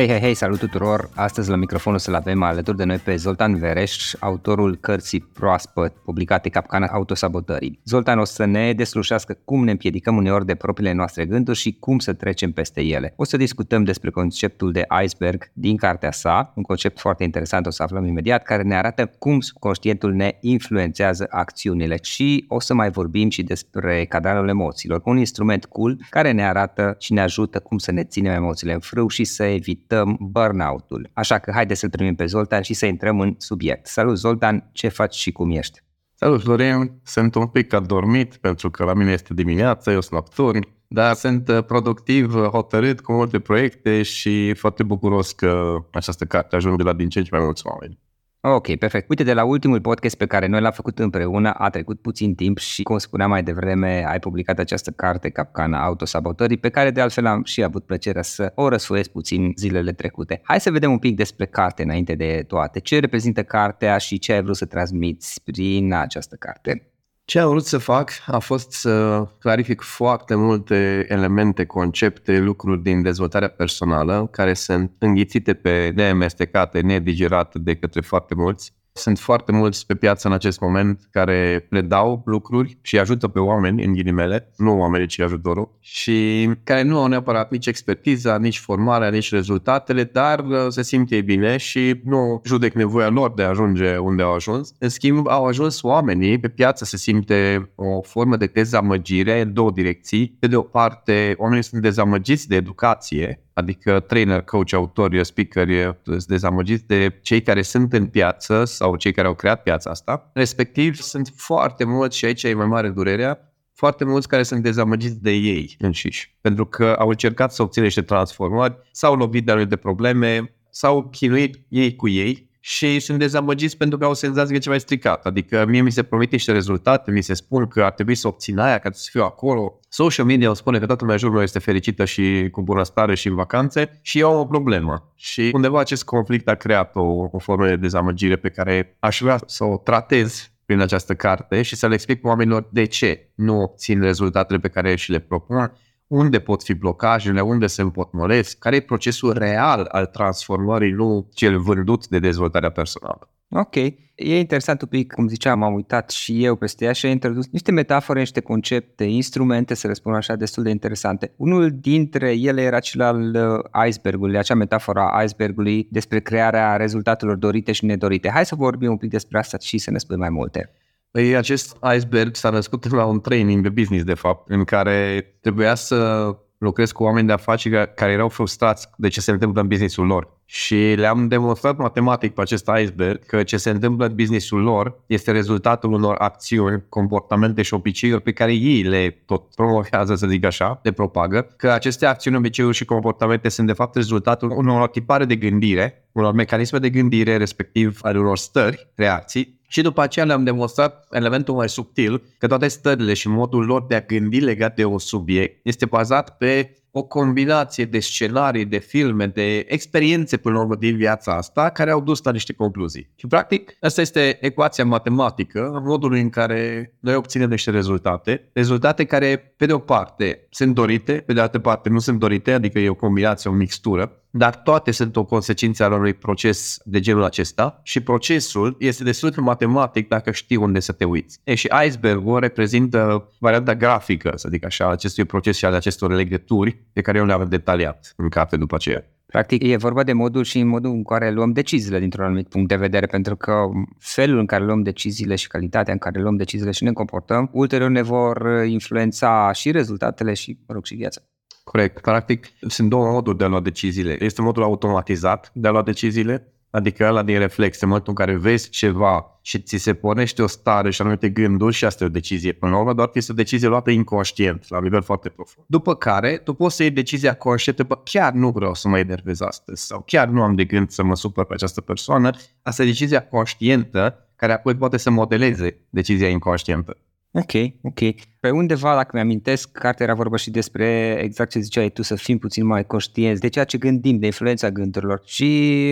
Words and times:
Hei, 0.00 0.08
hei, 0.08 0.20
hei, 0.20 0.34
salut 0.34 0.58
tuturor! 0.58 1.10
Astăzi 1.14 1.50
la 1.50 1.56
microfonul 1.56 1.98
să-l 1.98 2.14
avem 2.14 2.42
alături 2.42 2.76
de 2.76 2.84
noi 2.84 2.96
pe 2.96 3.16
Zoltan 3.16 3.58
Vereș, 3.58 4.12
autorul 4.18 4.76
cărții 4.76 5.20
proaspăt 5.20 5.92
publicate 6.04 6.48
Capcana 6.48 6.86
Autosabotării. 6.86 7.80
Zoltan 7.84 8.18
o 8.18 8.24
să 8.24 8.44
ne 8.44 8.72
deslușească 8.72 9.38
cum 9.44 9.64
ne 9.64 9.70
împiedicăm 9.70 10.16
uneori 10.16 10.46
de 10.46 10.54
propriile 10.54 10.92
noastre 10.92 11.24
gânduri 11.24 11.58
și 11.58 11.76
cum 11.80 11.98
să 11.98 12.12
trecem 12.12 12.52
peste 12.52 12.82
ele. 12.82 13.12
O 13.16 13.24
să 13.24 13.36
discutăm 13.36 13.84
despre 13.84 14.10
conceptul 14.10 14.72
de 14.72 14.86
iceberg 15.04 15.50
din 15.52 15.76
cartea 15.76 16.12
sa, 16.12 16.52
un 16.56 16.62
concept 16.62 16.98
foarte 16.98 17.24
interesant, 17.24 17.66
o 17.66 17.70
să 17.70 17.82
aflăm 17.82 18.04
imediat, 18.04 18.42
care 18.42 18.62
ne 18.62 18.76
arată 18.76 19.10
cum 19.18 19.40
subconștientul 19.40 20.12
ne 20.12 20.36
influențează 20.40 21.26
acțiunile 21.30 21.98
și 22.02 22.44
o 22.48 22.60
să 22.60 22.74
mai 22.74 22.90
vorbim 22.90 23.30
și 23.30 23.42
despre 23.42 24.04
cadranul 24.04 24.48
emoțiilor, 24.48 25.00
un 25.04 25.18
instrument 25.18 25.64
cool 25.64 25.98
care 26.10 26.30
ne 26.30 26.46
arată 26.46 26.96
și 26.98 27.12
ne 27.12 27.20
ajută 27.20 27.58
cum 27.58 27.78
să 27.78 27.92
ne 27.92 28.04
ținem 28.04 28.32
emoțiile 28.32 28.72
în 28.72 28.80
frâu 28.80 29.08
și 29.08 29.24
să 29.24 29.44
evităm 29.44 29.88
evităm 29.90 30.16
burnout-ul. 30.20 31.10
Așa 31.12 31.38
că 31.38 31.50
haide 31.54 31.74
să-l 31.74 31.90
primim 31.90 32.14
pe 32.14 32.26
Zoltan 32.26 32.62
și 32.62 32.74
să 32.74 32.86
intrăm 32.86 33.20
în 33.20 33.34
subiect. 33.38 33.86
Salut 33.86 34.16
Zoltan, 34.16 34.70
ce 34.72 34.88
faci 34.88 35.14
și 35.14 35.32
cum 35.32 35.50
ești? 35.50 35.80
Salut 36.14 36.42
Florin, 36.42 37.00
sunt 37.04 37.34
un 37.34 37.46
pic 37.46 37.72
adormit 37.72 38.36
pentru 38.36 38.70
că 38.70 38.84
la 38.84 38.94
mine 38.94 39.12
este 39.12 39.34
dimineața, 39.34 39.92
eu 39.92 40.00
sunt 40.00 40.12
nocturn, 40.12 40.68
dar 40.88 41.14
sunt 41.14 41.48
uh, 41.48 41.64
productiv, 41.64 42.34
uh, 42.34 42.42
hotărât 42.42 43.00
cu 43.00 43.12
multe 43.12 43.38
proiecte 43.38 44.02
și 44.02 44.54
foarte 44.54 44.82
bucuros 44.82 45.32
că 45.32 45.76
această 45.92 46.24
carte 46.24 46.56
ajunge 46.56 46.82
la 46.82 46.92
din 46.92 47.08
ce 47.08 47.18
în 47.18 47.24
ce 47.24 47.34
mai 47.34 47.44
mulți 47.44 47.66
oameni. 47.66 47.98
Ok, 48.42 48.76
perfect. 48.76 49.08
Uite, 49.08 49.22
de 49.22 49.32
la 49.32 49.44
ultimul 49.44 49.80
podcast 49.80 50.16
pe 50.16 50.26
care 50.26 50.46
noi 50.46 50.60
l-am 50.60 50.72
făcut 50.72 50.98
împreună, 50.98 51.50
a 51.50 51.70
trecut 51.70 52.00
puțin 52.00 52.34
timp 52.34 52.58
și, 52.58 52.82
cum 52.82 52.98
spuneam 52.98 53.30
mai 53.30 53.42
devreme, 53.42 54.04
ai 54.08 54.18
publicat 54.18 54.58
această 54.58 54.90
carte, 54.90 55.30
Capcana 55.30 55.84
Autosabotării, 55.84 56.56
pe 56.56 56.68
care 56.68 56.90
de 56.90 57.00
altfel 57.00 57.26
am 57.26 57.44
și 57.44 57.62
avut 57.62 57.84
plăcerea 57.86 58.22
să 58.22 58.52
o 58.54 58.68
răsfoiesc 58.68 59.10
puțin 59.10 59.52
zilele 59.56 59.92
trecute. 59.92 60.40
Hai 60.44 60.60
să 60.60 60.70
vedem 60.70 60.90
un 60.90 60.98
pic 60.98 61.16
despre 61.16 61.46
carte 61.46 61.82
înainte 61.82 62.14
de 62.14 62.44
toate. 62.46 62.80
Ce 62.80 62.98
reprezintă 62.98 63.42
cartea 63.42 63.98
și 63.98 64.18
ce 64.18 64.32
ai 64.32 64.42
vrut 64.42 64.56
să 64.56 64.66
transmiți 64.66 65.40
prin 65.44 65.92
această 65.92 66.36
carte? 66.36 66.90
Ce 67.30 67.38
am 67.38 67.48
vrut 67.48 67.64
să 67.64 67.78
fac 67.78 68.10
a 68.26 68.38
fost 68.38 68.72
să 68.72 69.24
clarific 69.38 69.80
foarte 69.80 70.34
multe 70.34 71.04
elemente, 71.08 71.64
concepte, 71.66 72.38
lucruri 72.38 72.82
din 72.82 73.02
dezvoltarea 73.02 73.48
personală 73.48 74.28
care 74.30 74.54
sunt 74.54 74.92
înghițite 74.98 75.54
pe 75.54 75.92
neamestecate, 75.94 76.80
nedigerate 76.80 77.58
de 77.58 77.74
către 77.76 78.00
foarte 78.00 78.34
mulți 78.34 78.72
sunt 78.92 79.18
foarte 79.18 79.52
mulți 79.52 79.86
pe 79.86 79.94
piață 79.94 80.28
în 80.28 80.34
acest 80.34 80.60
moment 80.60 81.00
care 81.10 81.66
predau 81.68 82.22
lucruri 82.24 82.78
și 82.82 82.98
ajută 82.98 83.28
pe 83.28 83.38
oameni, 83.38 83.84
în 83.84 83.92
ghilimele, 83.92 84.52
nu 84.56 84.78
oamenii, 84.78 85.06
ci 85.06 85.20
ajutorul, 85.20 85.76
și 85.80 86.50
care 86.64 86.82
nu 86.82 86.98
au 86.98 87.06
neapărat 87.06 87.50
nici 87.50 87.66
expertiza, 87.66 88.38
nici 88.38 88.58
formarea, 88.58 89.10
nici 89.10 89.30
rezultatele, 89.30 90.04
dar 90.04 90.38
uh, 90.38 90.66
se 90.68 90.82
simt 90.82 91.10
ei 91.10 91.22
bine 91.22 91.56
și 91.56 92.00
nu 92.04 92.40
judec 92.44 92.74
nevoia 92.74 93.08
lor 93.08 93.32
de 93.34 93.42
a 93.42 93.48
ajunge 93.48 93.96
unde 93.96 94.22
au 94.22 94.34
ajuns. 94.34 94.72
În 94.78 94.88
schimb, 94.88 95.28
au 95.28 95.46
ajuns 95.46 95.82
oamenii 95.82 96.40
pe 96.40 96.48
piață 96.48 96.84
se 96.84 96.96
simte 96.96 97.70
o 97.74 98.02
formă 98.02 98.36
de 98.36 98.46
dezamăgire 98.46 99.40
în 99.40 99.52
două 99.52 99.70
direcții. 99.70 100.36
Pe 100.38 100.46
de 100.46 100.56
o 100.56 100.62
parte, 100.62 101.34
oamenii 101.38 101.64
sunt 101.64 101.82
dezamăgiți 101.82 102.48
de 102.48 102.56
educație, 102.56 103.44
adică 103.52 104.00
trainer, 104.00 104.40
coach, 104.40 104.72
autor, 104.72 105.22
speaker, 105.22 105.98
sunt 106.02 106.24
dezamăgiți 106.24 106.86
de 106.86 107.18
cei 107.22 107.42
care 107.42 107.62
sunt 107.62 107.92
în 107.92 108.06
piață 108.06 108.64
sau 108.64 108.96
cei 108.96 109.12
care 109.12 109.26
au 109.26 109.34
creat 109.34 109.62
piața 109.62 109.90
asta. 109.90 110.30
Respectiv, 110.34 110.94
sunt 110.94 111.32
foarte 111.36 111.84
mulți, 111.84 112.16
și 112.16 112.24
aici 112.24 112.42
e 112.42 112.54
mai 112.54 112.66
mare 112.66 112.88
durerea, 112.88 113.54
foarte 113.74 114.04
mulți 114.04 114.28
care 114.28 114.42
sunt 114.42 114.62
dezamăgiți 114.62 115.22
de 115.22 115.30
ei 115.30 115.76
înșiși, 115.78 116.36
pentru 116.40 116.66
că 116.66 116.94
au 116.98 117.08
încercat 117.08 117.52
să 117.52 117.62
obțină 117.62 117.84
niște 117.84 118.02
transformări, 118.02 118.78
s-au 118.92 119.14
lovit 119.14 119.44
de 119.44 119.50
anumite 119.50 119.76
probleme, 119.76 120.54
s-au 120.70 121.08
chinuit 121.08 121.64
ei 121.68 121.96
cu 121.96 122.08
ei 122.08 122.49
și 122.60 123.00
sunt 123.00 123.18
dezamăgiți 123.18 123.76
pentru 123.76 123.98
că 123.98 124.04
au 124.04 124.14
senzație 124.14 124.50
că 124.50 124.56
e 124.56 124.58
ceva 124.58 124.78
stricat. 124.78 125.26
Adică 125.26 125.64
mie 125.68 125.80
mi 125.80 125.92
se 125.92 126.02
promite 126.02 126.34
niște 126.34 126.52
rezultate, 126.52 127.10
mi 127.10 127.22
se 127.22 127.34
spun 127.34 127.66
că 127.66 127.82
ar 127.82 127.92
trebui 127.92 128.14
să 128.14 128.28
obțin 128.28 128.58
aia 128.58 128.78
ca 128.78 128.90
să 128.92 129.08
fiu 129.10 129.22
acolo. 129.22 129.78
Social 129.88 130.26
media 130.26 130.46
îmi 130.46 130.56
spune 130.56 130.78
că 130.78 130.86
toată 130.86 131.02
lumea 131.04 131.18
jurul 131.18 131.42
este 131.42 131.58
fericită 131.58 132.04
și 132.04 132.48
cu 132.50 132.62
bunăstare 132.62 133.14
și 133.14 133.28
în 133.28 133.34
vacanțe 133.34 133.98
și 134.02 134.18
eu 134.18 134.30
am 134.30 134.38
o 134.38 134.46
problemă. 134.46 135.12
Și 135.14 135.50
undeva 135.52 135.80
acest 135.80 136.04
conflict 136.04 136.48
a 136.48 136.54
creat 136.54 136.96
o, 136.96 137.28
o 137.30 137.38
formă 137.38 137.66
de 137.66 137.76
dezamăgire 137.76 138.36
pe 138.36 138.48
care 138.48 138.96
aș 138.98 139.20
vrea 139.20 139.40
să 139.46 139.64
o 139.64 139.76
tratez 139.76 140.50
prin 140.64 140.80
această 140.80 141.14
carte 141.14 141.62
și 141.62 141.76
să 141.76 141.88
le 141.88 141.94
explic 141.94 142.24
oamenilor 142.24 142.68
de 142.72 142.84
ce 142.84 143.30
nu 143.34 143.60
obțin 143.60 144.00
rezultatele 144.00 144.58
pe 144.58 144.68
care 144.68 144.94
și 144.94 145.10
le 145.10 145.18
propun 145.18 145.72
unde 146.10 146.38
pot 146.38 146.62
fi 146.62 146.74
blocajele, 146.74 147.40
unde 147.40 147.66
se 147.66 147.82
împotmolesc, 147.82 148.58
care 148.58 148.76
e 148.76 148.80
procesul 148.80 149.32
real 149.32 149.88
al 149.92 150.06
transformării, 150.06 150.92
nu 150.92 151.28
cel 151.34 151.58
vândut 151.58 152.08
de 152.08 152.18
dezvoltarea 152.18 152.70
personală. 152.70 153.28
Ok. 153.50 153.74
E 154.14 154.38
interesant 154.38 154.82
un 154.82 154.88
pic, 154.88 155.12
cum 155.12 155.28
ziceam, 155.28 155.62
am 155.62 155.74
uitat 155.74 156.10
și 156.10 156.44
eu 156.44 156.56
peste 156.56 156.84
ea 156.84 156.92
și 156.92 157.06
a 157.06 157.10
introdus 157.10 157.48
niște 157.50 157.72
metafore, 157.72 158.18
niște 158.18 158.40
concepte, 158.40 159.04
instrumente, 159.04 159.74
să 159.74 159.86
le 159.86 159.92
spun 159.92 160.14
așa, 160.14 160.36
destul 160.36 160.62
de 160.62 160.70
interesante. 160.70 161.32
Unul 161.36 161.70
dintre 161.80 162.32
ele 162.38 162.62
era 162.62 162.78
cel 162.78 163.00
al 163.00 163.34
uh, 163.34 163.86
icebergului, 163.86 164.38
acea 164.38 164.54
metaforă 164.54 165.00
a 165.00 165.22
icebergului 165.22 165.88
despre 165.90 166.20
crearea 166.20 166.76
rezultatelor 166.76 167.36
dorite 167.36 167.72
și 167.72 167.84
nedorite. 167.84 168.30
Hai 168.30 168.46
să 168.46 168.54
vorbim 168.54 168.90
un 168.90 168.96
pic 168.96 169.10
despre 169.10 169.38
asta 169.38 169.58
și 169.58 169.78
să 169.78 169.90
ne 169.90 169.98
spui 169.98 170.16
mai 170.16 170.30
multe. 170.30 170.70
Păi 171.10 171.36
acest 171.36 171.76
iceberg 171.96 172.34
s-a 172.34 172.50
născut 172.50 172.90
la 172.90 173.04
un 173.04 173.20
training 173.20 173.62
de 173.62 173.68
business, 173.68 174.04
de 174.04 174.14
fapt, 174.14 174.50
în 174.50 174.64
care 174.64 175.26
trebuia 175.40 175.74
să 175.74 176.28
lucrez 176.58 176.92
cu 176.92 177.02
oameni 177.02 177.26
de 177.26 177.32
afaceri 177.32 177.94
care 177.94 178.12
erau 178.12 178.28
frustrați 178.28 178.88
de 178.96 179.08
ce 179.08 179.20
se 179.20 179.30
întâmplă 179.30 179.60
în 179.60 179.68
businessul 179.68 180.06
lor. 180.06 180.38
Și 180.44 180.74
le-am 180.96 181.28
demonstrat 181.28 181.76
matematic 181.76 182.34
pe 182.34 182.40
acest 182.40 182.70
iceberg 182.80 183.24
că 183.26 183.42
ce 183.42 183.56
se 183.56 183.70
întâmplă 183.70 184.06
în 184.06 184.14
businessul 184.14 184.60
lor 184.62 185.00
este 185.06 185.30
rezultatul 185.30 185.92
unor 185.92 186.14
acțiuni, 186.18 186.84
comportamente 186.88 187.62
și 187.62 187.74
obiceiuri 187.74 188.22
pe 188.22 188.32
care 188.32 188.52
ei 188.52 188.82
le 188.82 189.22
tot 189.26 189.54
promovează, 189.54 190.14
să 190.14 190.26
zic 190.26 190.44
așa, 190.44 190.80
de 190.82 190.92
propagă, 190.92 191.54
că 191.56 191.70
aceste 191.70 192.06
acțiuni, 192.06 192.36
obiceiuri 192.36 192.76
și 192.76 192.84
comportamente 192.84 193.48
sunt 193.48 193.66
de 193.66 193.72
fapt 193.72 193.94
rezultatul 193.94 194.50
unor 194.50 194.88
tipare 194.88 195.24
de 195.24 195.36
gândire, 195.36 196.08
unor 196.12 196.32
mecanisme 196.32 196.78
de 196.78 196.90
gândire, 196.90 197.36
respectiv 197.36 197.98
ale 198.02 198.18
unor 198.18 198.36
stări, 198.36 198.88
reacții, 198.94 199.59
și 199.72 199.82
după 199.82 200.00
aceea 200.02 200.24
le-am 200.24 200.44
demonstrat 200.44 201.06
elementul 201.10 201.54
mai 201.54 201.68
subtil 201.68 202.22
că 202.38 202.46
toate 202.46 202.68
stările 202.68 203.14
și 203.14 203.28
modul 203.28 203.64
lor 203.64 203.86
de 203.86 203.94
a 203.94 204.00
gândi 204.00 204.40
legat 204.40 204.74
de 204.74 204.84
un 204.84 204.98
subiect 204.98 205.60
este 205.62 205.86
bazat 205.86 206.36
pe 206.36 206.74
o 206.90 207.02
combinație 207.02 207.84
de 207.84 208.00
scenarii, 208.00 208.64
de 208.64 208.78
filme, 208.78 209.26
de 209.26 209.58
experiențe 209.68 210.36
până 210.36 210.54
la 210.54 210.60
urmă 210.60 210.74
din 210.74 210.96
viața 210.96 211.36
asta 211.36 211.70
care 211.70 211.90
au 211.90 212.00
dus 212.00 212.22
la 212.22 212.32
niște 212.32 212.52
concluzii. 212.52 213.10
Și 213.14 213.26
practic 213.26 213.76
asta 213.80 214.00
este 214.00 214.38
ecuația 214.40 214.84
matematică, 214.84 215.82
modul 215.84 216.12
în 216.12 216.30
care 216.30 216.92
noi 217.00 217.14
obținem 217.14 217.48
niște 217.48 217.70
rezultate, 217.70 218.48
rezultate 218.52 219.04
care 219.04 219.54
pe 219.56 219.66
de 219.66 219.72
o 219.72 219.78
parte 219.78 220.46
sunt 220.50 220.74
dorite, 220.74 221.12
pe 221.12 221.32
de 221.32 221.40
altă 221.40 221.58
parte 221.58 221.88
nu 221.88 221.98
sunt 221.98 222.18
dorite, 222.18 222.52
adică 222.52 222.78
e 222.78 222.88
o 222.88 222.94
combinație, 222.94 223.50
o 223.50 223.52
mixtură, 223.52 224.19
dar 224.30 224.56
toate 224.56 224.90
sunt 224.90 225.16
o 225.16 225.24
consecință 225.24 225.84
al 225.84 225.92
unui 225.92 226.14
proces 226.14 226.78
de 226.84 227.00
genul 227.00 227.24
acesta 227.24 227.80
și 227.82 228.00
procesul 228.00 228.76
este 228.78 229.04
destul 229.04 229.30
de 229.30 229.40
matematic 229.40 230.08
dacă 230.08 230.30
știi 230.30 230.56
unde 230.56 230.80
să 230.80 230.92
te 230.92 231.04
uiți. 231.04 231.40
E, 231.44 231.54
și 231.54 231.68
iceberg-ul 231.86 232.38
reprezintă 232.38 233.28
varianta 233.38 233.74
grafică, 233.74 234.32
să 234.34 234.48
zic 234.50 234.64
așa, 234.64 234.90
acestui 234.90 235.24
proces 235.24 235.56
și 235.56 235.64
al 235.64 235.74
acestor 235.74 236.12
legături 236.12 236.78
pe 236.92 237.00
care 237.00 237.18
eu 237.18 237.24
le-am 237.24 237.48
detaliat 237.48 238.12
în 238.16 238.28
carte 238.28 238.56
după 238.56 238.74
aceea. 238.74 239.04
Practic 239.26 239.62
e 239.62 239.76
vorba 239.76 240.02
de 240.02 240.12
modul 240.12 240.44
și 240.44 240.62
modul 240.62 240.90
în 240.90 241.02
care 241.02 241.30
luăm 241.30 241.52
deciziile 241.52 241.98
dintr-un 241.98 242.24
anumit 242.24 242.48
punct 242.48 242.68
de 242.68 242.76
vedere, 242.76 243.06
pentru 243.06 243.36
că 243.36 243.68
felul 243.98 244.38
în 244.38 244.46
care 244.46 244.64
luăm 244.64 244.82
deciziile 244.82 245.34
și 245.34 245.48
calitatea 245.48 245.92
în 245.92 245.98
care 245.98 246.20
luăm 246.20 246.36
deciziile 246.36 246.70
și 246.70 246.84
ne 246.84 246.92
comportăm, 246.92 247.50
ulterior 247.52 247.90
ne 247.90 248.02
vor 248.02 248.64
influența 248.66 249.52
și 249.52 249.70
rezultatele 249.70 250.34
și, 250.34 250.58
mă 250.66 250.74
rog, 250.74 250.84
și 250.84 250.94
viața. 250.94 251.20
Corect. 251.64 252.00
Practic, 252.00 252.46
sunt 252.68 252.88
două 252.88 253.10
moduri 253.10 253.38
de 253.38 253.44
a 253.44 253.48
lua 253.48 253.60
deciziile. 253.60 254.24
Este 254.24 254.42
modul 254.42 254.62
automatizat 254.62 255.50
de 255.54 255.68
a 255.68 255.70
lua 255.70 255.82
deciziile, 255.82 256.52
adică 256.70 257.06
ăla 257.06 257.22
din 257.22 257.38
reflex, 257.38 257.80
în 257.80 257.88
momentul 257.88 258.14
în 258.18 258.24
care 258.24 258.38
vezi 258.38 258.70
ceva 258.70 259.38
și 259.42 259.60
ți 259.60 259.76
se 259.76 259.94
pornește 259.94 260.42
o 260.42 260.46
stare 260.46 260.90
și 260.90 261.00
anumite 261.00 261.28
gânduri 261.28 261.74
și 261.74 261.84
asta 261.84 262.04
e 262.04 262.06
o 262.06 262.10
decizie 262.10 262.52
până 262.52 262.72
la 262.72 262.78
urmă, 262.78 262.92
doar 262.92 263.08
că 263.08 263.18
este 263.18 263.32
o 263.32 263.34
decizie 263.34 263.68
luată 263.68 263.90
inconștient, 263.90 264.68
la 264.68 264.80
nivel 264.80 265.02
foarte 265.02 265.28
profund. 265.28 265.66
După 265.68 265.94
care, 265.94 266.36
tu 266.36 266.52
poți 266.54 266.76
să 266.76 266.82
iei 266.82 266.90
decizia 266.90 267.36
conștientă, 267.36 267.82
bă, 267.82 267.96
chiar 268.04 268.32
nu 268.32 268.50
vreau 268.50 268.74
să 268.74 268.88
mă 268.88 268.98
enervez 268.98 269.40
astăzi 269.40 269.86
sau 269.86 270.02
chiar 270.06 270.28
nu 270.28 270.42
am 270.42 270.54
de 270.54 270.64
gând 270.64 270.90
să 270.90 271.02
mă 271.02 271.16
supăr 271.16 271.44
pe 271.44 271.54
această 271.54 271.80
persoană. 271.80 272.30
Asta 272.62 272.82
e 272.82 272.86
decizia 272.86 273.26
conștientă 273.26 274.28
care 274.36 274.52
apoi 274.52 274.74
poate 274.74 274.96
să 274.96 275.10
modeleze 275.10 275.76
decizia 275.90 276.28
inconștientă. 276.28 276.96
Ok, 277.32 277.52
ok. 277.82 277.98
Pe 278.40 278.50
undeva, 278.50 278.94
dacă 278.94 279.10
mi-amintesc, 279.12 279.72
cartea 279.72 280.06
era 280.06 280.14
vorba 280.14 280.36
și 280.36 280.50
despre 280.50 281.18
exact 281.22 281.50
ce 281.50 281.60
ziceai 281.60 281.90
tu, 281.90 282.02
să 282.02 282.14
fim 282.14 282.38
puțin 282.38 282.66
mai 282.66 282.86
conștienți 282.86 283.40
de 283.40 283.48
ceea 283.48 283.64
ce 283.64 283.78
gândim, 283.78 284.18
de 284.18 284.26
influența 284.26 284.70
gândurilor 284.70 285.22
și, 285.24 285.90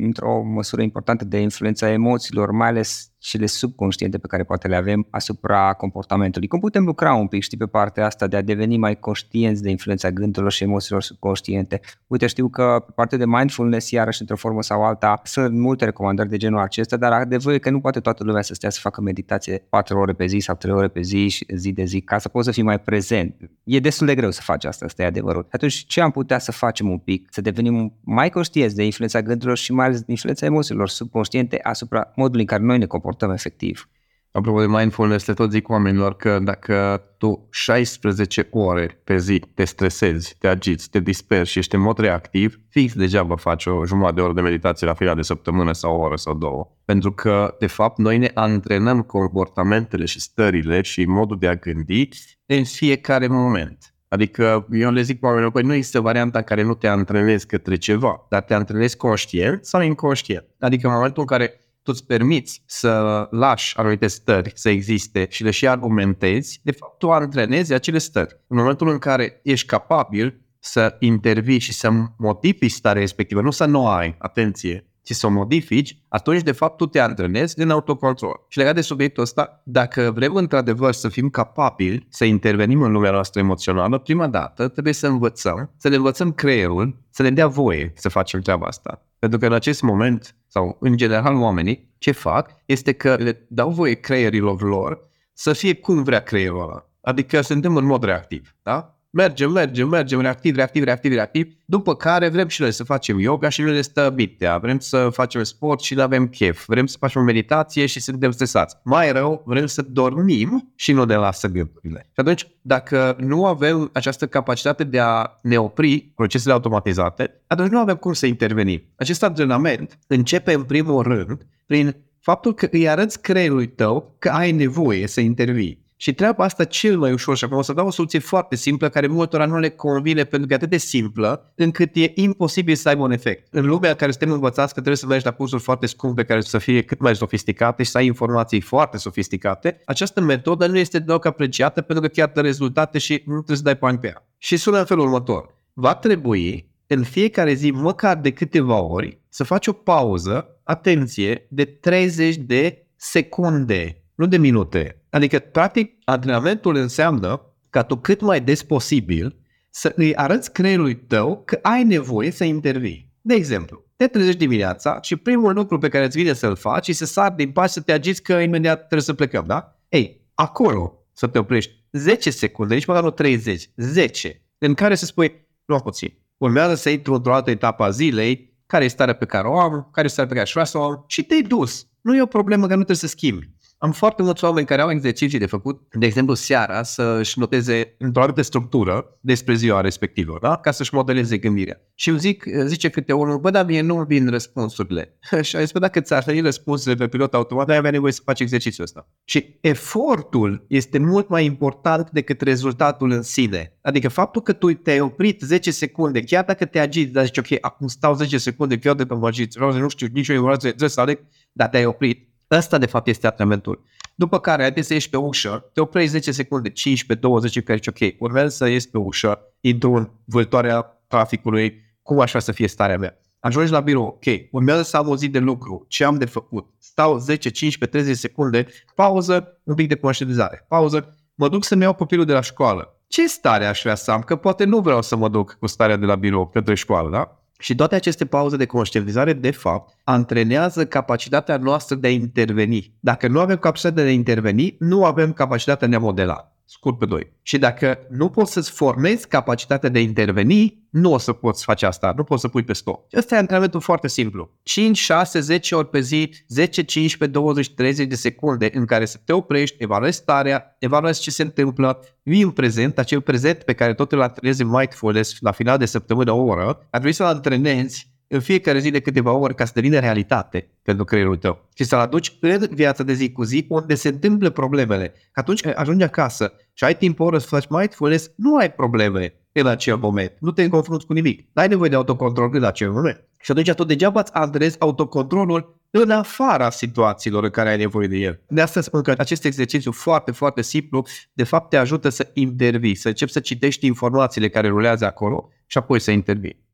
într-o 0.00 0.42
măsură 0.42 0.82
importantă, 0.82 1.24
de 1.24 1.38
influența 1.38 1.90
emoțiilor, 1.90 2.50
mai 2.50 2.68
ales 2.68 3.10
cele 3.18 3.46
subconștiente 3.46 4.18
pe 4.18 4.26
care 4.26 4.44
poate 4.44 4.68
le 4.68 4.76
avem 4.76 5.06
asupra 5.10 5.72
comportamentului. 5.72 6.48
Cum 6.48 6.60
putem 6.60 6.84
lucra 6.84 7.14
un 7.14 7.26
pic, 7.26 7.42
știi, 7.42 7.56
pe 7.56 7.66
partea 7.66 8.06
asta 8.06 8.26
de 8.26 8.36
a 8.36 8.42
deveni 8.42 8.76
mai 8.76 8.98
conștienți 8.98 9.62
de 9.62 9.70
influența 9.70 10.10
gândurilor 10.10 10.52
și 10.52 10.62
emoțiilor 10.62 11.02
subconștiente? 11.02 11.80
Uite, 12.06 12.26
știu 12.26 12.48
că 12.48 12.82
pe 12.86 12.92
partea 12.94 13.18
de 13.18 13.26
mindfulness, 13.26 13.90
iarăși, 13.90 14.20
într-o 14.20 14.36
formă 14.36 14.62
sau 14.62 14.84
alta, 14.84 15.20
sunt 15.24 15.58
multe 15.58 15.84
recomandări 15.84 16.28
de 16.28 16.36
genul 16.36 16.60
acesta, 16.60 16.96
dar 16.96 17.12
adevărul 17.12 17.54
e 17.54 17.58
că 17.58 17.70
nu 17.70 17.80
poate 17.80 18.00
toată 18.00 18.24
lumea 18.24 18.42
să 18.42 18.54
stea 18.54 18.70
să 18.70 18.80
facă 18.82 19.00
meditație 19.00 19.66
4 19.68 19.98
ore 19.98 20.12
pe 20.12 20.26
zi 20.26 20.38
sau 20.38 20.54
3 20.54 20.74
ore 20.74 20.88
pe 20.88 21.00
zi, 21.00 21.46
zi 21.54 21.72
de 21.72 21.84
zi, 21.86 22.00
ca 22.00 22.18
să 22.18 22.28
poți 22.28 22.46
să 22.46 22.52
fii 22.52 22.62
mai 22.62 22.80
prezent. 22.80 23.50
E 23.64 23.80
destul 23.80 24.06
de 24.06 24.14
greu 24.14 24.30
să 24.30 24.40
faci 24.42 24.64
asta, 24.64 24.84
asta 24.84 25.02
e 25.02 25.06
adevărul. 25.06 25.46
Atunci, 25.50 25.84
ce 25.86 26.00
am 26.00 26.10
putea 26.10 26.38
să 26.38 26.52
facem 26.52 26.90
un 26.90 26.98
pic? 26.98 27.28
Să 27.30 27.40
devenim 27.40 27.92
mai 28.04 28.30
conștienți 28.30 28.76
de 28.76 28.84
influența 28.84 29.22
gândurilor 29.22 29.56
și 29.56 29.72
mai 29.72 29.86
ales 29.86 29.98
de 29.98 30.10
influența 30.10 30.46
emoțiilor 30.46 30.88
subconștiente 30.88 31.58
asupra 31.62 32.12
modului 32.14 32.40
în 32.40 32.46
care 32.46 32.62
noi 32.62 32.78
ne 32.78 32.86
comportăm 32.86 33.30
efectiv. 33.30 33.88
Apropo 34.36 34.60
de 34.60 34.66
mindfulness, 34.66 35.26
le 35.26 35.34
tot 35.34 35.50
zic 35.50 35.68
oamenilor 35.68 36.16
că 36.16 36.38
dacă 36.38 37.02
tu 37.18 37.48
16 37.50 38.48
ore 38.50 39.00
pe 39.04 39.16
zi 39.16 39.42
te 39.54 39.64
stresezi, 39.64 40.36
te 40.38 40.48
agiți, 40.48 40.90
te 40.90 41.00
dispersi 41.00 41.50
și 41.50 41.58
ești 41.58 41.74
în 41.74 41.80
mod 41.80 41.98
reactiv, 41.98 42.60
fix 42.68 42.94
degeaba 42.94 43.36
faci 43.36 43.66
o 43.66 43.84
jumătate 43.86 44.14
de 44.14 44.20
oră 44.20 44.32
de 44.32 44.40
meditație 44.40 44.86
la 44.86 44.94
final 44.94 45.14
de 45.14 45.22
săptămână 45.22 45.72
sau 45.72 45.96
o 45.96 46.00
oră 46.00 46.16
sau 46.16 46.34
două. 46.34 46.68
Pentru 46.84 47.12
că, 47.12 47.56
de 47.58 47.66
fapt, 47.66 47.98
noi 47.98 48.18
ne 48.18 48.30
antrenăm 48.34 49.02
comportamentele 49.02 50.04
și 50.04 50.20
stările 50.20 50.82
și 50.82 51.04
modul 51.04 51.38
de 51.38 51.48
a 51.48 51.54
gândi 51.54 52.08
în 52.46 52.64
fiecare 52.64 53.26
moment. 53.26 53.94
Adică 54.08 54.66
eu 54.70 54.90
le 54.90 55.02
zic 55.02 55.24
oamenilor, 55.24 55.52
păi 55.52 55.62
nu 55.62 55.74
există 55.74 56.00
varianta 56.00 56.38
în 56.38 56.44
care 56.44 56.62
nu 56.62 56.74
te 56.74 56.86
antrenezi 56.86 57.46
către 57.46 57.76
ceva, 57.76 58.26
dar 58.28 58.42
te 58.42 58.54
antrenezi 58.54 58.96
conștient 58.96 59.64
sau 59.64 59.82
inconștient. 59.82 60.46
Adică 60.58 60.86
în 60.86 60.92
momentul 60.92 61.20
în 61.20 61.26
care 61.26 61.60
tu 61.86 61.92
îți 61.94 62.06
permiți 62.06 62.62
să 62.66 63.26
lași 63.30 63.78
anumite 63.78 64.06
stări 64.06 64.52
să 64.54 64.68
existe 64.68 65.26
și 65.30 65.42
le 65.42 65.50
și 65.50 65.68
argumentezi, 65.68 66.60
de 66.62 66.70
fapt 66.70 66.98
tu 66.98 67.10
antrenezi 67.10 67.72
acele 67.72 67.98
stări. 67.98 68.40
În 68.46 68.56
momentul 68.56 68.88
în 68.88 68.98
care 68.98 69.40
ești 69.42 69.66
capabil 69.66 70.40
să 70.58 70.96
intervii 70.98 71.58
și 71.58 71.72
să 71.72 71.90
modifici 72.16 72.70
starea 72.70 73.00
respectivă, 73.00 73.40
nu 73.40 73.50
să 73.50 73.64
nu 73.64 73.88
ai, 73.88 74.14
atenție, 74.18 74.86
ci 75.06 75.12
să 75.12 75.26
o 75.26 75.30
modifici, 75.30 75.98
atunci 76.08 76.42
de 76.42 76.52
fapt 76.52 76.76
tu 76.76 76.86
te 76.86 77.00
antrenezi 77.00 77.60
în 77.60 77.70
autocontrol. 77.70 78.44
Și 78.48 78.58
legat 78.58 78.74
de 78.74 78.80
subiectul 78.80 79.22
ăsta, 79.22 79.60
dacă 79.64 80.10
vrem 80.14 80.34
într-adevăr 80.34 80.92
să 80.92 81.08
fim 81.08 81.28
capabili 81.28 82.06
să 82.10 82.24
intervenim 82.24 82.82
în 82.82 82.92
lumea 82.92 83.10
noastră 83.10 83.40
emoțională, 83.40 83.98
prima 83.98 84.26
dată 84.26 84.68
trebuie 84.68 84.92
să 84.92 85.06
învățăm, 85.06 85.70
să 85.76 85.88
ne 85.88 85.96
învățăm 85.96 86.32
creierul, 86.32 86.96
să 87.10 87.22
ne 87.22 87.30
dea 87.30 87.46
voie 87.46 87.92
să 87.94 88.08
facem 88.08 88.40
treaba 88.40 88.66
asta. 88.66 89.02
Pentru 89.18 89.38
că 89.38 89.46
în 89.46 89.52
acest 89.52 89.82
moment, 89.82 90.36
sau 90.46 90.76
în 90.80 90.96
general 90.96 91.34
oamenii, 91.34 91.94
ce 91.98 92.10
fac 92.10 92.50
este 92.64 92.92
că 92.92 93.14
le 93.14 93.46
dau 93.48 93.70
voie 93.70 93.94
creierilor 93.94 94.62
lor 94.62 95.08
să 95.32 95.52
fie 95.52 95.74
cum 95.74 96.02
vrea 96.02 96.20
creierul 96.20 96.62
ăla. 96.62 96.90
Adică 97.00 97.40
suntem 97.40 97.76
în 97.76 97.84
mod 97.84 98.04
reactiv, 98.04 98.54
da? 98.62 98.95
Mergem, 99.16 99.52
mergem, 99.52 99.88
mergem, 99.88 100.20
reactiv, 100.20 100.56
reactiv, 100.56 100.84
reactiv, 100.84 101.12
reactiv, 101.12 101.52
după 101.64 101.94
care 101.94 102.28
vrem 102.28 102.48
și 102.48 102.60
noi 102.60 102.72
să 102.72 102.84
facem 102.84 103.18
yoga 103.18 103.48
și 103.48 103.62
ne 103.62 103.80
stă 103.80 104.12
bitea, 104.14 104.58
vrem 104.58 104.78
să 104.78 105.08
facem 105.12 105.42
sport 105.42 105.80
și 105.80 105.94
nu 105.94 106.02
avem 106.02 106.28
chef, 106.28 106.64
vrem 106.66 106.86
să 106.86 106.96
facem 107.00 107.22
meditație 107.22 107.86
și 107.86 108.00
suntem 108.00 108.30
stresați. 108.30 108.76
Mai 108.84 109.12
rău, 109.12 109.42
vrem 109.46 109.66
să 109.66 109.82
dormim 109.82 110.72
și 110.74 110.92
nu 110.92 111.04
ne 111.04 111.14
lasă 111.14 111.48
gândurile. 111.48 112.00
Și 112.04 112.20
atunci, 112.20 112.46
dacă 112.62 113.16
nu 113.18 113.46
avem 113.46 113.90
această 113.92 114.26
capacitate 114.26 114.84
de 114.84 115.00
a 115.00 115.38
ne 115.42 115.58
opri 115.58 116.12
procesele 116.14 116.52
automatizate, 116.52 117.42
atunci 117.46 117.70
nu 117.70 117.78
avem 117.78 117.96
cum 117.96 118.12
să 118.12 118.26
intervenim. 118.26 118.82
Acest 118.96 119.22
antrenament 119.22 119.98
începe 120.06 120.52
în 120.52 120.62
primul 120.62 121.02
rând 121.02 121.46
prin 121.66 121.96
faptul 122.20 122.54
că 122.54 122.68
îi 122.70 122.88
arăți 122.88 123.20
creierului 123.20 123.68
tău 123.68 124.16
că 124.18 124.28
ai 124.28 124.52
nevoie 124.52 125.06
să 125.06 125.20
intervii. 125.20 125.85
Și 125.98 126.14
treaba 126.14 126.44
asta 126.44 126.64
cel 126.64 126.98
mai 126.98 127.12
ușor 127.12 127.36
și 127.36 127.44
acum 127.44 127.56
o 127.56 127.62
să 127.62 127.72
dau 127.72 127.86
o 127.86 127.90
soluție 127.90 128.18
foarte 128.18 128.56
simplă 128.56 128.88
care 128.88 129.06
multora 129.06 129.46
nu 129.46 129.58
le 129.58 129.68
convine 129.68 130.24
pentru 130.24 130.46
că 130.46 130.52
e 130.52 130.56
atât 130.56 130.70
de 130.70 130.76
simplă 130.76 131.52
încât 131.54 131.90
e 131.96 132.12
imposibil 132.14 132.74
să 132.74 132.88
aibă 132.88 133.02
un 133.02 133.10
efect. 133.10 133.54
În 133.54 133.66
lumea 133.66 133.90
în 133.90 133.96
care 133.96 134.10
suntem 134.10 134.30
învățați 134.30 134.68
că 134.68 134.80
trebuie 134.80 134.96
să 134.96 135.06
mergi 135.06 135.24
la 135.24 135.30
cursuri 135.30 135.62
foarte 135.62 135.86
scumpe 135.86 136.24
care 136.24 136.40
să 136.40 136.58
fie 136.58 136.82
cât 136.82 137.00
mai 137.00 137.16
sofisticate 137.16 137.82
și 137.82 137.90
să 137.90 137.98
ai 137.98 138.06
informații 138.06 138.60
foarte 138.60 138.96
sofisticate, 138.96 139.80
această 139.84 140.20
metodă 140.20 140.66
nu 140.66 140.78
este 140.78 140.98
deloc 140.98 141.24
apreciată 141.24 141.80
pentru 141.80 142.04
că 142.04 142.10
chiar 142.10 142.30
dă 142.34 142.40
rezultate 142.40 142.98
și 142.98 143.22
nu 143.26 143.34
trebuie 143.34 143.56
să 143.56 143.62
dai 143.62 143.76
bani 143.80 143.98
pe 143.98 144.06
ea. 144.06 144.26
Și 144.38 144.56
sună 144.56 144.78
în 144.78 144.84
felul 144.84 145.04
următor. 145.04 145.54
Va 145.72 145.94
trebui 145.94 146.70
în 146.86 147.02
fiecare 147.02 147.52
zi, 147.52 147.70
măcar 147.70 148.16
de 148.16 148.32
câteva 148.32 148.80
ori, 148.80 149.20
să 149.28 149.44
faci 149.44 149.66
o 149.66 149.72
pauză, 149.72 150.60
atenție, 150.62 151.46
de 151.50 151.64
30 151.64 152.36
de 152.36 152.86
secunde, 152.96 154.02
nu 154.14 154.26
de 154.26 154.36
minute 154.36 155.00
Adică, 155.16 155.38
practic, 155.38 155.92
antrenamentul 156.04 156.74
înseamnă 156.74 157.40
ca 157.70 157.82
tu 157.82 157.96
cât 157.96 158.20
mai 158.20 158.40
des 158.40 158.62
posibil 158.62 159.36
să 159.70 159.92
îi 159.96 160.16
arăți 160.16 160.52
creierului 160.52 160.96
tău 160.96 161.42
că 161.44 161.58
ai 161.62 161.84
nevoie 161.84 162.30
să 162.30 162.44
intervii. 162.44 163.12
De 163.20 163.34
exemplu, 163.34 163.84
te 163.96 164.06
trezești 164.06 164.38
dimineața 164.38 164.98
și 165.02 165.16
primul 165.16 165.54
lucru 165.54 165.78
pe 165.78 165.88
care 165.88 166.04
îți 166.04 166.16
vine 166.16 166.32
să-l 166.32 166.56
faci 166.56 166.88
este 166.88 167.04
să 167.04 167.12
sar 167.12 167.32
din 167.32 167.50
pas 167.50 167.72
să 167.72 167.80
te 167.80 167.92
agiți 167.92 168.22
că 168.22 168.32
imediat 168.32 168.78
trebuie 168.78 169.00
să 169.00 169.14
plecăm, 169.14 169.44
da? 169.46 169.78
Ei, 169.88 170.20
acolo 170.34 171.06
să 171.12 171.26
te 171.26 171.38
oprești 171.38 171.72
10 171.92 172.30
secunde, 172.30 172.74
nici 172.74 172.86
măcar 172.86 173.02
nu 173.02 173.10
30, 173.10 173.70
10, 173.76 174.42
în 174.58 174.74
care 174.74 174.94
să 174.94 175.04
spui, 175.04 175.46
nu 175.64 175.78
puțin, 175.78 176.18
urmează 176.36 176.74
să 176.74 176.90
intru 176.90 177.14
într-o 177.14 177.34
altă 177.34 177.50
etapă 177.50 177.84
a 177.84 177.90
zilei, 177.90 178.54
care 178.66 178.84
e 178.84 178.88
starea 178.88 179.14
pe 179.14 179.24
care 179.24 179.48
o 179.48 179.58
am, 179.58 179.88
care 179.92 180.06
e 180.06 180.10
starea 180.10 180.28
pe 180.28 180.34
care 180.34 180.46
aș 180.46 180.52
vrea 180.52 180.64
să 180.64 180.78
o 180.78 180.82
am 180.82 181.04
și 181.06 181.22
te-ai 181.22 181.42
dus. 181.42 181.86
Nu 182.00 182.16
e 182.16 182.22
o 182.22 182.26
problemă 182.26 182.62
că 182.62 182.74
nu 182.74 182.84
trebuie 182.84 182.96
să 182.96 183.06
schimbi. 183.06 183.50
Am 183.78 183.92
foarte 183.92 184.22
mulți 184.22 184.44
oameni 184.44 184.66
care 184.66 184.82
au 184.82 184.90
exerciții 184.90 185.38
de 185.38 185.46
făcut, 185.46 185.82
de 185.92 186.06
exemplu 186.06 186.34
seara, 186.34 186.82
să-și 186.82 187.38
noteze 187.38 187.94
într-o 187.98 188.22
altă 188.22 188.42
structură 188.42 189.18
despre 189.20 189.54
ziua 189.54 189.80
respectivă, 189.80 190.38
da? 190.42 190.56
ca 190.56 190.70
să-și 190.70 190.94
modeleze 190.94 191.38
gândirea. 191.38 191.80
Și 191.94 192.08
eu 192.08 192.16
zic, 192.16 192.44
zice 192.64 192.88
câte 192.88 193.12
unul, 193.12 193.38
bă, 193.38 193.50
dar 193.50 193.64
mie 193.64 193.80
nu 193.80 194.04
vin 194.04 194.28
răspunsurile. 194.30 195.18
și 195.42 195.56
a 195.56 195.60
zis, 195.60 195.72
bă, 195.72 195.78
dacă 195.78 196.00
ți-ar 196.00 196.22
veni 196.22 196.40
răspunsurile 196.40 197.04
pe 197.04 197.08
pilot 197.08 197.34
automat, 197.34 197.68
ai 197.68 197.76
avea 197.76 197.90
nevoie 197.90 198.12
să 198.12 198.20
faci 198.24 198.40
exercițiul 198.40 198.84
ăsta. 198.84 199.08
Și 199.24 199.58
efortul 199.60 200.64
este 200.68 200.98
mult 200.98 201.28
mai 201.28 201.44
important 201.44 202.10
decât 202.10 202.40
rezultatul 202.40 203.10
în 203.10 203.22
sine. 203.22 203.78
Adică 203.82 204.08
faptul 204.08 204.42
că 204.42 204.52
tu 204.52 204.72
te-ai 204.72 205.00
oprit 205.00 205.40
10 205.40 205.70
secunde, 205.70 206.22
chiar 206.22 206.44
dacă 206.44 206.64
te 206.64 206.78
agiți, 206.78 207.12
dar 207.12 207.24
zici, 207.24 207.38
ok, 207.38 207.46
acum 207.60 207.86
stau 207.86 208.14
10 208.14 208.38
secunde, 208.38 208.78
chiar 208.78 208.94
de 208.94 209.06
pe 209.06 209.14
magiți, 209.14 209.58
nu 209.58 209.88
știu, 209.88 210.06
nicio 210.12 210.32
informație, 210.32 210.68
trebuie 210.68 210.90
să 210.90 211.00
aleg, 211.00 211.20
dar 211.52 211.68
te-ai 211.68 211.84
oprit 211.84 212.34
Ăsta 212.50 212.78
de 212.78 212.86
fapt 212.86 213.06
este 213.06 213.26
antrenamentul. 213.26 213.84
După 214.14 214.40
care, 214.40 214.62
haideți 214.62 214.86
să 214.86 214.92
ieși 214.92 215.10
pe 215.10 215.16
ușă, 215.16 215.70
te 215.72 215.80
oprești 215.80 216.10
10 216.10 216.32
secunde, 216.32 216.70
15, 216.70 217.26
20, 217.26 217.62
care 217.62 217.78
zici, 217.82 217.86
ok, 217.86 218.20
urmează 218.20 218.48
să 218.48 218.68
ies 218.68 218.86
pe 218.86 218.98
ușă, 218.98 219.40
intru 219.60 219.92
în 219.92 220.10
vâltoarea 220.24 221.02
traficului, 221.06 221.84
cum 222.02 222.20
aș 222.20 222.28
vrea 222.28 222.40
să 222.40 222.52
fie 222.52 222.68
starea 222.68 222.98
mea. 222.98 223.20
Ajungi 223.40 223.72
la 223.72 223.80
birou, 223.80 224.04
ok, 224.04 224.24
urmează 224.50 224.82
să 224.82 224.96
am 224.96 225.08
o 225.08 225.16
zi 225.16 225.28
de 225.28 225.38
lucru, 225.38 225.84
ce 225.88 226.04
am 226.04 226.18
de 226.18 226.24
făcut? 226.24 226.66
Stau 226.78 227.18
10, 227.18 227.50
15, 227.50 227.98
30 227.98 228.20
secunde, 228.20 228.66
pauză, 228.94 229.60
un 229.62 229.74
pic 229.74 229.88
de 229.88 229.96
conștientizare, 229.96 230.64
pauză, 230.68 231.16
mă 231.34 231.48
duc 231.48 231.64
să-mi 231.64 231.82
iau 231.82 231.94
copilul 231.94 232.24
de 232.24 232.32
la 232.32 232.40
școală. 232.40 233.00
Ce 233.08 233.26
stare 233.26 233.66
aș 233.66 233.80
vrea 233.82 233.94
să 233.94 234.10
am? 234.10 234.20
Că 234.20 234.36
poate 234.36 234.64
nu 234.64 234.80
vreau 234.80 235.02
să 235.02 235.16
mă 235.16 235.28
duc 235.28 235.56
cu 235.60 235.66
starea 235.66 235.96
de 235.96 236.06
la 236.06 236.14
birou 236.14 236.48
către 236.48 236.74
școală, 236.74 237.10
da? 237.10 237.40
Și 237.58 237.74
toate 237.74 237.94
aceste 237.94 238.26
pauze 238.26 238.56
de 238.56 238.66
conștientizare, 238.66 239.32
de 239.32 239.50
fapt, 239.50 239.96
antrenează 240.04 240.86
capacitatea 240.86 241.56
noastră 241.56 241.96
de 241.96 242.06
a 242.06 242.10
interveni. 242.10 242.94
Dacă 243.00 243.28
nu 243.28 243.40
avem 243.40 243.56
capacitatea 243.56 244.02
de 244.02 244.08
a 244.08 244.12
interveni, 244.12 244.76
nu 244.78 245.04
avem 245.04 245.32
capacitatea 245.32 245.88
de 245.88 245.94
a 245.94 245.98
modela 245.98 246.55
scurt 246.68 246.98
pe 246.98 247.06
2. 247.06 247.32
Și 247.42 247.58
dacă 247.58 247.98
nu 248.10 248.28
poți 248.28 248.52
să-ți 248.52 248.70
formezi 248.70 249.28
capacitatea 249.28 249.88
de 249.88 249.98
a 249.98 250.02
interveni, 250.02 250.84
nu 250.90 251.12
o 251.12 251.18
să 251.18 251.32
poți 251.32 251.64
face 251.64 251.86
asta, 251.86 252.12
nu 252.16 252.24
poți 252.24 252.40
să 252.40 252.48
pui 252.48 252.62
pe 252.62 252.72
stop. 252.72 253.14
Ăsta 253.14 253.34
e 253.34 253.38
antrenamentul 253.38 253.80
foarte 253.80 254.08
simplu. 254.08 254.50
5, 254.62 254.98
6, 254.98 255.40
10 255.40 255.74
ori 255.74 255.88
pe 255.88 256.00
zi, 256.00 256.32
10, 256.48 256.82
15, 256.82 257.38
20, 257.38 257.74
30 257.74 258.08
de 258.08 258.14
secunde 258.14 258.70
în 258.74 258.84
care 258.84 259.04
să 259.04 259.20
te 259.24 259.32
oprești, 259.32 259.76
evaluezi 259.78 260.16
starea, 260.16 260.76
evaluezi 260.78 261.20
ce 261.20 261.30
se 261.30 261.42
întâmplă, 261.42 262.00
vii 262.22 262.42
în 262.42 262.50
prezent, 262.50 262.98
acel 262.98 263.20
prezent 263.20 263.62
pe 263.62 263.72
care 263.72 263.94
tot 263.94 264.12
îl 264.12 264.20
antrenezi 264.20 264.62
în 264.62 264.68
mindfulness 264.68 265.36
la 265.40 265.50
final 265.50 265.78
de 265.78 265.86
săptămână, 265.86 266.32
o 266.32 266.42
oră, 266.42 266.66
ar 266.66 266.76
trebui 266.90 267.12
să-l 267.12 267.26
antrenezi 267.26 268.14
în 268.28 268.40
fiecare 268.40 268.78
zi 268.78 268.90
de 268.90 269.00
câteva 269.00 269.32
ore 269.32 269.52
ca 269.52 269.64
să 269.64 269.72
devină 269.74 269.98
realitate 269.98 270.68
pentru 270.82 271.04
creierul 271.04 271.36
tău 271.36 271.68
și 271.74 271.84
să-l 271.84 271.98
aduci 271.98 272.36
în 272.40 272.68
viața 272.70 273.02
de 273.02 273.12
zi 273.12 273.32
cu 273.32 273.42
zi 273.42 273.66
unde 273.68 273.94
se 273.94 274.08
întâmplă 274.08 274.50
problemele. 274.50 275.08
Că 275.08 275.40
atunci 275.40 275.60
când 275.60 275.74
ajungi 275.76 276.04
acasă 276.04 276.52
și 276.72 276.84
ai 276.84 276.96
timp 276.96 277.20
o 277.20 277.24
oră 277.24 277.38
să 277.38 277.46
faci 277.46 277.66
mindfulness, 277.68 278.30
nu 278.36 278.56
ai 278.56 278.72
probleme 278.72 279.34
în 279.52 279.66
acel 279.66 279.96
moment. 279.96 280.32
Nu 280.38 280.50
te 280.50 280.68
confrunți 280.68 281.06
cu 281.06 281.12
nimic. 281.12 281.48
N-ai 281.52 281.68
nevoie 281.68 281.90
de 281.90 281.96
autocontrol 281.96 282.50
în 282.52 282.64
acel 282.64 282.92
moment. 282.92 283.24
Și 283.40 283.50
atunci 283.50 283.72
tot 283.72 283.86
degeaba 283.86 284.20
îți 284.20 284.34
antrenezi 284.34 284.80
autocontrolul 284.80 285.80
în 285.90 286.10
afara 286.10 286.70
situațiilor 286.70 287.44
în 287.44 287.50
care 287.50 287.68
ai 287.68 287.76
nevoie 287.76 288.06
de 288.06 288.16
el. 288.16 288.40
De 288.48 288.60
asta 288.60 288.80
spun 288.80 289.02
că 289.02 289.14
acest 289.18 289.44
exercițiu 289.44 289.92
foarte, 289.92 290.30
foarte 290.30 290.62
simplu, 290.62 291.06
de 291.32 291.44
fapt 291.44 291.70
te 291.70 291.76
ajută 291.76 292.08
să 292.08 292.30
intervii, 292.34 292.94
să 292.94 293.08
începi 293.08 293.32
să 293.32 293.40
citești 293.40 293.86
informațiile 293.86 294.48
care 294.48 294.68
rulează 294.68 295.04
acolo 295.04 295.48
și 295.66 295.78
apoi 295.78 296.00
să 296.00 296.10
intervii. 296.10 296.64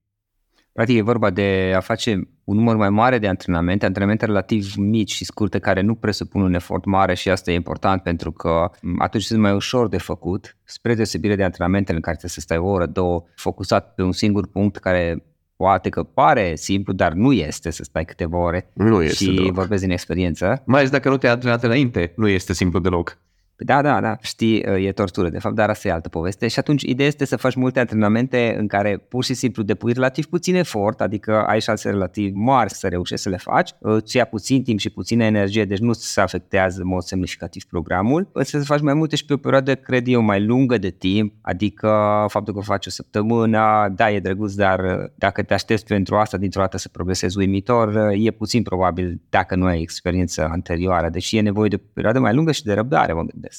Practic 0.73 0.97
e 0.97 1.03
vorba 1.03 1.31
de 1.31 1.73
a 1.77 1.81
face 1.81 2.29
un 2.45 2.57
număr 2.57 2.77
mai 2.77 2.91
mare 2.91 3.19
de 3.19 3.29
antrenamente, 3.29 3.87
antrenamente 3.87 4.25
relativ 4.25 4.75
mici 4.77 5.13
și 5.13 5.25
scurte 5.25 5.59
care 5.59 5.81
nu 5.81 5.95
presupun 5.95 6.43
un 6.43 6.55
efort 6.55 6.85
mare 6.85 7.15
și 7.15 7.31
asta 7.31 7.51
e 7.51 7.55
important 7.55 8.03
pentru 8.03 8.33
că 8.33 8.71
atunci 8.99 9.23
sunt 9.23 9.41
mai 9.41 9.55
ușor 9.55 9.89
de 9.89 9.99
făcut, 9.99 10.57
spre 10.65 10.95
deosebire 10.95 11.37
de 11.37 11.45
antrenamentele 11.45 11.97
în 11.97 12.03
care 12.03 12.17
trebuie 12.17 12.35
să 12.35 12.41
stai 12.41 12.59
o 12.59 12.67
oră, 12.67 12.87
două, 12.87 13.25
focusat 13.35 13.95
pe 13.95 14.03
un 14.03 14.13
singur 14.13 14.47
punct 14.47 14.77
care 14.77 15.25
poate 15.57 15.89
că 15.89 16.03
pare 16.03 16.55
simplu, 16.55 16.93
dar 16.93 17.13
nu 17.13 17.33
este 17.33 17.71
să 17.71 17.83
stai 17.83 18.05
câteva 18.05 18.39
ore 18.39 18.71
nu 18.73 19.03
este 19.03 19.25
și 19.25 19.35
deloc. 19.35 19.53
vorbesc 19.53 19.83
din 19.83 19.91
experiență. 19.91 20.63
Mai 20.67 20.79
ales 20.79 20.91
dacă 20.91 21.09
nu 21.09 21.17
te-ai 21.17 21.33
antrenat 21.33 21.63
înainte, 21.63 22.13
nu 22.17 22.29
este 22.29 22.53
simplu 22.53 22.79
deloc. 22.79 23.19
Da, 23.57 23.83
da, 23.83 24.01
da, 24.01 24.17
știi, 24.21 24.59
e 24.59 24.93
tortură, 24.93 25.29
de 25.29 25.39
fapt, 25.39 25.55
dar 25.55 25.69
asta 25.69 25.89
e 25.89 25.91
altă 25.91 26.09
poveste. 26.09 26.49
Și 26.49 26.59
atunci, 26.59 26.83
ideea 26.83 27.09
este 27.09 27.25
să 27.25 27.37
faci 27.37 27.55
multe 27.55 27.81
antrenamente 27.81 28.57
în 28.59 28.67
care 28.67 28.97
pur 29.09 29.25
și 29.25 29.35
simplu 29.35 29.63
depui 29.63 29.93
relativ 29.93 30.27
puțin 30.27 30.55
efort, 30.55 31.01
adică 31.01 31.45
ai 31.47 31.61
șanse 31.61 31.91
relativ 31.91 32.33
mari 32.35 32.73
să 32.73 32.89
reușești 32.89 33.23
să 33.23 33.29
le 33.29 33.37
faci, 33.37 33.71
îți 33.79 34.17
ia 34.17 34.25
puțin 34.25 34.63
timp 34.63 34.79
și 34.79 34.91
puțină 34.91 35.25
energie, 35.25 35.65
deci 35.65 35.79
nu 35.79 35.93
se 35.93 36.21
afectează 36.21 36.81
în 36.81 36.87
mod 36.87 37.03
semnificativ 37.03 37.65
programul, 37.65 38.29
însă 38.33 38.59
să 38.59 38.65
faci 38.65 38.81
mai 38.81 38.95
multe 38.95 39.17
și 39.17 39.25
pe 39.25 39.33
o 39.33 39.37
perioadă, 39.37 39.75
cred 39.75 40.07
eu, 40.07 40.21
mai 40.21 40.45
lungă 40.45 40.79
de 40.79 40.91
timp, 40.91 41.35
adică 41.41 42.25
faptul 42.29 42.55
că 42.55 42.61
faci 42.61 42.87
o 42.87 42.91
săptămână, 42.91 43.93
da, 43.97 44.11
e 44.11 44.21
drăguț, 44.21 44.55
dar 44.55 45.11
dacă 45.15 45.43
te 45.43 45.55
aștepți 45.55 45.85
pentru 45.85 46.17
asta 46.17 46.37
dintr-o 46.37 46.61
dată 46.61 46.79
să 46.79 46.89
progresezi 46.89 47.39
uimitor, 47.39 48.11
e 48.13 48.31
puțin 48.31 48.63
probabil 48.63 49.21
dacă 49.29 49.55
nu 49.57 49.65
ai 49.65 49.81
experiență 49.81 50.49
anterioară, 50.51 51.09
deși 51.09 51.37
e 51.37 51.41
nevoie 51.41 51.69
de 51.69 51.75
o 51.75 51.89
perioadă 51.93 52.19
mai 52.19 52.35
lungă 52.35 52.53
și 52.53 52.63
de 52.63 52.73
răbdare, 52.73 53.13
mă 53.13 53.23
gândesc. 53.23 53.52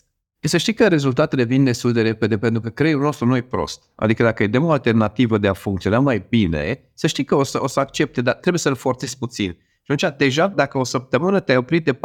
E 0.44 0.48
să 0.48 0.58
știi 0.58 0.74
că 0.74 0.88
rezultatele 0.88 1.44
vin 1.44 1.64
destul 1.64 1.92
de 1.92 2.02
repede 2.02 2.38
pentru 2.38 2.62
că 2.62 2.70
creierul 2.70 3.04
nostru 3.04 3.26
nu 3.26 3.36
e 3.36 3.42
prost. 3.42 3.84
Adică 3.96 4.24
dacă 4.24 4.44
îi 4.44 4.50
dăm 4.50 4.64
o 4.64 4.72
alternativă 4.72 5.38
de 5.38 5.48
a 5.48 5.54
funcționa 5.54 6.00
mai 6.00 6.26
bine, 6.30 6.80
să 6.94 7.08
știi 7.08 7.24
că 7.24 7.36
o 7.36 7.44
să, 7.44 7.64
o 7.64 7.68
să 7.68 7.80
accepte, 7.80 8.22
dar 8.22 8.34
trebuie 8.34 8.60
să-l 8.60 8.76
forțezi 8.76 9.18
puțin. 9.18 9.58
Și 9.84 9.92
atunci, 9.92 10.14
deja, 10.18 10.48
dacă 10.48 10.78
o 10.78 10.84
săptămână 10.84 11.40
te-ai 11.40 11.58
oprit 11.58 11.86
de 11.86 11.94
4-5 11.94 11.98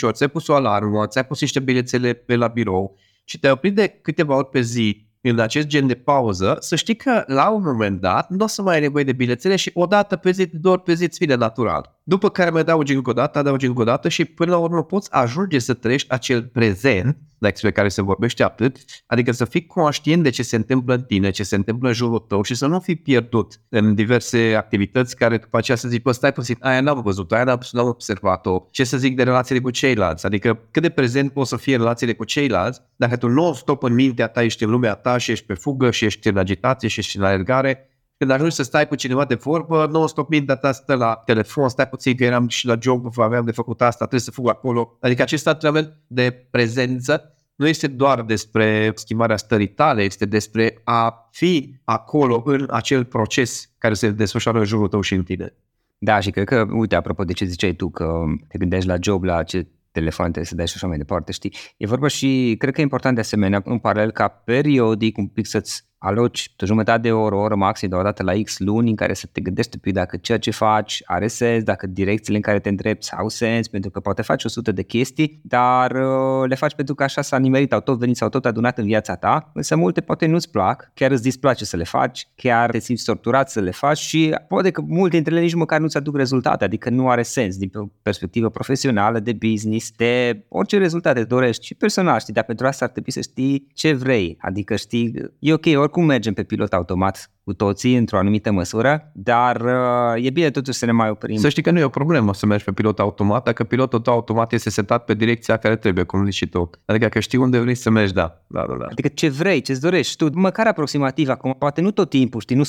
ori, 0.00 0.14
ți-ai 0.14 0.28
pus 0.28 0.48
o 0.48 0.54
alarmă, 0.54 1.06
ți-ai 1.06 1.26
pus 1.26 1.40
niște 1.40 1.60
bilețele 1.60 2.12
pe 2.12 2.36
la 2.36 2.46
birou 2.46 2.98
și 3.24 3.38
te-ai 3.38 3.52
oprit 3.52 3.74
de 3.74 3.88
câteva 3.88 4.36
ori 4.36 4.48
pe 4.48 4.60
zi 4.60 5.06
în 5.20 5.38
acest 5.38 5.66
gen 5.66 5.86
de 5.86 5.94
pauză, 5.94 6.56
să 6.60 6.76
știi 6.76 6.96
că 6.96 7.24
la 7.26 7.50
un 7.50 7.62
moment 7.62 8.00
dat 8.00 8.30
nu 8.30 8.44
o 8.44 8.46
să 8.46 8.62
mai 8.62 8.74
ai 8.74 8.80
nevoie 8.80 9.04
de 9.04 9.12
bilețele 9.12 9.56
și 9.56 9.70
odată 9.74 10.16
pe 10.16 10.30
zi, 10.30 10.46
două 10.46 10.74
ori 10.74 10.84
pe 10.84 10.94
zi 10.94 11.04
îți 11.04 11.18
vine 11.18 11.34
natural. 11.34 11.93
După 12.06 12.28
care 12.30 12.50
mai 12.50 12.60
adaugi 12.60 12.94
încă 12.94 13.10
o 13.10 13.12
dată, 13.12 13.38
adaugi 13.38 13.66
încă 13.66 13.80
o 13.80 13.84
dată 13.84 14.08
și 14.08 14.24
până 14.24 14.50
la 14.50 14.58
urmă 14.58 14.82
poți 14.82 15.12
ajunge 15.12 15.58
să 15.58 15.74
trăiești 15.74 16.12
acel 16.12 16.42
prezent 16.42 17.18
despre 17.38 17.72
care 17.72 17.88
se 17.88 18.02
vorbește 18.02 18.42
atât, 18.42 18.76
adică 19.06 19.32
să 19.32 19.44
fii 19.44 19.66
conștient 19.66 20.22
de 20.22 20.30
ce 20.30 20.42
se 20.42 20.56
întâmplă 20.56 20.94
în 20.94 21.02
tine, 21.02 21.30
ce 21.30 21.42
se 21.42 21.56
întâmplă 21.56 21.88
în 21.88 21.94
jurul 21.94 22.18
tău 22.18 22.42
și 22.42 22.54
să 22.54 22.66
nu 22.66 22.80
fii 22.80 22.96
pierdut 22.96 23.60
în 23.68 23.94
diverse 23.94 24.54
activități 24.54 25.16
care 25.16 25.36
după 25.36 25.56
aceea 25.56 25.76
să 25.76 25.88
zici, 25.88 26.02
bă, 26.02 26.12
stai 26.12 26.32
puțin, 26.32 26.56
aia 26.60 26.80
n-am 26.80 27.02
văzut, 27.02 27.32
aia 27.32 27.44
n-am, 27.44 27.60
n-am 27.72 27.86
observat-o, 27.86 28.66
ce 28.70 28.84
să 28.84 28.96
zic 28.96 29.16
de 29.16 29.22
relațiile 29.22 29.60
cu 29.60 29.70
ceilalți, 29.70 30.26
adică 30.26 30.60
cât 30.70 30.82
de 30.82 30.90
prezent 30.90 31.32
poți 31.32 31.48
să 31.48 31.56
fie 31.56 31.76
relațiile 31.76 32.14
cu 32.14 32.24
ceilalți, 32.24 32.80
dacă 32.96 33.16
tu 33.16 33.28
nu 33.28 33.52
stop 33.52 33.82
în 33.82 33.94
mintea 33.94 34.28
ta, 34.28 34.42
ești 34.42 34.64
în 34.64 34.70
lumea 34.70 34.94
ta 34.94 35.18
și 35.18 35.30
ești 35.30 35.46
pe 35.46 35.54
fugă 35.54 35.90
și 35.90 36.04
ești 36.04 36.28
în 36.28 36.36
agitație 36.36 36.88
și 36.88 36.98
ești 36.98 37.16
în 37.16 37.24
alergare, 37.24 37.88
când 38.16 38.30
ajungi 38.30 38.54
să 38.54 38.62
stai 38.62 38.88
cu 38.88 38.94
cineva 38.94 39.24
de 39.24 39.34
vorbă, 39.34 39.86
nu 39.90 40.06
stop 40.06 40.28
mintea 40.28 40.56
ta 40.56 40.72
stă 40.72 40.94
la 40.94 41.22
telefon, 41.24 41.68
stai 41.68 41.88
puțin 41.88 42.16
că 42.16 42.24
eram 42.24 42.48
și 42.48 42.66
la 42.66 42.76
job, 42.80 43.18
aveam 43.18 43.44
de 43.44 43.52
făcut 43.52 43.80
asta, 43.80 43.96
trebuie 43.96 44.20
să 44.20 44.30
fug 44.30 44.48
acolo. 44.48 44.96
Adică 45.00 45.22
acest 45.22 45.46
antrenament 45.46 45.96
de 46.06 46.46
prezență 46.50 47.34
nu 47.54 47.68
este 47.68 47.86
doar 47.86 48.22
despre 48.22 48.92
schimbarea 48.94 49.36
stării 49.36 49.68
tale, 49.68 50.02
este 50.02 50.26
despre 50.26 50.80
a 50.84 51.28
fi 51.30 51.80
acolo 51.84 52.42
în 52.44 52.66
acel 52.70 53.04
proces 53.04 53.70
care 53.78 53.94
se 53.94 54.10
desfășoară 54.10 54.58
în 54.58 54.64
jurul 54.64 54.88
tău 54.88 55.00
și 55.00 55.14
în 55.14 55.22
tine. 55.22 55.54
Da, 55.98 56.20
și 56.20 56.30
cred 56.30 56.46
că, 56.46 56.66
uite, 56.70 56.94
apropo 56.94 57.24
de 57.24 57.32
ce 57.32 57.44
ziceai 57.44 57.72
tu, 57.72 57.90
că 57.90 58.22
te 58.48 58.58
gândești 58.58 58.88
la 58.88 58.96
job, 59.00 59.22
la 59.22 59.42
ce 59.42 59.66
telefon 59.90 60.24
trebuie 60.24 60.44
să 60.44 60.54
dai 60.54 60.66
și 60.66 60.72
așa 60.76 60.86
mai 60.86 60.96
departe, 60.96 61.32
știi? 61.32 61.54
E 61.76 61.86
vorba 61.86 62.06
și, 62.06 62.54
cred 62.58 62.74
că 62.74 62.80
e 62.80 62.82
important 62.82 63.14
de 63.14 63.20
asemenea, 63.20 63.62
în 63.64 63.78
paralel, 63.78 64.10
ca 64.10 64.28
periodic 64.28 65.18
un 65.18 65.26
pic 65.26 65.46
să-ți 65.46 65.84
aloci 66.04 66.52
o 66.62 66.66
jumătate 66.66 67.00
de 67.00 67.12
oră, 67.12 67.34
o 67.34 67.38
oră 67.38 67.54
maxim, 67.54 67.88
de 67.88 67.94
o 67.94 68.02
dată 68.02 68.22
la 68.22 68.32
X 68.42 68.58
luni 68.58 68.90
în 68.90 68.96
care 68.96 69.14
să 69.14 69.26
te 69.32 69.40
gândești 69.40 69.78
pe 69.78 69.90
dacă 69.90 70.16
ceea 70.16 70.38
ce 70.38 70.50
faci 70.50 71.02
are 71.04 71.26
sens, 71.26 71.62
dacă 71.62 71.86
direcțiile 71.86 72.36
în 72.36 72.42
care 72.42 72.58
te 72.58 72.68
îndrepți 72.68 73.12
au 73.16 73.28
sens, 73.28 73.68
pentru 73.68 73.90
că 73.90 74.00
poate 74.00 74.22
faci 74.22 74.44
100 74.44 74.72
de 74.72 74.82
chestii, 74.82 75.40
dar 75.42 75.90
uh, 75.90 76.48
le 76.48 76.54
faci 76.54 76.74
pentru 76.74 76.94
că 76.94 77.02
așa 77.02 77.22
s-a 77.22 77.38
nimerit, 77.38 77.72
au 77.72 77.80
tot 77.80 77.98
venit, 77.98 78.16
sau 78.16 78.28
tot 78.28 78.46
adunat 78.46 78.78
în 78.78 78.84
viața 78.84 79.14
ta, 79.14 79.50
însă 79.54 79.76
multe 79.76 80.00
poate 80.00 80.26
nu-ți 80.26 80.50
plac, 80.50 80.90
chiar 80.94 81.10
îți 81.10 81.22
displace 81.22 81.64
să 81.64 81.76
le 81.76 81.84
faci, 81.84 82.28
chiar 82.34 82.70
te 82.70 82.78
simți 82.78 83.04
torturat 83.04 83.50
să 83.50 83.60
le 83.60 83.70
faci 83.70 83.98
și 83.98 84.34
poate 84.48 84.70
că 84.70 84.82
multe 84.86 85.14
dintre 85.14 85.34
ele 85.34 85.42
nici 85.42 85.54
măcar 85.54 85.80
nu-ți 85.80 85.96
aduc 85.96 86.16
rezultate, 86.16 86.64
adică 86.64 86.90
nu 86.90 87.08
are 87.08 87.22
sens 87.22 87.56
din 87.56 87.70
perspectivă 88.02 88.48
profesională, 88.50 89.18
de 89.18 89.32
business, 89.32 89.90
de 89.96 90.44
orice 90.48 90.78
rezultate 90.78 91.24
dorești 91.24 91.66
și 91.66 91.74
personal, 91.74 92.18
știi, 92.18 92.32
dar 92.32 92.44
pentru 92.44 92.66
asta 92.66 92.84
ar 92.84 92.90
trebui 92.90 93.12
să 93.12 93.20
știi 93.20 93.66
ce 93.74 93.92
vrei, 93.92 94.36
adică 94.40 94.76
știi, 94.76 95.14
e 95.38 95.52
ok, 95.52 95.66
oricum 95.74 95.93
mergem 96.02 96.34
pe 96.34 96.42
pilot 96.42 96.72
automat 96.72 97.30
cu 97.44 97.52
toții 97.52 97.96
într-o 97.96 98.18
anumită 98.18 98.52
măsură, 98.52 99.10
dar 99.12 99.60
uh, 99.60 100.24
e 100.26 100.30
bine 100.30 100.50
totuși 100.50 100.78
să 100.78 100.86
ne 100.86 100.92
mai 100.92 101.08
oprim. 101.08 101.36
Să 101.36 101.48
știi 101.48 101.62
că 101.62 101.70
nu 101.70 101.78
e 101.78 101.84
o 101.84 101.88
problemă 101.88 102.34
să 102.34 102.46
mergi 102.46 102.64
pe 102.64 102.72
pilot 102.72 102.98
automat 102.98 103.44
dacă 103.44 103.64
pilotul 103.64 104.00
tău 104.00 104.12
automat 104.12 104.52
este 104.52 104.70
setat 104.70 105.04
pe 105.04 105.14
direcția 105.14 105.56
care 105.56 105.76
trebuie, 105.76 106.04
cum 106.04 106.24
zici 106.24 106.34
și 106.34 106.46
tu. 106.46 106.70
Adică 106.84 107.06
că 107.06 107.20
știi 107.20 107.38
unde 107.38 107.58
vrei 107.58 107.74
să 107.74 107.90
mergi, 107.90 108.12
da. 108.12 108.40
da, 108.46 108.64
da, 108.68 108.74
da. 108.78 108.86
Adică 108.90 109.08
ce 109.08 109.28
vrei, 109.28 109.60
ce-ți 109.60 109.80
dorești 109.80 110.16
tu, 110.16 110.38
măcar 110.38 110.66
aproximativ 110.66 111.28
acum, 111.28 111.54
poate 111.58 111.80
nu 111.80 111.90
tot 111.90 112.10
timpul, 112.10 112.40
știi, 112.40 112.56
nu 112.56 112.64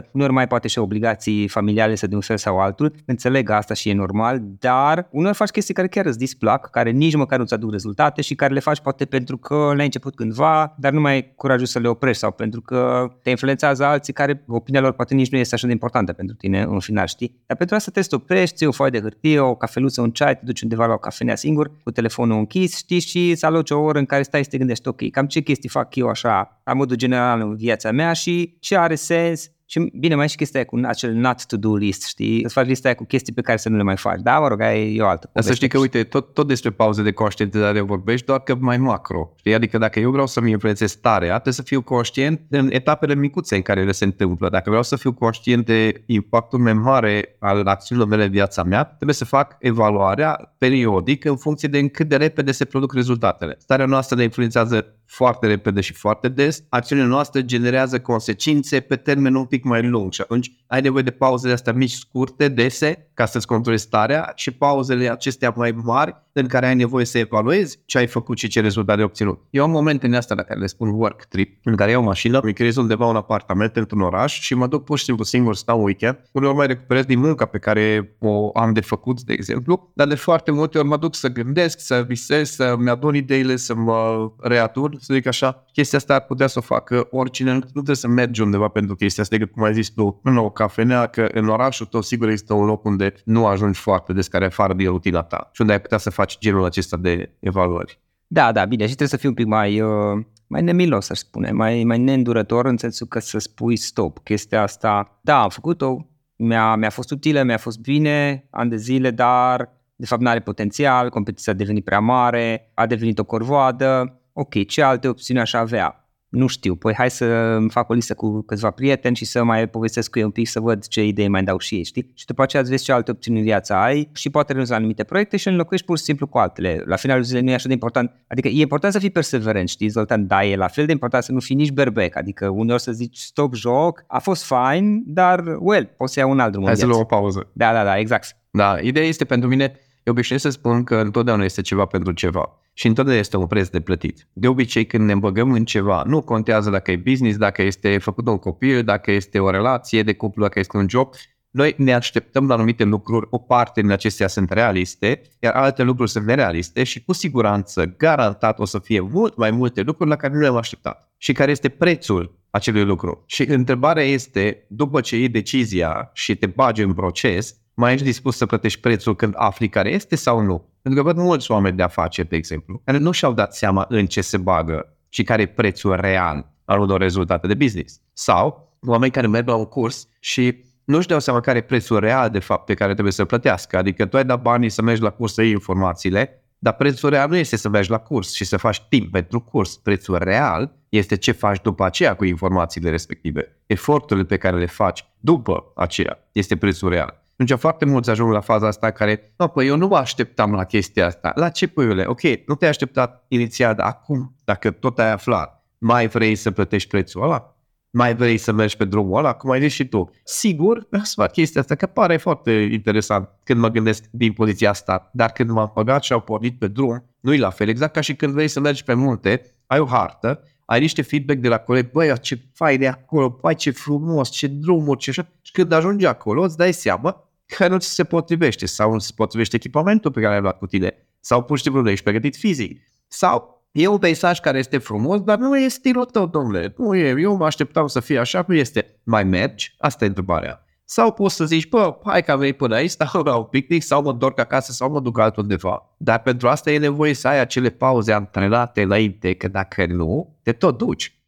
100%, 0.00 0.10
nu 0.12 0.32
mai 0.32 0.46
poate 0.46 0.68
și 0.68 0.78
obligații 0.78 1.48
familiale 1.48 1.94
să 1.94 2.06
de 2.06 2.14
un 2.14 2.20
fel 2.20 2.36
sau 2.36 2.58
altul, 2.58 2.94
înțeleg 3.06 3.50
asta 3.50 3.74
și 3.74 3.88
e 3.88 3.94
normal, 3.94 4.40
dar 4.58 5.08
uneori 5.10 5.36
faci 5.36 5.50
chestii 5.50 5.74
care 5.74 5.88
chiar 5.88 6.06
îți 6.06 6.18
displac, 6.18 6.70
care 6.70 6.90
nici 6.90 7.14
măcar 7.14 7.38
nu-ți 7.38 7.54
aduc 7.54 7.70
rezultate 7.70 8.22
și 8.22 8.34
care 8.34 8.52
le 8.52 8.60
faci 8.60 8.80
poate 8.80 9.04
pentru 9.04 9.36
că 9.36 9.70
le-ai 9.74 9.84
început 9.84 10.14
cândva, 10.14 10.74
dar 10.78 10.92
nu 10.92 11.00
mai 11.00 11.12
ai 11.12 11.32
curajul 11.36 11.66
să 11.66 11.78
le 11.78 11.88
oprești 11.88 12.18
sau 12.20 12.30
pentru 12.30 12.60
că 12.60 13.08
te 13.22 13.30
influențează 13.30 13.84
alții 13.84 14.09
alții 14.10 14.44
care 14.46 14.54
opinia 14.56 14.80
lor 14.80 14.92
poate 14.92 15.14
nici 15.14 15.30
nu 15.30 15.38
este 15.38 15.54
așa 15.54 15.66
de 15.66 15.72
importantă 15.72 16.12
pentru 16.12 16.36
tine 16.36 16.62
în 16.62 16.80
final, 16.80 17.06
știi? 17.06 17.42
Dar 17.46 17.56
pentru 17.56 17.76
asta 17.76 17.90
trebuie 17.90 18.04
să 18.04 18.10
te 18.10 18.16
oprești, 18.16 18.66
o 18.66 18.72
foaie 18.72 18.90
de 18.90 19.00
hârtie, 19.00 19.40
o 19.40 19.54
cafeluță, 19.54 20.00
un 20.00 20.10
ceai, 20.10 20.34
te 20.34 20.44
duci 20.44 20.60
undeva 20.60 20.86
la 20.86 20.92
o 20.92 20.98
cafenea 20.98 21.36
singur, 21.36 21.70
cu 21.82 21.90
telefonul 21.90 22.38
închis, 22.38 22.76
știi, 22.76 23.00
și 23.00 23.34
să 23.34 23.46
aloci 23.46 23.70
o 23.70 23.78
oră 23.78 23.98
în 23.98 24.06
care 24.06 24.22
stai 24.22 24.44
să 24.44 24.50
te 24.50 24.58
gândești, 24.58 24.88
ok, 24.88 25.10
cam 25.10 25.26
ce 25.26 25.40
chestii 25.40 25.68
fac 25.68 25.96
eu 25.96 26.08
așa, 26.08 26.60
la 26.64 26.72
modul 26.72 26.96
general 26.96 27.40
în 27.40 27.56
viața 27.56 27.90
mea 27.90 28.12
și 28.12 28.56
ce 28.60 28.76
are 28.76 28.94
sens 28.94 29.50
Și 29.66 29.92
bine, 29.98 30.14
mai 30.14 30.24
e 30.24 30.28
și 30.28 30.36
chestia 30.36 30.64
cu 30.64 30.80
acel 30.84 31.12
not 31.12 31.46
to 31.46 31.56
do 31.56 31.76
list, 31.76 32.06
știi? 32.06 32.42
Îți 32.42 32.52
faci 32.52 32.66
lista 32.66 32.94
cu 32.94 33.04
chestii 33.04 33.32
pe 33.32 33.40
care 33.40 33.58
să 33.58 33.68
nu 33.68 33.76
le 33.76 33.82
mai 33.82 33.96
faci. 33.96 34.20
Da, 34.22 34.38
mă 34.38 34.48
rog, 34.48 34.60
aia 34.60 34.84
e 34.84 35.02
o 35.02 35.06
altă 35.06 35.26
poveste. 35.26 35.50
Să 35.50 35.56
știi 35.56 35.68
că, 35.68 35.78
uite, 35.78 36.02
tot, 36.04 36.34
tot 36.34 36.46
despre 36.46 36.70
pauze 36.70 37.02
de 37.02 37.12
conștientizare 37.12 37.80
vorbești, 37.80 38.26
doar 38.26 38.40
că 38.40 38.54
mai 38.54 38.78
macro. 38.78 39.34
Știi? 39.40 39.54
Adică 39.54 39.78
dacă 39.78 40.00
eu 40.00 40.10
vreau 40.10 40.26
să-mi 40.26 40.50
influențez 40.50 40.90
starea, 40.90 41.32
trebuie 41.32 41.52
să 41.54 41.62
fiu 41.62 41.82
conștient 41.82 42.40
în 42.50 42.68
etapele 42.72 43.14
micuțe 43.14 43.56
în 43.56 43.62
care 43.62 43.80
ele 43.80 43.92
se 43.92 44.04
întâmplă. 44.04 44.48
Dacă 44.48 44.68
vreau 44.68 44.82
să 44.82 44.96
fiu 44.96 45.12
conștient 45.12 45.66
de 45.66 46.02
impactul 46.06 46.58
mai 46.58 46.72
mare 46.72 47.36
al 47.38 47.66
acțiunilor 47.66 48.10
mele 48.10 48.24
în 48.24 48.30
viața 48.30 48.62
mea, 48.62 48.84
trebuie 48.84 49.14
să 49.14 49.24
fac 49.24 49.56
evaluarea 49.58 50.54
periodic 50.58 51.24
în 51.24 51.36
funcție 51.36 51.68
de 51.68 51.88
cât 51.88 52.08
de 52.08 52.16
repede 52.16 52.52
se 52.52 52.64
produc 52.64 52.92
rezultatele. 52.92 53.56
Starea 53.58 53.86
noastră 53.86 54.16
ne 54.16 54.22
influențează 54.22 54.94
foarte 55.10 55.46
repede 55.46 55.80
și 55.80 55.92
foarte 55.92 56.28
des, 56.28 56.62
acțiunile 56.68 57.08
noastre 57.08 57.44
generează 57.44 58.00
consecințe 58.00 58.80
pe 58.80 58.96
termen 58.96 59.34
un 59.34 59.44
pic 59.44 59.64
mai 59.64 59.86
lung 59.86 60.12
și 60.12 60.20
atunci 60.20 60.52
ai 60.66 60.80
nevoie 60.80 61.02
de 61.02 61.10
pauzele 61.10 61.52
astea 61.52 61.72
mici, 61.72 61.92
scurte, 61.92 62.48
dese, 62.48 63.10
ca 63.14 63.26
să-ți 63.26 63.46
controlezi 63.46 63.82
starea 63.82 64.32
și 64.34 64.50
pauzele 64.50 65.10
acestea 65.10 65.52
mai 65.56 65.70
mari 65.82 66.16
în 66.32 66.46
care 66.46 66.66
ai 66.66 66.74
nevoie 66.74 67.04
să 67.04 67.18
evaluezi 67.18 67.80
ce 67.84 67.98
ai 67.98 68.06
făcut 68.06 68.38
și 68.38 68.48
ce 68.48 68.60
rezultate 68.60 69.00
ai 69.00 69.06
obținut. 69.30 69.48
Eu 69.50 69.62
am 69.62 69.70
momente 69.70 70.06
în 70.06 70.14
astea 70.14 70.36
la 70.36 70.42
care 70.42 70.60
le 70.60 70.66
spun 70.66 70.88
work 70.88 71.24
trip, 71.24 71.58
în 71.64 71.76
care 71.76 71.90
iau 71.90 72.02
mașină, 72.02 72.38
îmi 72.38 72.52
creez 72.52 72.76
undeva 72.76 73.06
un 73.06 73.16
apartament 73.16 73.76
într-un 73.76 74.00
oraș 74.00 74.40
și 74.40 74.54
mă 74.54 74.66
duc 74.66 74.84
pur 74.84 74.98
și 74.98 75.04
simplu 75.04 75.24
singur, 75.24 75.54
stau 75.54 75.78
un 75.78 75.84
weekend, 75.84 76.18
uneori 76.32 76.56
mai 76.56 76.66
recuperez 76.66 77.04
din 77.04 77.18
munca 77.18 77.44
pe 77.44 77.58
care 77.58 78.16
o 78.18 78.50
am 78.58 78.72
de 78.72 78.80
făcut, 78.80 79.22
de 79.22 79.32
exemplu, 79.32 79.90
dar 79.94 80.06
de 80.06 80.14
foarte 80.14 80.50
multe 80.50 80.78
ori 80.78 80.86
mă 80.86 80.96
duc 80.96 81.14
să 81.14 81.28
gândesc, 81.28 81.80
să 81.80 82.04
visez, 82.06 82.50
să-mi 82.50 82.90
adun 82.90 83.14
ideile, 83.14 83.56
să 83.56 83.74
mă 83.74 84.30
reatur, 84.38 84.96
să 84.98 85.14
zic 85.14 85.26
așa. 85.26 85.64
Chestia 85.72 85.98
asta 85.98 86.14
ar 86.14 86.20
putea 86.20 86.46
să 86.46 86.58
o 86.58 86.62
facă 86.62 87.08
oricine, 87.10 87.52
nu 87.52 87.60
trebuie 87.60 87.96
să 87.96 88.08
mergi 88.08 88.40
undeva 88.40 88.68
pentru 88.68 88.94
chestia 88.94 89.22
asta, 89.22 89.36
decât 89.36 89.54
cum 89.54 89.62
ai 89.62 89.72
zis 89.72 89.88
tu, 89.88 90.20
în 90.22 90.36
o 90.36 90.50
cafenea, 90.50 91.06
că 91.06 91.28
în 91.32 91.48
orașul 91.48 91.86
tău 91.86 92.00
sigur 92.00 92.28
există 92.28 92.54
un 92.54 92.64
loc 92.64 92.84
unde 92.84 93.14
nu 93.24 93.46
ajungi 93.46 93.80
foarte 93.80 94.12
des, 94.12 94.28
care 94.28 94.44
afară 94.44 94.74
de 94.74 94.84
rutina 94.84 95.22
ta 95.22 95.50
și 95.52 95.60
unde 95.60 95.72
ai 95.72 95.80
putea 95.80 95.98
să 95.98 96.10
faci 96.10 96.38
genul 96.38 96.64
acesta 96.64 96.96
de 96.96 97.36
evaluări. 97.40 98.00
Da, 98.32 98.52
da, 98.52 98.64
bine, 98.64 98.82
și 98.82 98.94
trebuie 98.94 99.08
să 99.08 99.16
fii 99.16 99.28
un 99.28 99.34
pic 99.34 99.46
mai, 99.46 99.80
uh, 99.80 100.24
mai 100.46 100.62
nemilos, 100.62 101.04
să 101.04 101.14
spune, 101.14 101.50
mai, 101.50 101.84
mai 101.84 101.98
neîndurător 101.98 102.66
în 102.66 102.76
sensul 102.76 103.06
că 103.06 103.18
să 103.18 103.38
spui 103.38 103.76
stop. 103.76 104.18
Chestia 104.18 104.62
asta, 104.62 105.18
da, 105.20 105.42
am 105.42 105.48
făcut-o, 105.48 106.06
mi-a, 106.36 106.74
mi-a 106.74 106.90
fost 106.90 107.10
utilă, 107.10 107.42
mi-a 107.42 107.58
fost 107.58 107.80
bine, 107.80 108.46
ani 108.50 108.70
de 108.70 108.76
zile, 108.76 109.10
dar 109.10 109.72
de 109.96 110.06
fapt 110.06 110.22
nu 110.22 110.28
are 110.28 110.40
potențial, 110.40 111.10
competiția 111.10 111.52
a 111.52 111.56
devenit 111.56 111.84
prea 111.84 112.00
mare, 112.00 112.70
a 112.74 112.86
devenit 112.86 113.18
o 113.18 113.24
corvoadă, 113.24 114.20
ok, 114.32 114.66
ce 114.66 114.82
alte 114.82 115.08
opțiuni 115.08 115.40
aș 115.40 115.52
avea? 115.52 115.99
Nu 116.30 116.46
știu, 116.46 116.74
păi 116.74 116.94
hai 116.94 117.10
să 117.10 117.58
fac 117.68 117.88
o 117.88 117.94
listă 117.94 118.14
cu 118.14 118.42
câțiva 118.42 118.70
prieteni 118.70 119.16
și 119.16 119.24
să 119.24 119.44
mai 119.44 119.68
povestesc 119.68 120.10
cu 120.10 120.18
ei 120.18 120.24
un 120.24 120.30
pic 120.30 120.48
să 120.48 120.60
văd 120.60 120.86
ce 120.86 121.04
idei 121.04 121.28
mai 121.28 121.42
dau 121.42 121.58
și 121.58 121.74
ei, 121.74 121.84
știi? 121.84 122.10
Și 122.14 122.26
după 122.26 122.42
aceea 122.42 122.62
îți 122.62 122.70
vezi 122.70 122.84
ce 122.84 122.92
alte 122.92 123.10
opțiuni 123.10 123.38
în 123.38 123.44
viața 123.44 123.82
ai 123.82 124.10
și 124.12 124.30
poate 124.30 124.50
renunți 124.50 124.70
la 124.70 124.76
anumite 124.76 125.04
proiecte 125.04 125.36
și 125.36 125.48
înlocuiești 125.48 125.86
pur 125.86 125.98
și 125.98 126.04
simplu 126.04 126.26
cu 126.26 126.38
altele. 126.38 126.82
La 126.86 126.96
finalul 126.96 127.22
zilei 127.22 127.42
nu 127.42 127.50
e 127.50 127.54
așa 127.54 127.66
de 127.66 127.72
important, 127.72 128.12
adică 128.28 128.48
e 128.48 128.60
important 128.60 128.92
să 128.92 128.98
fii 128.98 129.10
perseverent, 129.10 129.68
știi, 129.68 129.88
Zoltan, 129.88 130.26
dar 130.26 130.42
e 130.42 130.56
la 130.56 130.68
fel 130.68 130.86
de 130.86 130.92
important 130.92 131.22
să 131.22 131.32
nu 131.32 131.40
fii 131.40 131.54
nici 131.54 131.70
berbec, 131.70 132.16
adică 132.16 132.48
uneori 132.48 132.82
să 132.82 132.92
zici 132.92 133.18
stop 133.18 133.54
joc, 133.54 134.04
a 134.06 134.18
fost 134.18 134.44
fine, 134.44 135.02
dar, 135.04 135.44
well, 135.58 135.94
poți 135.96 136.12
să 136.12 136.20
iau 136.20 136.30
un 136.30 136.40
alt 136.40 136.52
drum 136.52 136.64
Hai 136.64 136.76
să 136.76 136.86
luăm 136.86 137.00
o 137.00 137.04
pauză. 137.04 137.50
Da, 137.52 137.72
da, 137.72 137.84
da, 137.84 137.98
exact. 137.98 138.36
Da, 138.50 138.78
ideea 138.80 139.06
este 139.06 139.24
pentru 139.24 139.48
mine, 139.48 139.72
eu 140.02 140.12
obișnuiesc 140.12 140.44
să 140.44 140.50
spun 140.50 140.84
că 140.84 140.96
întotdeauna 140.96 141.44
este 141.44 141.60
ceva 141.60 141.84
pentru 141.84 142.12
ceva 142.12 142.58
și 142.72 142.86
întotdeauna 142.86 143.20
este 143.20 143.36
un 143.36 143.46
preț 143.46 143.68
de 143.68 143.80
plătit. 143.80 144.26
De 144.32 144.48
obicei, 144.48 144.86
când 144.86 145.04
ne 145.04 145.12
îmbăgăm 145.12 145.52
în 145.52 145.64
ceva, 145.64 146.02
nu 146.06 146.22
contează 146.22 146.70
dacă 146.70 146.90
e 146.90 146.96
business, 146.96 147.38
dacă 147.38 147.62
este 147.62 147.98
făcut 147.98 148.26
un 148.26 148.38
copil, 148.38 148.84
dacă 148.84 149.10
este 149.10 149.38
o 149.38 149.50
relație 149.50 150.02
de 150.02 150.14
cuplu, 150.14 150.42
dacă 150.42 150.58
este 150.58 150.76
un 150.76 150.88
job, 150.88 151.14
noi 151.50 151.74
ne 151.76 151.94
așteptăm 151.94 152.46
la 152.46 152.54
anumite 152.54 152.84
lucruri, 152.84 153.26
o 153.30 153.38
parte 153.38 153.80
din 153.80 153.90
acestea 153.90 154.28
sunt 154.28 154.50
realiste, 154.50 155.22
iar 155.38 155.54
alte 155.54 155.82
lucruri 155.82 156.10
sunt 156.10 156.24
nerealiste 156.24 156.84
și 156.84 157.04
cu 157.04 157.12
siguranță, 157.12 157.94
garantat, 157.96 158.58
o 158.58 158.64
să 158.64 158.78
fie 158.78 159.00
mult 159.00 159.36
mai 159.36 159.50
multe 159.50 159.80
lucruri 159.80 160.10
la 160.10 160.16
care 160.16 160.32
nu 160.32 160.40
le-am 160.40 160.56
așteptat. 160.56 161.12
Și 161.16 161.32
care 161.32 161.50
este 161.50 161.68
prețul 161.68 162.38
acelui 162.50 162.84
lucru. 162.84 163.22
Și 163.26 163.42
întrebarea 163.42 164.02
este, 164.02 164.66
după 164.68 165.00
ce 165.00 165.16
iei 165.16 165.28
decizia 165.28 166.10
și 166.14 166.36
te 166.36 166.46
bagi 166.46 166.82
în 166.82 166.94
proces, 166.94 167.56
mai 167.80 167.92
ești 167.92 168.04
dispus 168.04 168.36
să 168.36 168.46
plătești 168.46 168.80
prețul 168.80 169.16
când 169.16 169.34
afli 169.36 169.68
care 169.68 169.90
este 169.90 170.16
sau 170.16 170.40
nu? 170.40 170.68
Pentru 170.82 171.02
că 171.02 171.12
văd 171.12 171.24
mulți 171.24 171.50
oameni 171.50 171.76
de 171.76 171.82
afaceri, 171.82 172.28
de 172.28 172.36
exemplu, 172.36 172.82
care 172.84 172.98
nu 172.98 173.10
și-au 173.10 173.32
dat 173.32 173.54
seama 173.54 173.86
în 173.88 174.06
ce 174.06 174.20
se 174.20 174.36
bagă 174.36 174.96
și 175.08 175.22
care 175.22 175.42
e 175.42 175.46
prețul 175.46 175.96
real 175.96 176.52
al 176.64 176.80
unor 176.80 177.00
rezultate 177.00 177.46
de 177.46 177.54
business. 177.54 178.00
Sau 178.12 178.76
oameni 178.86 179.12
care 179.12 179.26
merg 179.26 179.48
la 179.48 179.54
un 179.54 179.64
curs 179.64 180.08
și 180.18 180.64
nu-și 180.84 181.08
dau 181.08 181.20
seama 181.20 181.40
care 181.40 181.58
e 181.58 181.62
prețul 181.62 181.98
real, 181.98 182.30
de 182.30 182.38
fapt, 182.38 182.64
pe 182.64 182.74
care 182.74 182.92
trebuie 182.92 183.12
să 183.12 183.24
plătească. 183.24 183.76
Adică 183.76 184.06
tu 184.06 184.16
ai 184.16 184.24
dat 184.24 184.42
banii 184.42 184.68
să 184.68 184.82
mergi 184.82 185.02
la 185.02 185.10
curs 185.10 185.32
să 185.32 185.42
iei 185.42 185.50
informațiile, 185.50 186.44
dar 186.58 186.74
prețul 186.74 187.10
real 187.10 187.28
nu 187.28 187.36
este 187.36 187.56
să 187.56 187.68
mergi 187.68 187.90
la 187.90 187.98
curs 187.98 188.34
și 188.34 188.44
să 188.44 188.56
faci 188.56 188.86
timp 188.88 189.10
pentru 189.10 189.40
curs. 189.40 189.76
Prețul 189.76 190.18
real 190.18 190.76
este 190.88 191.16
ce 191.16 191.32
faci 191.32 191.60
după 191.62 191.84
aceea 191.84 192.14
cu 192.14 192.24
informațiile 192.24 192.90
respective. 192.90 193.56
Eforturile 193.66 194.26
pe 194.26 194.36
care 194.36 194.58
le 194.58 194.66
faci 194.66 195.04
după 195.20 195.72
aceea 195.74 196.28
este 196.32 196.56
prețul 196.56 196.88
real. 196.88 197.19
Atunci 197.40 197.58
foarte 197.58 197.84
mulți 197.84 198.10
ajung 198.10 198.32
la 198.32 198.40
faza 198.40 198.66
asta 198.66 198.90
care, 198.90 199.32
nu, 199.36 199.48
păi 199.48 199.66
eu 199.66 199.76
nu 199.76 199.86
mă 199.86 199.96
așteptam 199.96 200.52
la 200.52 200.64
chestia 200.64 201.06
asta. 201.06 201.32
La 201.34 201.48
ce 201.48 201.66
puiule? 201.66 202.04
Ok, 202.04 202.20
nu 202.46 202.54
te-ai 202.54 202.70
așteptat 202.70 203.24
inițial, 203.28 203.74
dar 203.74 203.86
acum, 203.86 204.34
dacă 204.44 204.70
tot 204.70 204.98
ai 204.98 205.10
aflat, 205.12 205.64
mai 205.78 206.06
vrei 206.06 206.34
să 206.34 206.50
plătești 206.50 206.88
prețul 206.88 207.22
ăla? 207.22 207.56
Mai 207.90 208.14
vrei 208.14 208.36
să 208.36 208.52
mergi 208.52 208.76
pe 208.76 208.84
drumul 208.84 209.18
ăla, 209.18 209.32
cum 209.32 209.50
ai 209.50 209.60
zis 209.60 209.72
și 209.72 209.88
tu. 209.88 210.10
Sigur, 210.24 210.88
să 211.02 211.12
fac 211.14 211.32
chestia 211.32 211.60
asta, 211.60 211.74
că 211.74 211.86
pare 211.86 212.16
foarte 212.16 212.52
interesant 212.52 213.28
când 213.44 213.60
mă 213.60 213.68
gândesc 213.68 214.04
din 214.10 214.32
poziția 214.32 214.70
asta, 214.70 215.10
dar 215.12 215.30
când 215.30 215.50
m-am 215.50 215.70
băgat 215.74 216.02
și 216.02 216.12
au 216.12 216.20
pornit 216.20 216.58
pe 216.58 216.68
drum, 216.68 217.04
nu-i 217.20 217.38
la 217.38 217.50
fel, 217.50 217.68
exact 217.68 217.92
ca 217.92 218.00
și 218.00 218.14
când 218.14 218.32
vrei 218.32 218.48
să 218.48 218.60
mergi 218.60 218.84
pe 218.84 218.94
munte, 218.94 219.42
ai 219.66 219.78
o 219.78 219.86
hartă, 219.86 220.42
ai 220.64 220.80
niște 220.80 221.02
feedback 221.02 221.38
de 221.38 221.48
la 221.48 221.58
colegi, 221.58 221.88
băi, 221.92 222.18
ce 222.20 222.40
fain 222.52 222.82
e 222.82 222.88
acolo, 222.88 223.38
băi, 223.40 223.54
ce 223.54 223.70
frumos, 223.70 224.30
ce 224.30 224.46
drumuri, 224.46 224.98
ce 224.98 225.10
așa. 225.10 225.28
Și 225.42 225.52
când 225.52 225.72
ajungi 225.72 226.06
acolo, 226.06 226.42
îți 226.42 226.56
dai 226.56 226.72
seama 226.72 227.24
că 227.56 227.68
nu 227.68 227.78
ți 227.78 227.88
se 227.88 228.04
potrivește 228.04 228.66
sau 228.66 228.92
nu 228.92 228.98
se 228.98 229.12
potrivește 229.16 229.56
echipamentul 229.56 230.10
pe 230.10 230.20
care 230.20 230.32
l-ai 230.32 230.40
luat 230.40 230.58
cu 230.58 230.66
tine 230.66 230.94
sau 231.20 231.42
pur 231.42 231.56
și 231.56 231.62
simplu 231.62 231.80
nu 231.80 231.90
ești 231.90 232.04
pregătit 232.04 232.36
fizic. 232.36 232.80
Sau 233.08 233.64
e 233.72 233.86
un 233.86 233.98
peisaj 233.98 234.40
care 234.40 234.58
este 234.58 234.78
frumos, 234.78 235.20
dar 235.20 235.38
nu 235.38 235.58
e 235.58 235.68
stilul 235.68 236.04
tău, 236.04 236.26
domnule. 236.26 236.74
Nu 236.76 236.96
e, 236.96 237.14
eu 237.18 237.36
mă 237.36 237.44
așteptam 237.44 237.86
să 237.86 238.00
fie 238.00 238.18
așa, 238.18 238.44
nu 238.48 238.54
este. 238.54 239.00
Mai 239.02 239.24
mergi? 239.24 239.74
Asta 239.78 240.04
e 240.04 240.08
întrebarea. 240.08 240.64
Sau 240.84 241.12
poți 241.12 241.34
să 241.34 241.44
zici, 241.44 241.68
bă, 241.68 241.98
hai 242.04 242.22
că 242.22 242.32
am 242.32 242.38
venit 242.38 242.56
până 242.56 242.74
aici, 242.74 242.90
stau 242.90 243.22
la 243.22 243.36
un 243.36 243.44
picnic 243.44 243.82
sau 243.82 244.02
mă 244.02 244.10
întorc 244.10 244.38
acasă 244.38 244.72
sau 244.72 244.90
mă 244.90 245.00
duc 245.00 245.18
altundeva. 245.18 245.94
Dar 245.96 246.22
pentru 246.22 246.48
asta 246.48 246.70
e 246.70 246.78
nevoie 246.78 247.14
să 247.14 247.28
ai 247.28 247.40
acele 247.40 247.70
pauze 247.70 248.12
antrenate 248.12 248.82
înainte, 248.82 249.34
că 249.34 249.48
dacă 249.48 249.86
nu, 249.86 250.38
te 250.42 250.52
tot 250.52 250.78
duci. 250.78 251.20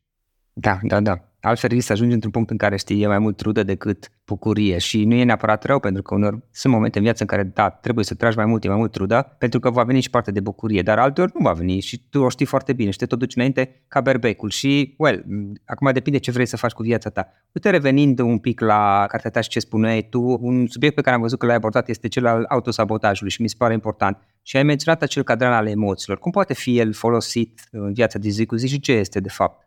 Da, 0.53 0.79
da, 0.83 1.01
da. 1.01 1.32
Altfel 1.45 1.71
risc 1.71 1.87
să 1.87 1.93
ajungi 1.93 2.15
într-un 2.15 2.31
punct 2.31 2.51
în 2.51 2.57
care 2.57 2.77
știi, 2.77 3.03
e 3.03 3.07
mai 3.07 3.19
mult 3.19 3.37
trudă 3.37 3.63
decât 3.63 4.13
bucurie 4.27 4.79
și 4.79 5.05
nu 5.05 5.15
e 5.15 5.25
neapărat 5.25 5.65
rău, 5.65 5.79
pentru 5.79 6.03
că 6.03 6.15
unor 6.15 6.39
sunt 6.51 6.73
momente 6.73 6.99
în 6.99 7.05
viață 7.05 7.23
în 7.23 7.29
care, 7.29 7.43
da, 7.43 7.71
trebuie 7.71 8.05
să 8.05 8.15
tragi 8.15 8.37
mai 8.37 8.47
mult, 8.47 8.65
e 8.65 8.69
mai 8.69 8.77
mult 8.77 8.93
trudă, 8.93 9.37
pentru 9.39 9.61
că 9.61 9.71
va 9.71 9.83
veni 9.83 10.01
și 10.01 10.11
parte 10.11 10.31
de 10.31 10.41
bucurie, 10.41 10.83
dar 10.83 10.99
alteori 10.99 11.33
nu 11.35 11.41
va 11.45 11.53
veni 11.53 11.81
și 11.81 12.03
tu 12.11 12.21
o 12.21 12.29
știi 12.29 12.47
foarte 12.47 12.73
bine 12.73 12.91
și 12.91 12.99
te 12.99 13.07
tot 13.07 13.19
duci 13.19 13.37
înainte 13.37 13.85
ca 13.89 14.01
berbecul 14.01 14.51
și, 14.51 14.95
well, 14.99 15.25
acum 15.65 15.93
depinde 15.93 16.19
ce 16.19 16.31
vrei 16.31 16.47
să 16.47 16.57
faci 16.57 16.73
cu 16.73 16.83
viața 16.83 17.11
ta. 17.11 17.33
Uite, 17.53 17.71
revenind 17.71 18.19
un 18.19 18.39
pic 18.39 18.61
la 18.61 19.05
cartea 19.09 19.31
ta 19.31 19.41
și 19.41 19.49
ce 19.49 19.59
spuneai 19.59 20.07
tu, 20.11 20.39
un 20.41 20.67
subiect 20.67 20.95
pe 20.95 21.01
care 21.01 21.15
am 21.15 21.23
văzut 21.23 21.39
că 21.39 21.47
l-ai 21.47 21.57
abordat 21.57 21.89
este 21.89 22.09
cel 22.09 22.27
al 22.27 22.45
autosabotajului 22.49 23.31
și 23.31 23.43
mi 23.43 23.49
se 23.49 23.55
pare 23.59 23.73
important. 23.73 24.19
Și 24.43 24.57
ai 24.57 24.63
menționat 24.63 25.03
acel 25.03 25.23
cadran 25.23 25.53
al 25.53 25.67
emoțiilor. 25.67 26.19
Cum 26.19 26.31
poate 26.31 26.55
fi 26.55 26.79
el 26.79 26.93
folosit 26.93 27.61
în 27.71 27.93
viața 27.93 28.19
de 28.19 28.29
zi 28.29 28.47
cu 28.47 28.57
zi 28.57 28.69
și 28.69 28.81
ce 28.81 28.93
este 28.93 29.21
de 29.21 29.29
fapt? 29.29 29.62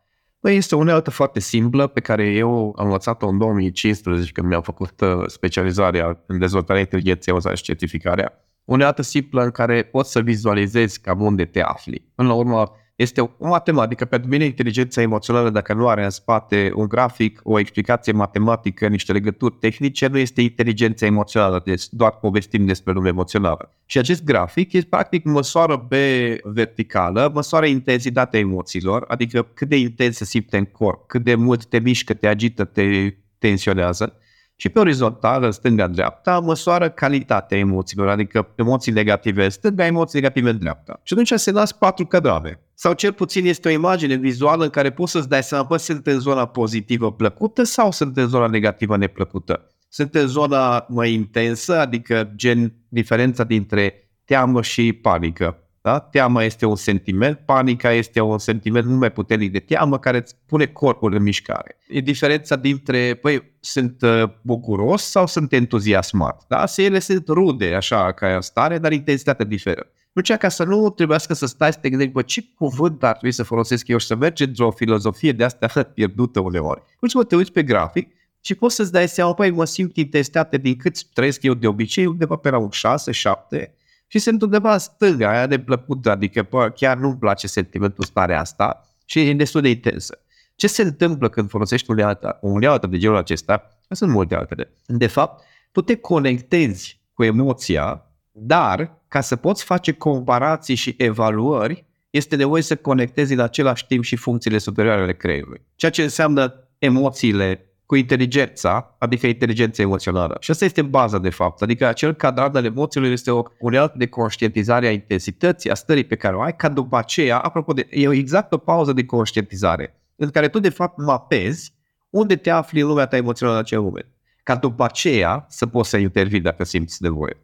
Băi, 0.45 0.55
este 0.55 0.75
o 0.75 0.77
unealtă 0.77 1.11
foarte 1.11 1.39
simplă 1.39 1.87
pe 1.87 1.99
care 1.99 2.23
eu 2.27 2.73
am 2.77 2.85
învățat-o 2.85 3.27
în 3.27 3.37
2015 3.37 4.31
când 4.31 4.47
mi-am 4.47 4.61
făcut 4.61 5.01
uh, 5.01 5.23
specializarea 5.27 6.23
în 6.25 6.39
dezvoltarea 6.39 6.81
inteligenței 6.81 7.25
emoționale 7.27 7.59
și 7.59 7.65
certificarea. 7.65 8.33
Unealtă 8.65 9.01
simplă 9.01 9.43
în 9.43 9.51
care 9.51 9.83
poți 9.83 10.11
să 10.11 10.21
vizualizezi 10.21 11.01
cam 11.01 11.21
unde 11.21 11.45
te 11.45 11.61
afli. 11.61 12.11
Până 12.15 12.27
la 12.27 12.33
urmă, 12.33 12.71
este 12.95 13.21
o 13.21 13.29
matematică. 13.37 14.05
Pentru 14.05 14.29
mine, 14.29 14.45
inteligența 14.45 15.01
emoțională, 15.01 15.49
dacă 15.49 15.73
nu 15.73 15.87
are 15.87 16.03
în 16.03 16.09
spate 16.09 16.71
un 16.75 16.87
grafic, 16.87 17.39
o 17.43 17.59
explicație 17.59 18.11
matematică, 18.11 18.87
niște 18.87 19.11
legături 19.11 19.55
tehnice, 19.59 20.07
nu 20.07 20.17
este 20.17 20.41
inteligența 20.41 21.05
emoțională, 21.05 21.61
deci 21.65 21.83
doar 21.89 22.11
povestim 22.11 22.65
despre 22.65 22.93
lumea 22.93 23.09
emoțională. 23.09 23.73
Și 23.85 23.97
acest 23.97 24.23
grafic 24.23 24.73
este 24.73 24.87
practic 24.89 25.23
măsoară 25.23 25.77
pe 25.77 26.37
verticală, 26.43 27.31
măsoară 27.33 27.65
intensitatea 27.65 28.39
emoțiilor, 28.39 29.05
adică 29.07 29.47
cât 29.53 29.69
de 29.69 29.77
intens 29.77 30.15
se 30.15 30.25
simte 30.25 30.57
în 30.57 30.65
corp, 30.65 31.07
cât 31.07 31.23
de 31.23 31.35
mult 31.35 31.65
te 31.65 31.79
mișcă, 31.79 32.13
te 32.13 32.27
agită, 32.27 32.63
te 32.65 33.15
tensionează. 33.37 34.17
Și 34.57 34.69
pe 34.69 34.79
orizontală, 34.79 35.49
stânga-dreapta, 35.49 36.39
măsoară 36.39 36.89
calitatea 36.89 37.57
emoțiilor, 37.57 38.07
adică 38.07 38.53
emoții 38.55 38.91
negative 38.91 39.43
în 39.43 39.49
stânga, 39.49 39.85
emoții 39.85 40.19
negative 40.19 40.49
în 40.49 40.57
dreapta. 40.57 40.99
Și 41.03 41.13
atunci 41.13 41.39
se 41.39 41.51
nasc 41.51 41.77
patru 41.77 42.05
cadrave. 42.05 42.64
Sau 42.75 42.93
cel 42.93 43.13
puțin 43.13 43.45
este 43.45 43.67
o 43.67 43.71
imagine 43.71 44.15
vizuală 44.15 44.63
în 44.63 44.69
care 44.69 44.91
poți 44.91 45.11
să-ți 45.11 45.29
dai 45.29 45.43
seama, 45.43 45.63
bă, 45.63 45.77
sunt 45.77 46.07
în 46.07 46.19
zona 46.19 46.45
pozitivă 46.45 47.11
plăcută 47.11 47.63
sau 47.63 47.91
sunt 47.91 48.17
în 48.17 48.27
zona 48.27 48.47
negativă 48.47 48.97
neplăcută. 48.97 49.69
Sunt 49.89 50.15
în 50.15 50.27
zona 50.27 50.85
mai 50.89 51.13
intensă, 51.13 51.79
adică 51.79 52.31
gen 52.35 52.73
diferența 52.89 53.43
dintre 53.43 54.09
teamă 54.25 54.61
și 54.61 54.93
panică. 54.93 55.59
Da? 55.81 55.99
Teama 55.99 56.43
este 56.43 56.65
un 56.65 56.75
sentiment, 56.75 57.39
panica 57.45 57.91
este 57.91 58.19
un 58.19 58.37
sentiment 58.37 58.85
mult 58.85 58.99
mai 58.99 59.11
puternic 59.11 59.51
de 59.51 59.59
teamă 59.59 59.99
care 59.99 60.17
îți 60.17 60.35
pune 60.45 60.65
corpul 60.65 61.13
în 61.13 61.21
mișcare. 61.21 61.77
E 61.87 61.99
diferența 61.99 62.55
dintre, 62.55 63.13
păi, 63.13 63.55
sunt 63.59 64.01
uh, 64.01 64.23
bucuros 64.41 65.03
sau 65.03 65.27
sunt 65.27 65.53
entuziasmat. 65.53 66.45
Da? 66.47 66.65
Se 66.65 66.83
ele 66.83 66.99
sunt 66.99 67.27
rude, 67.27 67.73
așa, 67.73 68.11
ca 68.11 68.41
stare, 68.41 68.77
dar 68.77 68.91
intensitatea 68.91 69.45
diferă. 69.45 69.87
Nu 70.15 70.21
cea 70.21 70.37
ca 70.37 70.49
să 70.49 70.63
nu 70.63 70.89
trebuiască 70.89 71.33
să 71.33 71.45
stai 71.45 71.73
să 71.73 71.79
te 71.79 71.89
gândești, 71.89 72.13
bă, 72.13 72.21
ce 72.21 72.43
cuvânt 72.57 73.03
ar 73.03 73.11
trebui 73.11 73.31
să 73.31 73.43
folosesc 73.43 73.87
eu 73.87 73.97
și 73.97 74.05
să 74.05 74.15
mergi 74.15 74.43
într-o 74.43 74.71
filozofie 74.71 75.31
de 75.31 75.43
asta 75.43 75.83
pierdută 75.83 76.39
uneori. 76.39 76.81
Ultimă 76.99 77.23
te 77.23 77.35
uiți 77.35 77.51
pe 77.51 77.63
grafic 77.63 78.11
și 78.41 78.55
poți 78.55 78.75
să-ți 78.75 78.91
dai 78.91 79.07
seama, 79.07 79.33
păi, 79.33 79.51
mă 79.51 79.65
simt 79.65 79.95
intensitate 79.95 80.57
din 80.57 80.75
cât 80.75 81.03
trăiesc 81.03 81.43
eu 81.43 81.53
de 81.53 81.67
obicei, 81.67 82.05
undeva 82.05 82.35
pe 82.35 82.49
la 82.49 82.57
un 82.57 82.69
6, 82.69 83.11
7, 83.11 83.73
și 84.07 84.19
sunt 84.19 84.41
undeva 84.41 84.73
în 84.73 84.79
stânga, 84.79 85.29
aia 85.29 85.47
de 85.47 85.59
plăcută, 85.59 86.11
adică 86.11 86.47
bă, 86.49 86.69
chiar 86.69 86.97
nu-mi 86.97 87.17
place 87.17 87.47
sentimentul 87.47 88.03
starea 88.03 88.39
asta 88.39 88.87
și 89.05 89.19
e 89.19 89.33
destul 89.33 89.61
de 89.61 89.69
intensă. 89.69 90.19
Ce 90.55 90.67
se 90.67 90.81
întâmplă 90.81 91.29
când 91.29 91.49
folosești 91.49 91.91
unealtă, 91.91 92.37
o 92.41 92.47
unealtă 92.47 92.87
de 92.87 92.97
genul 92.97 93.17
acesta? 93.17 93.79
Sunt 93.89 94.11
multe 94.11 94.35
altele. 94.35 94.71
De 94.85 95.07
fapt, 95.07 95.43
tu 95.71 95.81
te 95.81 95.95
conectezi 95.95 96.99
cu 97.13 97.23
emoția, 97.23 98.05
dar 98.37 99.01
ca 99.07 99.21
să 99.21 99.35
poți 99.35 99.63
face 99.63 99.91
comparații 99.91 100.75
și 100.75 100.95
evaluări, 100.97 101.85
este 102.09 102.35
nevoie 102.35 102.61
să 102.61 102.75
conectezi 102.75 103.33
în 103.33 103.39
același 103.39 103.85
timp 103.87 104.03
și 104.03 104.15
funcțiile 104.15 104.57
superioare 104.57 105.01
ale 105.01 105.13
creierului. 105.13 105.61
Ceea 105.75 105.91
ce 105.91 106.03
înseamnă 106.03 106.53
emoțiile 106.77 107.69
cu 107.85 107.95
inteligența, 107.95 108.95
adică 108.97 109.27
inteligența 109.27 109.81
emoțională. 109.81 110.37
Și 110.39 110.51
asta 110.51 110.65
este 110.65 110.81
baza, 110.81 111.17
de 111.17 111.29
fapt. 111.29 111.61
Adică 111.61 111.87
acel 111.87 112.13
cadran 112.13 112.55
al 112.55 112.65
emoțiilor 112.65 113.11
este 113.11 113.31
o 113.31 113.43
unealtă 113.59 113.97
de 113.97 114.07
conștientizare 114.07 114.87
a 114.87 114.91
intensității, 114.91 115.69
a 115.69 115.73
stării 115.73 116.05
pe 116.05 116.15
care 116.15 116.35
o 116.35 116.41
ai, 116.41 116.55
ca 116.55 116.69
după 116.69 116.97
aceea, 116.97 117.37
apropo 117.37 117.73
de, 117.73 117.87
e 117.89 118.09
exact 118.09 118.53
o 118.53 118.57
pauză 118.57 118.93
de 118.93 119.05
conștientizare, 119.05 120.01
în 120.15 120.29
care 120.29 120.47
tu, 120.47 120.59
de 120.59 120.69
fapt, 120.69 120.97
mapezi 120.97 121.73
unde 122.09 122.35
te 122.35 122.49
afli 122.49 122.81
în 122.81 122.87
lumea 122.87 123.05
ta 123.05 123.15
emoțională 123.15 123.57
în 123.57 123.63
acel 123.63 123.81
moment. 123.81 124.07
Ca 124.43 124.55
după 124.55 124.83
aceea 124.83 125.45
să 125.49 125.65
poți 125.65 125.89
să 125.89 125.97
intervii 125.97 126.39
dacă 126.39 126.63
simți 126.63 127.03
nevoie. 127.03 127.37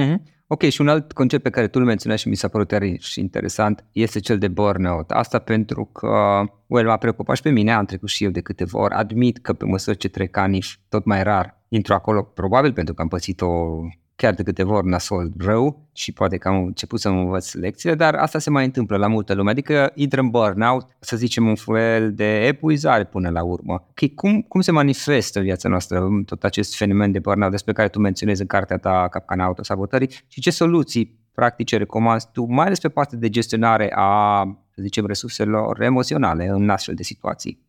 Mm-hmm. 0.00 0.32
Ok, 0.46 0.62
și 0.62 0.80
un 0.80 0.88
alt 0.88 1.12
concept 1.12 1.42
pe 1.42 1.50
care 1.50 1.68
tu 1.68 1.78
îl 1.78 1.86
menționați 1.86 2.22
și 2.22 2.28
mi 2.28 2.34
s-a 2.34 2.48
părut 2.48 2.68
tare 2.68 2.96
și 2.98 3.20
interesant 3.20 3.84
este 3.92 4.20
cel 4.20 4.38
de 4.38 4.48
burnout. 4.48 5.10
Asta 5.10 5.38
pentru 5.38 5.84
că, 5.84 6.42
well, 6.66 6.86
m-a 6.86 6.96
preocupat 6.96 7.36
și 7.36 7.42
pe 7.42 7.50
mine, 7.50 7.72
am 7.72 7.84
trecut 7.84 8.08
și 8.08 8.24
eu 8.24 8.30
de 8.30 8.40
câteva 8.40 8.78
ori. 8.78 8.94
Admit 8.94 9.38
că 9.38 9.52
pe 9.52 9.64
măsură 9.64 9.96
ce 9.96 10.08
trec 10.08 10.36
ani, 10.36 10.58
tot 10.88 11.04
mai 11.04 11.22
rar 11.22 11.62
intru 11.68 11.94
acolo, 11.94 12.22
probabil 12.22 12.72
pentru 12.72 12.94
că 12.94 13.02
am 13.02 13.08
pățit 13.08 13.40
o 13.40 13.80
chiar 14.16 14.34
de 14.34 14.42
câteva 14.42 14.74
ori 14.74 14.86
nasol 14.86 15.32
rău 15.38 15.88
și 15.92 16.12
poate 16.12 16.36
că 16.36 16.48
am 16.48 16.64
început 16.64 17.00
să 17.00 17.08
învăț 17.08 17.52
lecțiile, 17.52 17.94
dar 17.94 18.14
asta 18.14 18.38
se 18.38 18.50
mai 18.50 18.64
întâmplă 18.64 18.96
la 18.96 19.06
multă 19.06 19.34
lume, 19.34 19.50
adică 19.50 19.92
intră 19.94 20.20
în 20.20 20.30
burnout, 20.30 20.86
să 21.00 21.16
zicem 21.16 21.48
un 21.48 21.54
fel 21.54 22.12
de 22.14 22.46
epuizare 22.46 23.04
până 23.04 23.30
la 23.30 23.42
urmă. 23.42 23.72
Ok, 23.72 24.14
cum, 24.14 24.42
cum 24.42 24.60
se 24.60 24.72
manifestă 24.72 25.38
în 25.38 25.44
viața 25.44 25.68
noastră 25.68 26.08
tot 26.26 26.44
acest 26.44 26.76
fenomen 26.76 27.12
de 27.12 27.18
burnout 27.18 27.50
despre 27.50 27.72
care 27.72 27.88
tu 27.88 27.98
menționezi 27.98 28.40
în 28.40 28.46
cartea 28.46 28.78
ta 28.78 29.08
Capcana 29.10 29.44
Autosabotării 29.44 30.10
și 30.28 30.40
ce 30.40 30.50
soluții 30.50 31.22
practice 31.34 31.76
recomanzi 31.76 32.28
tu, 32.32 32.44
mai 32.44 32.66
ales 32.66 32.78
pe 32.78 32.88
partea 32.88 33.18
de 33.18 33.28
gestionare 33.28 33.92
a, 33.94 34.42
să 34.74 34.82
zicem, 34.82 35.06
resurselor 35.06 35.80
emoționale 35.82 36.46
în 36.46 36.70
astfel 36.70 36.94
de 36.94 37.02
situații? 37.02 37.63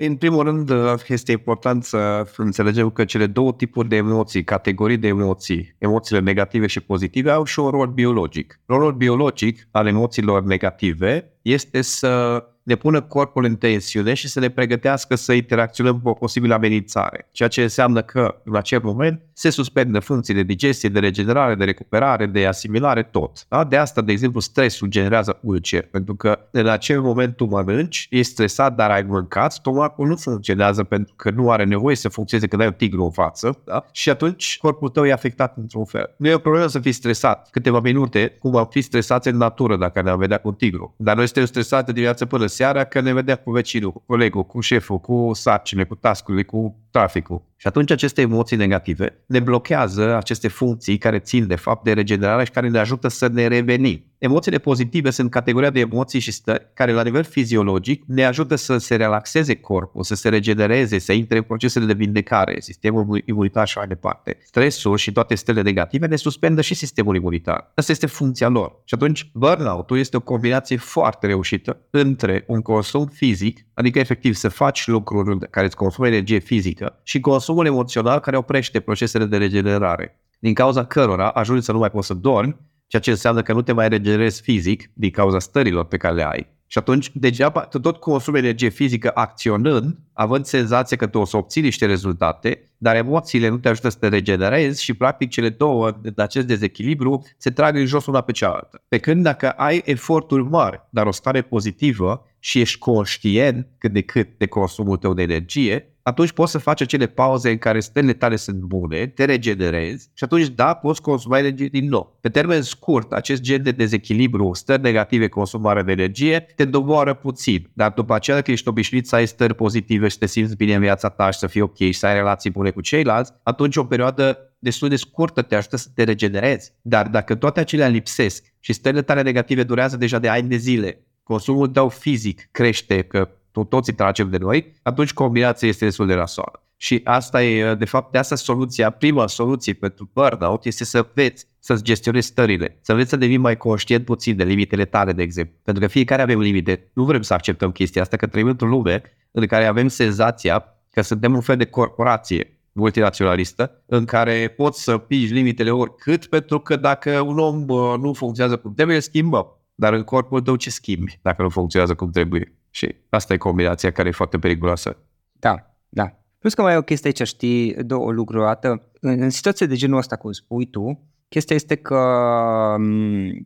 În 0.00 0.16
primul 0.16 0.44
rând, 0.44 0.72
este 1.06 1.32
important 1.32 1.84
să 1.84 2.26
înțelegem 2.36 2.90
că 2.90 3.04
cele 3.04 3.26
două 3.26 3.52
tipuri 3.52 3.88
de 3.88 3.96
emoții, 3.96 4.44
categorii 4.44 4.96
de 4.96 5.06
emoții, 5.06 5.74
emoțiile 5.78 6.20
negative 6.20 6.66
și 6.66 6.80
pozitive, 6.80 7.30
au 7.30 7.44
și 7.44 7.58
un 7.58 7.70
rol 7.70 7.86
biologic. 7.86 8.60
Rolul 8.66 8.92
biologic 8.92 9.68
al 9.70 9.86
emoțiilor 9.86 10.42
negative 10.42 11.32
este 11.42 11.80
să 11.82 12.44
ne 12.68 12.74
pună 12.74 13.00
corpul 13.00 13.44
în 13.44 13.56
tensiune 13.56 14.14
și 14.14 14.28
să 14.28 14.40
ne 14.40 14.48
pregătească 14.48 15.14
să 15.14 15.32
interacționăm 15.32 16.00
cu 16.00 16.08
o 16.08 16.12
posibilă 16.12 16.54
amenințare. 16.54 17.28
Ceea 17.32 17.48
ce 17.48 17.62
înseamnă 17.62 18.02
că, 18.02 18.40
în 18.44 18.56
acel 18.56 18.80
moment, 18.82 19.20
se 19.32 19.50
suspendă 19.50 19.98
funcții 19.98 20.34
de 20.34 20.42
digestie, 20.42 20.88
de 20.88 20.98
regenerare, 20.98 21.54
de 21.54 21.64
recuperare, 21.64 22.26
de 22.26 22.46
asimilare, 22.46 23.02
tot. 23.02 23.46
Da? 23.48 23.64
De 23.64 23.76
asta, 23.76 24.00
de 24.00 24.12
exemplu, 24.12 24.40
stresul 24.40 24.88
generează 24.88 25.38
ulcer, 25.42 25.86
pentru 25.90 26.14
că 26.14 26.38
în 26.50 26.66
acel 26.66 27.00
moment 27.00 27.36
tu 27.36 27.44
mănânci, 27.44 28.06
ești 28.10 28.32
stresat, 28.32 28.74
dar 28.74 28.90
ai 28.90 29.02
mâncat, 29.02 29.52
stomacul 29.52 30.06
nu 30.06 30.16
funcționează 30.16 30.84
pentru 30.84 31.14
că 31.16 31.30
nu 31.30 31.50
are 31.50 31.64
nevoie 31.64 31.96
să 31.96 32.08
funcționeze 32.08 32.48
când 32.48 32.62
ai 32.62 32.68
un 32.68 32.74
tigru 32.74 33.04
în 33.04 33.10
față 33.10 33.60
da? 33.64 33.84
și 33.92 34.10
atunci 34.10 34.58
corpul 34.60 34.88
tău 34.88 35.06
e 35.06 35.12
afectat 35.12 35.56
într-un 35.56 35.84
fel. 35.84 36.14
Nu 36.16 36.28
e 36.28 36.34
o 36.34 36.38
problemă 36.38 36.66
să 36.66 36.78
fii 36.78 36.92
stresat 36.92 37.48
câteva 37.50 37.80
minute, 37.80 38.36
cum 38.38 38.56
am 38.56 38.66
fi 38.70 38.80
stresați 38.80 39.28
în 39.28 39.36
natură 39.36 39.76
dacă 39.76 40.02
ne-am 40.02 40.18
vedea 40.18 40.38
cu 40.38 40.48
un 40.48 40.54
tigru. 40.54 40.94
Dar 40.96 41.16
noi 41.16 41.24
suntem 41.24 41.44
stresați 41.44 41.86
de 41.86 41.92
dimineață 41.92 42.26
până 42.26 42.46
seara 42.58 42.84
că 42.84 43.00
ne 43.00 43.12
vedea 43.12 43.36
cu 43.36 43.50
vecinul, 43.50 43.92
cu 43.92 44.02
colegul, 44.06 44.44
cu 44.44 44.60
șeful, 44.60 44.98
cu 44.98 45.30
sarcine, 45.34 45.84
cu 45.84 45.94
tascurile, 45.94 46.42
cu 46.42 46.76
traficul. 46.98 47.42
Și 47.60 47.66
atunci 47.66 47.90
aceste 47.90 48.20
emoții 48.20 48.56
negative 48.56 49.22
ne 49.26 49.40
blochează 49.40 50.16
aceste 50.16 50.48
funcții 50.48 50.98
care 50.98 51.18
țin 51.18 51.46
de 51.46 51.54
fapt 51.54 51.84
de 51.84 51.92
regenerare 51.92 52.44
și 52.44 52.50
care 52.50 52.68
ne 52.68 52.78
ajută 52.78 53.08
să 53.08 53.28
ne 53.28 53.46
revenim. 53.46 54.04
Emoțiile 54.18 54.58
pozitive 54.58 55.10
sunt 55.10 55.30
categoria 55.30 55.70
de 55.70 55.80
emoții 55.80 56.20
și 56.20 56.32
stări 56.32 56.66
care 56.74 56.92
la 56.92 57.02
nivel 57.02 57.24
fiziologic 57.24 58.02
ne 58.06 58.24
ajută 58.24 58.54
să 58.54 58.78
se 58.78 58.96
relaxeze 58.96 59.54
corpul, 59.54 60.02
să 60.02 60.14
se 60.14 60.28
regenereze, 60.28 60.98
să 60.98 61.12
intre 61.12 61.36
în 61.36 61.42
procesele 61.42 61.84
de 61.84 61.92
vindecare, 61.92 62.60
sistemul 62.60 63.22
imunitar 63.24 63.68
și 63.68 63.78
mai 63.78 63.86
departe. 63.86 64.38
Stresul 64.44 64.96
și 64.96 65.12
toate 65.12 65.34
stele 65.34 65.62
negative 65.62 66.06
ne 66.06 66.16
suspendă 66.16 66.60
și 66.60 66.74
sistemul 66.74 67.16
imunitar. 67.16 67.72
Asta 67.74 67.92
este 67.92 68.06
funcția 68.06 68.48
lor. 68.48 68.80
Și 68.84 68.94
atunci 68.94 69.30
burnout-ul 69.34 69.98
este 69.98 70.16
o 70.16 70.20
combinație 70.20 70.76
foarte 70.76 71.26
reușită 71.26 71.80
între 71.90 72.44
un 72.46 72.60
consum 72.60 73.06
fizic, 73.06 73.66
adică 73.74 73.98
efectiv 73.98 74.34
să 74.34 74.48
faci 74.48 74.86
lucruri 74.86 75.50
care 75.50 75.66
îți 75.66 75.76
consumă 75.76 76.06
energie 76.06 76.38
fizică 76.38 76.87
și 77.02 77.20
consumul 77.20 77.66
emoțional 77.66 78.18
care 78.18 78.36
oprește 78.36 78.80
procesele 78.80 79.24
de 79.24 79.36
regenerare 79.36 80.18
din 80.38 80.54
cauza 80.54 80.84
cărora 80.84 81.28
ajungi 81.28 81.64
să 81.64 81.72
nu 81.72 81.78
mai 81.78 81.90
poți 81.90 82.06
să 82.06 82.14
dormi 82.14 82.56
ceea 82.86 83.02
ce 83.02 83.10
înseamnă 83.10 83.42
că 83.42 83.52
nu 83.52 83.62
te 83.62 83.72
mai 83.72 83.88
regenerezi 83.88 84.42
fizic 84.42 84.90
din 84.94 85.10
cauza 85.10 85.38
stărilor 85.38 85.84
pe 85.84 85.96
care 85.96 86.14
le 86.14 86.26
ai. 86.26 86.56
Și 86.70 86.78
atunci, 86.78 87.10
degeaba, 87.14 87.60
tu 87.60 87.80
tot 87.80 87.96
consumi 87.96 88.38
energie 88.38 88.68
fizică 88.68 89.10
acționând, 89.14 89.98
având 90.12 90.44
senzația 90.44 90.96
că 90.96 91.06
tu 91.06 91.18
o 91.18 91.24
să 91.24 91.36
obții 91.36 91.62
niște 91.62 91.86
rezultate, 91.86 92.72
dar 92.78 92.96
emoțiile 92.96 93.48
nu 93.48 93.58
te 93.58 93.68
ajută 93.68 93.88
să 93.88 93.96
te 93.98 94.08
regenerezi 94.08 94.82
și 94.82 94.94
practic 94.94 95.30
cele 95.30 95.48
două, 95.48 95.98
de 96.02 96.22
acest 96.22 96.46
dezechilibru, 96.46 97.26
se 97.36 97.50
trag 97.50 97.76
în 97.76 97.86
jos 97.86 98.06
una 98.06 98.20
pe 98.20 98.32
cealaltă. 98.32 98.82
Pe 98.88 98.98
când 98.98 99.22
dacă 99.22 99.50
ai 99.50 99.82
eforturi 99.84 100.42
mari, 100.42 100.80
dar 100.90 101.06
o 101.06 101.10
stare 101.10 101.42
pozitivă 101.42 102.26
și 102.38 102.60
ești 102.60 102.78
conștient 102.78 103.66
cât 103.78 103.92
de 103.92 104.00
cât 104.00 104.28
de 104.38 104.46
consumul 104.46 104.96
tău 104.96 105.14
de 105.14 105.22
energie, 105.22 105.97
atunci 106.08 106.32
poți 106.32 106.50
să 106.50 106.58
faci 106.58 106.80
acele 106.80 107.06
pauze 107.06 107.50
în 107.50 107.58
care 107.58 107.80
stările 107.80 108.12
tale 108.12 108.36
sunt 108.36 108.56
bune, 108.56 109.06
te 109.06 109.24
regenerezi 109.24 110.10
și 110.14 110.24
atunci, 110.24 110.48
da, 110.48 110.74
poți 110.74 111.02
consuma 111.02 111.38
energie 111.38 111.66
din 111.66 111.88
nou. 111.88 112.18
Pe 112.20 112.28
termen 112.28 112.62
scurt, 112.62 113.12
acest 113.12 113.42
gen 113.42 113.62
de 113.62 113.70
dezechilibru, 113.70 114.52
stări 114.54 114.82
negative, 114.82 115.28
consumare 115.28 115.82
de 115.82 115.92
energie, 115.92 116.46
te 116.56 116.64
doboară 116.64 117.14
puțin, 117.14 117.70
dar 117.72 117.90
după 117.90 118.14
aceea 118.14 118.40
că 118.40 118.50
ești 118.50 118.68
obișnuit 118.68 119.06
să 119.06 119.14
ai 119.14 119.26
stări 119.26 119.54
pozitive 119.54 120.08
și 120.08 120.18
te 120.18 120.26
simți 120.26 120.56
bine 120.56 120.74
în 120.74 120.80
viața 120.80 121.08
ta 121.08 121.30
și 121.30 121.38
să 121.38 121.46
fii 121.46 121.60
ok 121.60 121.76
și 121.76 121.92
să 121.92 122.06
ai 122.06 122.14
relații 122.14 122.50
bune 122.50 122.70
cu 122.70 122.80
ceilalți, 122.80 123.32
atunci 123.42 123.76
o 123.76 123.84
perioadă 123.84 124.38
destul 124.58 124.88
de 124.88 124.96
scurtă 124.96 125.42
te 125.42 125.54
ajută 125.54 125.76
să 125.76 125.88
te 125.94 126.02
regenerezi. 126.02 126.72
Dar 126.82 127.08
dacă 127.08 127.34
toate 127.34 127.60
acelea 127.60 127.88
lipsesc 127.88 128.44
și 128.60 128.72
stările 128.72 129.02
tale 129.02 129.22
negative 129.22 129.62
durează 129.62 129.96
deja 129.96 130.18
de 130.18 130.28
ani 130.28 130.48
de 130.48 130.56
zile, 130.56 131.02
consumul 131.22 131.68
tău 131.68 131.88
fizic 131.88 132.48
crește, 132.50 133.02
că 133.02 133.28
toți 133.52 133.92
tragem 133.92 134.30
de 134.30 134.38
noi, 134.38 134.72
atunci 134.82 135.12
combinația 135.12 135.68
este 135.68 135.84
destul 135.84 136.06
de 136.06 136.14
nasoală. 136.14 136.62
Și 136.76 137.00
asta 137.04 137.42
e, 137.42 137.74
de 137.74 137.84
fapt, 137.84 138.12
de 138.12 138.18
asta 138.18 138.34
soluția, 138.34 138.90
prima 138.90 139.26
soluție 139.26 139.72
pentru 139.72 140.10
burnout 140.12 140.64
este 140.64 140.84
să 140.84 141.06
veți 141.14 141.46
să-ți 141.58 141.82
gestionezi 141.82 142.26
stările, 142.26 142.78
să 142.80 142.92
înveți 142.92 143.10
să 143.10 143.16
devii 143.16 143.36
mai 143.36 143.56
conștient 143.56 144.04
puțin 144.04 144.36
de 144.36 144.44
limitele 144.44 144.84
tale, 144.84 145.12
de 145.12 145.22
exemplu. 145.22 145.56
Pentru 145.62 145.82
că 145.82 145.88
fiecare 145.88 146.22
avem 146.22 146.40
limite. 146.40 146.90
Nu 146.92 147.04
vrem 147.04 147.22
să 147.22 147.34
acceptăm 147.34 147.70
chestia 147.72 148.02
asta, 148.02 148.16
că 148.16 148.26
trăim 148.26 148.46
într-o 148.46 148.66
lume 148.66 149.02
în 149.30 149.46
care 149.46 149.66
avem 149.66 149.88
senzația 149.88 150.64
că 150.90 151.02
suntem 151.02 151.34
un 151.34 151.40
fel 151.40 151.56
de 151.56 151.64
corporație 151.64 152.60
multinaționalistă 152.72 153.82
în 153.86 154.04
care 154.04 154.48
poți 154.56 154.82
să 154.82 154.98
pigi 154.98 155.32
limitele 155.32 155.70
oricât, 155.70 156.26
pentru 156.26 156.58
că 156.60 156.76
dacă 156.76 157.20
un 157.20 157.38
om 157.38 157.64
nu 158.00 158.12
funcționează 158.12 158.60
cum 158.60 158.74
trebuie, 158.74 159.00
schimbăm. 159.00 159.46
Dar 159.74 159.92
în 159.92 160.02
corpul 160.02 160.40
tău 160.40 160.56
ce 160.56 160.70
schimbi 160.70 161.18
dacă 161.22 161.42
nu 161.42 161.48
funcționează 161.48 161.94
cum 161.94 162.10
trebuie? 162.10 162.57
Și 162.78 162.94
asta 163.08 163.32
e 163.32 163.36
combinația 163.36 163.92
care 163.92 164.08
e 164.08 164.12
foarte 164.12 164.38
periculoasă. 164.38 164.96
Da, 165.32 165.74
da. 165.88 166.12
Plus 166.38 166.54
că 166.54 166.62
mai 166.62 166.74
e 166.74 166.76
o 166.76 166.82
chestie 166.82 167.12
aici, 167.16 167.28
știi, 167.28 167.74
două 167.74 168.12
lucruri. 168.12 168.44
Dată, 168.44 168.90
în, 169.00 169.22
în 169.22 169.30
situații 169.30 169.66
de 169.66 169.74
genul 169.74 169.98
ăsta, 169.98 170.16
cum 170.16 170.32
spui 170.32 170.66
tu, 170.66 171.00
chestia 171.28 171.56
este 171.56 171.74
că 171.74 172.00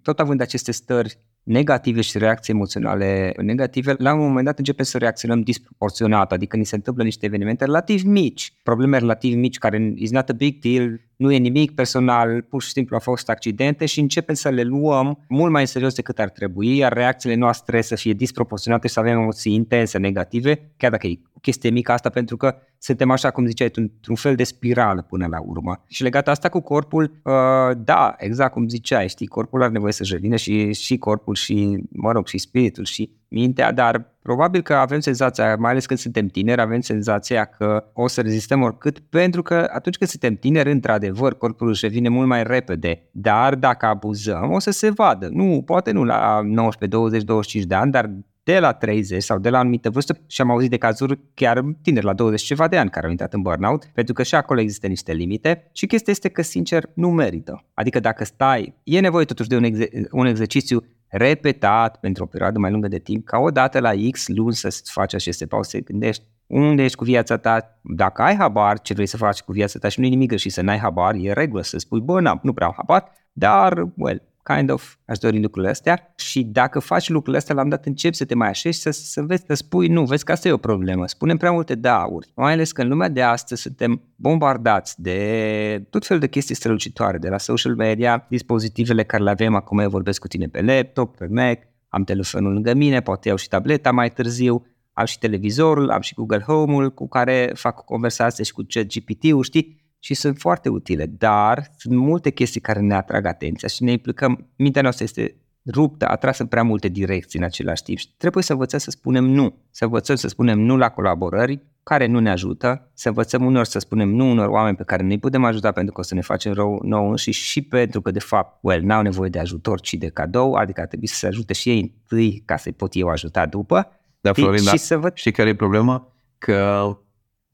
tot 0.03 0.21
având 0.21 0.41
aceste 0.41 0.73
stări 0.73 1.19
negative 1.43 2.01
și 2.01 2.19
reacții 2.19 2.53
emoționale 2.53 3.35
negative, 3.37 3.95
la 3.99 4.15
un 4.15 4.21
moment 4.21 4.45
dat 4.45 4.59
începem 4.59 4.85
să 4.85 4.99
reacționăm 4.99 5.41
disproporționat, 5.41 6.33
adică 6.33 6.57
ni 6.57 6.65
se 6.65 6.75
întâmplă 6.75 7.03
niște 7.03 7.27
evenimente 7.27 7.65
relativ 7.65 8.03
mici, 8.03 8.53
probleme 8.63 8.99
relativ 8.99 9.37
mici 9.37 9.59
care 9.59 9.93
is 9.97 10.11
not 10.11 10.29
a 10.29 10.33
big 10.33 10.61
deal, 10.61 11.01
nu 11.23 11.33
e 11.33 11.37
nimic 11.37 11.75
personal, 11.75 12.43
pur 12.43 12.63
și 12.63 12.71
simplu 12.71 12.95
au 12.95 13.01
fost 13.01 13.29
accidente 13.29 13.87
și 13.87 14.01
începem 14.01 14.35
să 14.35 14.49
le 14.49 14.63
luăm 14.63 15.25
mult 15.29 15.53
mai 15.53 15.61
în 15.61 15.67
serios 15.67 15.95
decât 15.95 16.19
ar 16.19 16.29
trebui, 16.29 16.77
iar 16.77 16.93
reacțiile 16.93 17.35
noastre 17.35 17.81
să 17.81 17.95
fie 17.95 18.13
disproporționate 18.13 18.87
și 18.87 18.93
să 18.93 19.01
avem 19.01 19.19
emoții 19.19 19.55
intense, 19.55 19.99
negative, 19.99 20.71
chiar 20.77 20.91
dacă 20.91 21.07
e 21.07 21.19
o 21.35 21.39
chestie 21.41 21.71
mică 21.71 21.93
asta, 21.93 22.09
pentru 22.09 22.37
că 22.37 22.55
suntem 22.79 23.11
așa, 23.11 23.31
cum 23.31 23.47
ziceai, 23.47 23.71
într-un 23.75 24.15
fel 24.15 24.35
de 24.35 24.45
spirală 24.45 25.03
până 25.03 25.27
la 25.27 25.41
urmă. 25.41 25.85
Și 25.89 26.03
legat 26.03 26.29
asta 26.29 26.49
cu 26.49 26.61
corpul, 26.61 27.21
uh, 27.23 27.77
da, 27.77 28.15
exact 28.19 28.53
cum 28.53 28.69
ziceai, 28.69 29.09
știi, 29.09 29.27
corpul 29.27 29.63
are 29.63 29.73
nevoie 29.73 29.93
să-și 29.93 30.13
revină 30.13 30.37
și, 30.37 30.73
și 30.73 30.97
corpul 30.99 31.35
și, 31.35 31.85
mă 31.91 32.13
rog, 32.13 32.27
și 32.27 32.39
spiritul 32.39 32.85
și 32.85 33.11
mintea, 33.33 33.73
dar 33.73 34.15
probabil 34.23 34.63
că 34.63 34.75
avem 34.75 35.01
senzația, 35.01 35.57
mai 35.57 35.71
ales 35.71 35.87
când 35.87 35.99
suntem 35.99 36.27
tineri, 36.27 36.61
avem 36.61 36.81
senzația 36.81 37.45
că 37.45 37.85
o 37.93 38.09
să 38.09 38.21
rezistăm 38.21 38.63
oricât, 38.63 38.99
pentru 38.99 39.43
că 39.43 39.55
atunci 39.55 39.97
când 39.97 40.11
suntem 40.11 40.35
tineri, 40.35 40.71
într-adevăr, 40.71 41.37
corpul 41.37 41.69
își 41.69 41.87
revine 41.87 42.09
mult 42.09 42.27
mai 42.27 42.43
repede, 42.43 43.03
dar 43.11 43.55
dacă 43.55 43.87
abuzăm, 43.87 44.51
o 44.51 44.59
să 44.59 44.71
se 44.71 44.91
vadă. 44.91 45.29
Nu, 45.33 45.63
poate 45.67 45.91
nu 45.91 46.05
la 46.05 46.41
19, 46.45 46.87
20, 46.87 47.23
25 47.23 47.69
de 47.69 47.75
ani, 47.75 47.91
dar 47.91 48.11
de 48.45 48.59
la 48.59 48.73
30 48.73 49.23
sau 49.23 49.39
de 49.39 49.51
la 49.51 49.59
anumită 49.59 49.91
vârstă 49.91 50.19
și 50.27 50.41
am 50.41 50.51
auzit 50.51 50.71
de 50.71 50.77
cazuri 50.77 51.19
chiar 51.35 51.65
tineri 51.83 52.05
la 52.05 52.13
20 52.13 52.43
ceva 52.43 52.69
de 52.69 52.77
ani 52.77 52.91
care 52.91 53.05
au 53.05 53.11
intrat 53.11 53.33
în 53.33 53.43
burnout, 53.43 53.85
pentru 53.95 54.15
că 54.15 54.23
și 54.23 54.35
acolo 54.35 54.61
există 54.61 54.87
niște 54.87 55.13
limite 55.13 55.71
și 55.73 55.87
chestia 55.87 56.13
este 56.13 56.29
că, 56.29 56.43
sincer, 56.43 56.91
nu 56.95 57.11
merită. 57.11 57.65
Adică 57.75 58.01
dacă 58.01 58.25
stai, 58.25 58.75
e 58.83 59.01
nevoie 59.01 59.25
totuși 59.25 59.49
de 59.49 59.57
un, 59.57 59.65
exer- 59.65 60.09
un 60.11 60.27
exercițiu 60.27 60.85
repetat 61.13 61.97
pentru 62.01 62.23
o 62.23 62.27
perioadă 62.27 62.59
mai 62.59 62.71
lungă 62.71 62.89
de 62.89 62.99
timp, 62.99 63.25
ca 63.25 63.39
odată 63.39 63.81
la 63.81 63.91
X 64.11 64.29
luni 64.29 64.55
să 64.55 64.81
faci 64.85 65.15
aceste 65.15 65.47
pauze, 65.47 65.71
să 65.71 65.85
gândești 65.85 66.25
unde 66.47 66.83
ești 66.83 66.97
cu 66.97 67.05
viața 67.05 67.37
ta, 67.37 67.81
dacă 67.83 68.23
ai 68.23 68.37
habar 68.37 68.81
ce 68.81 68.95
vrei 68.95 69.07
să 69.07 69.17
faci 69.17 69.41
cu 69.41 69.53
viața 69.53 69.79
ta 69.79 69.89
și 69.89 70.01
nu 70.01 70.07
e 70.07 70.09
nimic 70.09 70.37
și 70.37 70.49
să 70.49 70.63
n-ai 70.63 70.79
habar, 70.79 71.15
e 71.15 71.33
regulă 71.33 71.63
să 71.63 71.79
spui, 71.79 72.01
bă, 72.01 72.21
n-am, 72.21 72.41
nu 72.43 72.53
prea 72.53 72.67
am 72.67 72.73
habar, 72.77 73.13
dar, 73.33 73.89
well, 73.97 74.23
kind 74.43 74.71
of, 74.71 74.97
aș 75.05 75.19
dori 75.19 75.43
lucrurile 75.43 75.71
astea. 75.71 76.13
Și 76.17 76.43
dacă 76.45 76.79
faci 76.79 77.09
lucrurile 77.09 77.37
astea, 77.37 77.55
la 77.55 77.63
un 77.63 77.69
dat 77.69 77.87
începi 77.87 78.17
să 78.17 78.25
te 78.25 78.35
mai 78.35 78.49
așezi 78.49 78.81
să, 78.81 78.91
să 78.91 79.23
vezi, 79.23 79.45
să 79.47 79.55
spui, 79.55 79.89
nu, 79.89 80.05
vezi 80.05 80.25
că 80.25 80.33
asta 80.33 80.49
e 80.49 80.53
o 80.53 80.57
problemă, 80.57 81.07
spunem 81.07 81.37
prea 81.37 81.51
multe 81.51 81.75
dauri, 81.75 82.33
mai 82.35 82.53
ales 82.53 82.73
că 82.73 82.83
în 82.83 82.89
lumea 82.89 83.09
de 83.09 83.23
astăzi 83.23 83.63
suntem 83.63 84.03
bombardați 84.17 85.03
de 85.03 85.87
tot 85.91 86.07
fel 86.07 86.19
de 86.19 86.27
chestii 86.29 86.55
strălucitoare, 86.55 87.19
de 87.19 87.29
la 87.29 87.39
social 87.39 87.75
media, 87.75 88.27
dispozitivele 88.29 89.05
care 89.05 89.23
le 89.23 89.31
avem 89.31 89.55
acum, 89.55 89.79
eu 89.79 89.91
vorbesc 89.91 90.21
cu 90.21 90.27
tine 90.27 90.47
pe 90.47 90.63
laptop, 90.63 91.17
pe 91.17 91.27
Mac, 91.31 91.59
am 91.89 92.05
telefonul 92.05 92.53
lângă 92.53 92.75
mine, 92.75 93.01
poate 93.01 93.29
iau 93.29 93.37
și 93.37 93.49
tableta 93.49 93.91
mai 93.91 94.11
târziu, 94.11 94.67
am 94.93 95.05
și 95.05 95.19
televizorul, 95.19 95.91
am 95.91 96.01
și 96.01 96.15
Google 96.15 96.41
Home-ul 96.41 96.91
cu 96.91 97.09
care 97.09 97.51
fac 97.55 97.85
conversație 97.85 98.45
și 98.45 98.53
cu 98.53 98.63
ChatGPT-ul, 98.69 99.43
știi? 99.43 99.82
Și 100.05 100.15
sunt 100.15 100.39
foarte 100.39 100.69
utile, 100.69 101.07
dar 101.07 101.71
sunt 101.77 101.95
multe 101.95 102.31
chestii 102.31 102.61
care 102.61 102.81
ne 102.81 102.95
atrag 102.95 103.27
atenția 103.27 103.69
și 103.69 103.83
ne 103.83 103.91
implicăm, 103.91 104.47
mintea 104.57 104.83
noastră 104.83 105.05
este 105.05 105.37
ruptă, 105.67 106.09
atrasă 106.09 106.43
în 106.43 106.49
prea 106.49 106.63
multe 106.63 106.89
direcții 106.89 107.39
în 107.39 107.45
același 107.45 107.83
timp 107.83 107.99
și 107.99 108.15
trebuie 108.17 108.43
să 108.43 108.53
învățăm 108.53 108.79
să 108.79 108.91
spunem 108.91 109.25
nu, 109.25 109.55
să 109.71 109.85
învățăm 109.85 110.17
să 110.17 110.29
spunem 110.29 110.61
nu 110.61 110.77
la 110.77 110.89
colaborări 110.89 111.61
care 111.83 112.07
nu 112.07 112.19
ne 112.19 112.31
ajută, 112.31 112.91
să 112.95 113.09
învățăm 113.09 113.45
uneori 113.45 113.69
să 113.69 113.79
spunem 113.79 114.09
nu 114.09 114.31
unor 114.31 114.49
oameni 114.49 114.77
pe 114.77 114.85
care 114.85 115.03
nu-i 115.03 115.19
putem 115.19 115.45
ajuta 115.45 115.73
pentru 115.73 115.93
că 115.93 116.01
o 116.01 116.05
să 116.05 116.15
ne 116.15 116.21
facem 116.21 116.53
rău 116.53 116.81
nouă 116.85 117.17
și 117.17 117.31
și 117.31 117.63
pentru 117.63 118.01
că 118.01 118.11
de 118.11 118.19
fapt, 118.19 118.59
well, 118.63 118.83
n-au 118.85 119.03
nevoie 119.03 119.31
de 119.31 119.39
ajutor, 119.39 119.81
ci 119.81 119.95
de 119.95 120.09
cadou, 120.09 120.55
adică 120.55 120.81
ar 120.81 120.87
trebui 120.87 121.07
să 121.07 121.15
se 121.15 121.27
ajute 121.27 121.53
și 121.53 121.69
ei 121.69 121.81
întâi 121.81 122.43
ca 122.45 122.57
să-i 122.57 122.73
pot 122.73 122.91
eu 122.95 123.09
ajuta 123.09 123.47
după. 123.47 123.89
Da, 124.21 124.33
Florin, 124.33 124.59
și 124.59 124.65
da. 124.65 124.77
să 124.77 124.97
văd... 124.97 125.15
știi 125.15 125.33
care 125.33 125.49
e 125.49 125.55
problema? 125.55 126.13
Că 126.39 126.87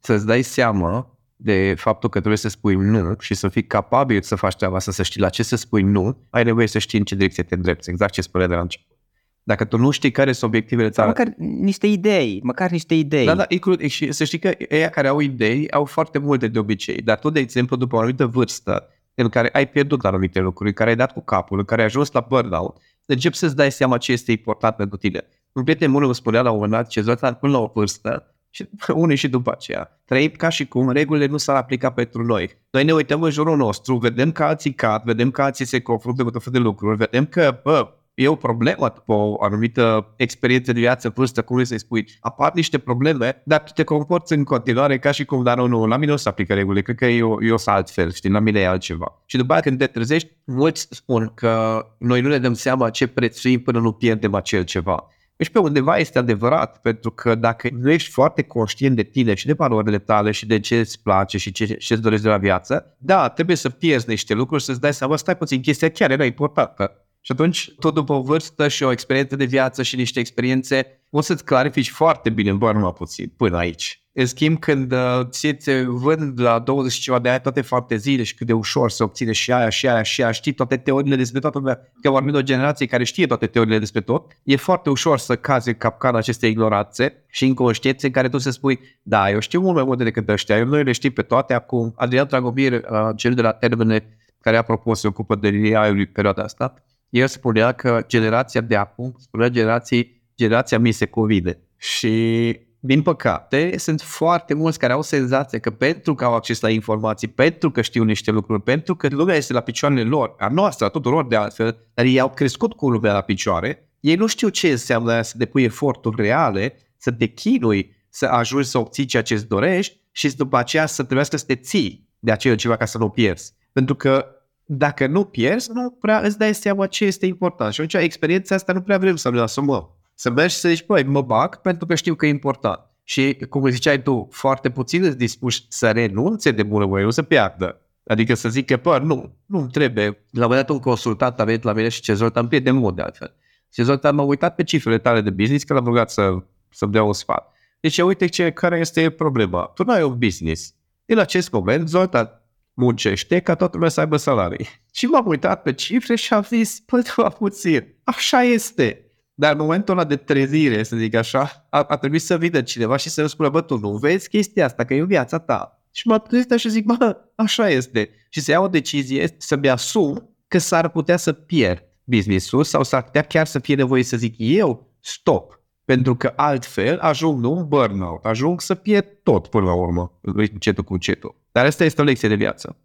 să-ți 0.00 0.26
dai 0.26 0.42
seama 0.42 1.17
de 1.40 1.74
faptul 1.76 2.08
că 2.08 2.18
trebuie 2.18 2.38
să 2.38 2.48
spui 2.48 2.74
nu 2.74 3.14
și 3.20 3.34
să 3.34 3.48
fii 3.48 3.66
capabil 3.66 4.22
să 4.22 4.34
faci 4.34 4.56
treaba 4.56 4.76
asta, 4.76 4.92
să 4.92 5.02
știi 5.02 5.20
la 5.20 5.28
ce 5.28 5.42
să 5.42 5.56
spui 5.56 5.82
nu, 5.82 6.26
ai 6.30 6.44
nevoie 6.44 6.66
să 6.66 6.78
știi 6.78 6.98
în 6.98 7.04
ce 7.04 7.14
direcție 7.14 7.42
te 7.42 7.54
îndrepți, 7.54 7.90
exact 7.90 8.12
ce 8.12 8.20
spune 8.20 8.46
de 8.46 8.54
la 8.54 8.60
început. 8.60 8.96
Dacă 9.42 9.64
tu 9.64 9.78
nu 9.78 9.90
știi 9.90 10.10
care 10.10 10.32
sunt 10.32 10.50
obiectivele 10.50 10.90
tale... 10.90 11.08
Măcar 11.08 11.34
niște 11.36 11.86
idei, 11.86 12.40
măcar 12.42 12.70
niște 12.70 12.94
idei. 12.94 13.24
Da, 13.24 13.34
da, 13.34 13.44
includ, 13.48 13.86
și 13.86 14.12
să 14.12 14.24
știi 14.24 14.38
că 14.38 14.54
ei 14.68 14.90
care 14.90 15.08
au 15.08 15.20
idei 15.20 15.70
au 15.70 15.84
foarte 15.84 16.18
multe 16.18 16.48
de 16.48 16.58
obicei, 16.58 17.02
dar 17.02 17.18
tu, 17.18 17.30
de 17.30 17.40
exemplu, 17.40 17.76
după 17.76 17.96
o 17.96 17.98
anumită 17.98 18.26
vârstă, 18.26 18.88
în 19.14 19.28
care 19.28 19.48
ai 19.52 19.68
pierdut 19.68 20.04
anumite 20.04 20.40
lucruri, 20.40 20.68
în 20.68 20.74
care 20.74 20.90
ai 20.90 20.96
dat 20.96 21.12
cu 21.12 21.20
capul, 21.20 21.58
în 21.58 21.64
care 21.64 21.80
ai 21.80 21.86
ajuns 21.86 22.12
la 22.12 22.26
burnout, 22.28 22.76
încep 23.04 23.34
să-ți 23.34 23.56
dai 23.56 23.72
seama 23.72 23.98
ce 23.98 24.12
este 24.12 24.30
important 24.30 24.76
pentru 24.76 24.96
tine. 24.96 25.26
Un 25.52 25.64
prieten 25.64 25.92
bun 25.92 26.02
îmi 26.02 26.14
spunea 26.14 26.42
la 26.42 26.50
un 26.50 26.54
moment 26.54 26.72
dat 26.72 26.88
ce 26.88 27.00
Zoltan, 27.00 27.34
până 27.34 27.52
la 27.52 27.58
o 27.58 27.70
vârstă, 27.74 28.27
și 28.50 28.68
unii 29.04 29.16
și 29.16 29.28
după 29.28 29.50
aceea. 29.50 30.00
Trăim 30.04 30.30
ca 30.36 30.48
și 30.48 30.66
cum 30.66 30.90
regulile 30.90 31.26
nu 31.26 31.36
s-ar 31.36 31.56
aplica 31.56 31.90
pentru 31.90 32.24
noi. 32.24 32.58
Noi 32.70 32.84
ne 32.84 32.92
uităm 32.92 33.22
în 33.22 33.30
jurul 33.30 33.56
nostru, 33.56 33.96
vedem 33.96 34.32
că 34.32 34.44
alții 34.44 34.74
cad, 34.74 35.02
vedem 35.04 35.30
că 35.30 35.42
alții 35.42 35.64
se 35.64 35.80
confruntă 35.80 36.24
cu 36.24 36.30
tot 36.30 36.42
felul 36.42 36.58
de 36.58 36.64
lucruri, 36.64 36.96
vedem 36.96 37.26
că, 37.26 37.60
bă, 37.64 37.92
e 38.18 38.28
o 38.28 38.34
problemă 38.34 38.92
după 38.94 39.12
o 39.12 39.42
anumită 39.42 40.14
experiență 40.16 40.72
de 40.72 40.80
viață, 40.80 41.12
vârstă, 41.14 41.42
cum 41.42 41.64
să-i 41.64 41.78
spui, 41.78 42.08
apar 42.20 42.52
niște 42.52 42.78
probleme, 42.78 43.42
dar 43.44 43.62
tu 43.62 43.72
te 43.72 43.84
comporți 43.84 44.32
în 44.32 44.44
continuare 44.44 44.98
ca 44.98 45.10
și 45.10 45.24
cum, 45.24 45.42
dar 45.42 45.56
nu, 45.56 45.66
nu, 45.66 45.86
la 45.86 45.96
mine 45.96 46.10
nu 46.10 46.16
se 46.16 46.28
aplică 46.28 46.54
regulile, 46.54 46.82
cred 46.82 46.96
că 46.96 47.06
eu, 47.06 47.38
eu 47.42 47.56
sunt 47.56 47.74
altfel, 47.74 48.12
știi, 48.12 48.30
la 48.30 48.38
mine 48.38 48.60
e 48.60 48.68
altceva. 48.68 49.22
Și 49.26 49.36
după 49.36 49.52
aceea 49.52 49.62
când 49.62 49.78
te 49.78 49.86
trezești, 49.86 50.30
mulți 50.44 50.88
spun 50.90 51.32
că 51.34 51.86
noi 51.98 52.20
nu 52.20 52.28
ne 52.28 52.38
dăm 52.38 52.54
seama 52.54 52.90
ce 52.90 53.06
prețuim 53.06 53.60
până 53.60 53.78
nu 53.78 53.92
pierdem 53.92 54.34
acel 54.34 54.62
ceva. 54.62 55.08
Deci 55.38 55.48
pe 55.48 55.58
undeva 55.58 55.96
este 55.98 56.18
adevărat, 56.18 56.80
pentru 56.80 57.10
că 57.10 57.34
dacă 57.34 57.68
nu 57.72 57.90
ești 57.90 58.10
foarte 58.10 58.42
conștient 58.42 58.96
de 58.96 59.02
tine 59.02 59.34
și 59.34 59.46
de 59.46 59.52
valorile 59.52 59.98
tale 59.98 60.30
și 60.30 60.46
de 60.46 60.60
ce 60.60 60.78
îți 60.78 61.02
place 61.02 61.38
și 61.38 61.52
ce 61.52 61.76
îți 61.78 62.02
dorești 62.02 62.24
de 62.24 62.30
la 62.30 62.38
viață, 62.38 62.96
da, 62.98 63.28
trebuie 63.28 63.56
să 63.56 63.68
pierzi 63.68 64.08
niște 64.08 64.34
lucruri 64.34 64.62
să-ți 64.62 64.80
dai 64.80 64.94
seama, 64.94 65.16
stai 65.16 65.36
puțin, 65.36 65.60
chestia 65.60 65.90
chiar 65.90 66.10
era 66.10 66.24
importantă. 66.24 67.07
Și 67.28 67.34
atunci, 67.34 67.72
tot 67.78 67.94
după 67.94 68.12
o 68.12 68.20
vârstă 68.20 68.68
și 68.68 68.82
o 68.82 68.90
experiență 68.90 69.36
de 69.36 69.44
viață 69.44 69.82
și 69.82 69.96
niște 69.96 70.20
experiențe, 70.20 71.00
o 71.10 71.20
să-ți 71.20 71.44
clarifici 71.44 71.90
foarte 71.90 72.30
bine, 72.30 72.52
bă, 72.52 72.72
numai 72.72 72.92
puțin, 72.92 73.32
până 73.36 73.56
aici. 73.56 74.02
În 74.12 74.26
schimb, 74.26 74.58
când 74.58 74.92
uh, 74.92 75.20
ți 75.30 75.52
te 75.52 75.82
vând 75.82 76.40
la 76.40 76.58
20 76.58 76.98
ceva 76.98 77.18
de 77.18 77.28
ani 77.28 77.40
toate 77.40 77.60
fantezile 77.60 78.22
și 78.22 78.34
cât 78.34 78.46
de 78.46 78.52
ușor 78.52 78.90
să 78.90 79.02
obține 79.02 79.32
și 79.32 79.52
aia, 79.52 79.68
și 79.68 79.88
aia, 79.88 80.02
și 80.02 80.22
aia, 80.22 80.30
știi 80.30 80.52
toate 80.52 80.76
teoriile 80.76 81.16
despre 81.16 81.40
toată 81.40 81.58
lumea, 81.58 81.80
că 82.02 82.10
vorbim 82.10 82.32
de 82.32 82.38
o 82.38 82.42
generație 82.42 82.86
care 82.86 83.04
știe 83.04 83.26
toate 83.26 83.46
teoriile 83.46 83.78
despre 83.78 84.00
tot, 84.00 84.32
e 84.42 84.56
foarte 84.56 84.90
ușor 84.90 85.18
să 85.18 85.36
cazi 85.36 85.68
în 85.68 85.74
capcana 85.74 86.18
acestei 86.18 86.50
ignoranțe 86.50 87.24
și 87.26 87.46
inconștiențe 87.46 88.06
în 88.06 88.12
care 88.12 88.28
tu 88.28 88.38
să 88.38 88.50
spui, 88.50 88.80
da, 89.02 89.30
eu 89.30 89.38
știu 89.38 89.60
mult 89.60 89.74
mai 89.74 89.84
multe 89.84 90.04
decât 90.04 90.28
ăștia, 90.28 90.56
eu 90.56 90.66
noi 90.66 90.84
le 90.84 90.92
știm 90.92 91.12
pe 91.12 91.22
toate 91.22 91.54
acum. 91.54 91.92
Adrian 91.96 92.26
Dragomir, 92.26 92.72
uh, 92.72 92.80
cel 93.16 93.34
de 93.34 93.42
la 93.42 93.52
Termene, 93.52 94.18
care 94.40 94.56
a 94.56 94.62
propus, 94.62 95.00
se 95.00 95.06
ocupă 95.06 95.34
de 95.34 95.48
AI-ului 95.48 96.06
perioada 96.06 96.42
asta, 96.42 96.74
el 97.08 97.26
spunea 97.26 97.72
că 97.72 98.04
generația 98.06 98.60
de 98.60 98.76
acum, 98.76 99.14
spunea 99.18 99.48
generației, 99.48 100.22
generația 100.36 100.78
mi 100.78 100.92
se 100.92 101.06
cuvine. 101.06 101.58
Și 101.76 102.56
din 102.80 103.02
păcate, 103.02 103.74
sunt 103.78 104.00
foarte 104.00 104.54
mulți 104.54 104.78
care 104.78 104.92
au 104.92 105.02
senzația 105.02 105.58
că 105.58 105.70
pentru 105.70 106.14
că 106.14 106.24
au 106.24 106.34
acces 106.34 106.60
la 106.60 106.70
informații, 106.70 107.28
pentru 107.28 107.70
că 107.70 107.82
știu 107.82 108.04
niște 108.04 108.30
lucruri, 108.30 108.62
pentru 108.62 108.96
că 108.96 109.08
lumea 109.10 109.36
este 109.36 109.52
la 109.52 109.60
picioarele 109.60 110.02
lor, 110.02 110.34
a 110.38 110.48
noastră, 110.48 110.86
a 110.86 110.88
tuturor 110.88 111.26
de 111.26 111.36
altfel, 111.36 111.78
dar 111.94 112.04
ei 112.04 112.20
au 112.20 112.30
crescut 112.30 112.72
cu 112.72 112.90
lumea 112.90 113.12
la 113.12 113.20
picioare, 113.20 113.88
ei 114.00 114.14
nu 114.14 114.26
știu 114.26 114.48
ce 114.48 114.70
înseamnă 114.70 115.22
să 115.22 115.34
depui 115.36 115.62
eforturi 115.62 116.22
reale, 116.22 116.76
să 116.96 117.12
te 117.12 117.26
chinui, 117.26 117.96
să 118.08 118.26
ajungi 118.26 118.68
să 118.68 118.78
obții 118.78 119.04
ceea 119.04 119.22
ce 119.22 119.34
îți 119.34 119.48
dorești 119.48 120.00
și 120.10 120.36
după 120.36 120.56
aceea 120.56 120.86
să 120.86 121.02
trebuiască 121.02 121.36
să 121.36 121.44
te 121.44 121.54
ții 121.54 122.08
de 122.18 122.32
acel 122.32 122.56
ceva 122.56 122.76
ca 122.76 122.84
să 122.84 122.98
nu 122.98 123.08
pierzi. 123.08 123.54
Pentru 123.72 123.94
că 123.94 124.26
dacă 124.70 125.06
nu 125.06 125.24
pierzi, 125.24 125.70
nu 125.72 125.90
prea 125.90 126.20
îți 126.20 126.38
dai 126.38 126.54
seama 126.54 126.86
ce 126.86 127.04
este 127.04 127.26
important. 127.26 127.72
Și 127.72 127.80
atunci 127.80 128.02
experiența 128.02 128.54
asta 128.54 128.72
nu 128.72 128.80
prea 128.80 128.98
vrem 128.98 129.16
să 129.16 129.30
ne 129.30 129.40
asumăm. 129.40 129.90
Să 130.14 130.30
mergi 130.30 130.54
să 130.54 130.68
zici, 130.68 130.86
băi, 130.86 131.04
mă 131.04 131.22
bag 131.22 131.56
pentru 131.56 131.86
că 131.86 131.94
știu 131.94 132.14
că 132.14 132.26
e 132.26 132.28
important. 132.28 132.80
Și, 133.02 133.36
cum 133.48 133.68
ziceai 133.68 134.02
tu, 134.02 134.28
foarte 134.30 134.70
puțin 134.70 135.04
îți 135.04 135.16
dispuși 135.16 135.64
să 135.68 135.90
renunțe 135.90 136.50
de 136.50 136.62
bună 136.62 136.86
voie, 136.86 137.04
nu 137.04 137.10
să 137.10 137.22
piardă. 137.22 137.80
Adică 138.06 138.34
să 138.34 138.48
zic 138.48 138.66
că, 138.66 138.78
bă, 138.82 138.98
nu, 138.98 139.36
nu 139.46 139.66
trebuie. 139.66 140.04
La 140.04 140.12
un 140.44 140.50
moment 140.50 140.60
dat 140.60 140.68
un 140.68 140.78
consultant 140.78 141.40
a 141.40 141.44
venit 141.44 141.62
la 141.62 141.72
mine 141.72 141.88
și 141.88 142.00
ce 142.00 142.14
Zoltan, 142.14 142.48
de 142.48 142.70
mod 142.70 142.96
de 142.96 143.02
altfel. 143.02 143.34
Și 143.72 143.82
Zoltan 143.82 144.14
m-a 144.14 144.22
uitat 144.22 144.54
pe 144.54 144.62
cifrele 144.62 144.98
tale 144.98 145.20
de 145.20 145.30
business, 145.30 145.64
că 145.64 145.74
l-am 145.74 145.84
rugat 145.84 146.10
să, 146.10 146.42
să-mi 146.70 146.92
dea 146.92 147.02
un 147.02 147.12
sfat. 147.12 147.52
Deci, 147.80 147.98
uite 147.98 148.26
ce, 148.26 148.50
care 148.50 148.78
este 148.78 149.10
problema. 149.10 149.70
Tu 149.74 149.84
nu 149.84 149.92
ai 149.92 150.02
un 150.02 150.18
business. 150.18 150.74
În 151.06 151.18
acest 151.18 151.50
moment, 151.50 151.88
Zoltan 151.88 152.37
muncește 152.78 153.40
ca 153.40 153.54
toată 153.54 153.72
lumea 153.74 153.90
să 153.90 154.00
aibă 154.00 154.16
salarii. 154.16 154.68
Și 154.92 155.06
m-am 155.06 155.26
uitat 155.26 155.62
pe 155.62 155.72
cifre 155.72 156.14
și 156.14 156.34
am 156.34 156.42
zis, 156.42 156.80
păi, 156.80 157.02
puțin, 157.38 157.94
așa 158.04 158.42
este. 158.42 159.02
Dar 159.34 159.52
în 159.52 159.58
momentul 159.58 159.94
ăla 159.94 160.06
de 160.06 160.16
trezire, 160.16 160.82
să 160.82 160.96
zic 160.96 161.14
așa, 161.14 161.66
a, 161.70 161.82
a 161.88 161.96
trebuit 161.96 162.22
să 162.22 162.38
vină 162.38 162.62
cineva 162.62 162.96
și 162.96 163.08
să-mi 163.08 163.28
spună, 163.28 163.48
bă, 163.48 163.60
tu 163.60 163.78
nu 163.78 163.90
vezi 163.90 164.28
chestia 164.28 164.64
asta, 164.64 164.84
că 164.84 164.94
e 164.94 165.04
viața 165.04 165.38
ta. 165.38 165.82
Și 165.92 166.06
m-a 166.06 166.18
trezit 166.18 166.58
și 166.58 166.68
zic, 166.68 166.84
bă, 166.84 167.16
așa 167.34 167.68
este. 167.68 168.10
Și 168.28 168.40
să 168.40 168.50
iau 168.50 168.64
o 168.64 168.68
decizie, 168.68 169.34
să-mi 169.38 169.70
asum 169.70 170.36
că 170.48 170.58
s-ar 170.58 170.88
putea 170.88 171.16
să 171.16 171.32
pierd. 171.32 171.82
business-ul 172.04 172.64
sau 172.64 172.82
s-ar 172.82 173.02
putea 173.02 173.22
chiar 173.22 173.46
să 173.46 173.58
fie 173.58 173.74
nevoie 173.74 174.02
să 174.02 174.16
zic 174.16 174.34
eu 174.38 174.96
stop. 175.00 175.57
Pentru 175.88 176.16
că 176.16 176.32
altfel 176.36 176.98
ajung 176.98 177.40
nu 177.40 177.52
un 177.52 177.68
burnout, 177.68 178.24
ajung 178.24 178.60
să 178.60 178.74
pierd 178.74 179.06
tot 179.22 179.46
până 179.46 179.64
la 179.64 179.74
urmă, 179.74 180.12
încetul 180.20 180.84
cu 180.84 180.92
încetul. 180.92 181.34
Dar 181.52 181.66
asta 181.66 181.84
este 181.84 182.00
o 182.00 182.04
lecție 182.04 182.28
de 182.28 182.34
viață. 182.34 182.76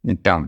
Da. 0.00 0.44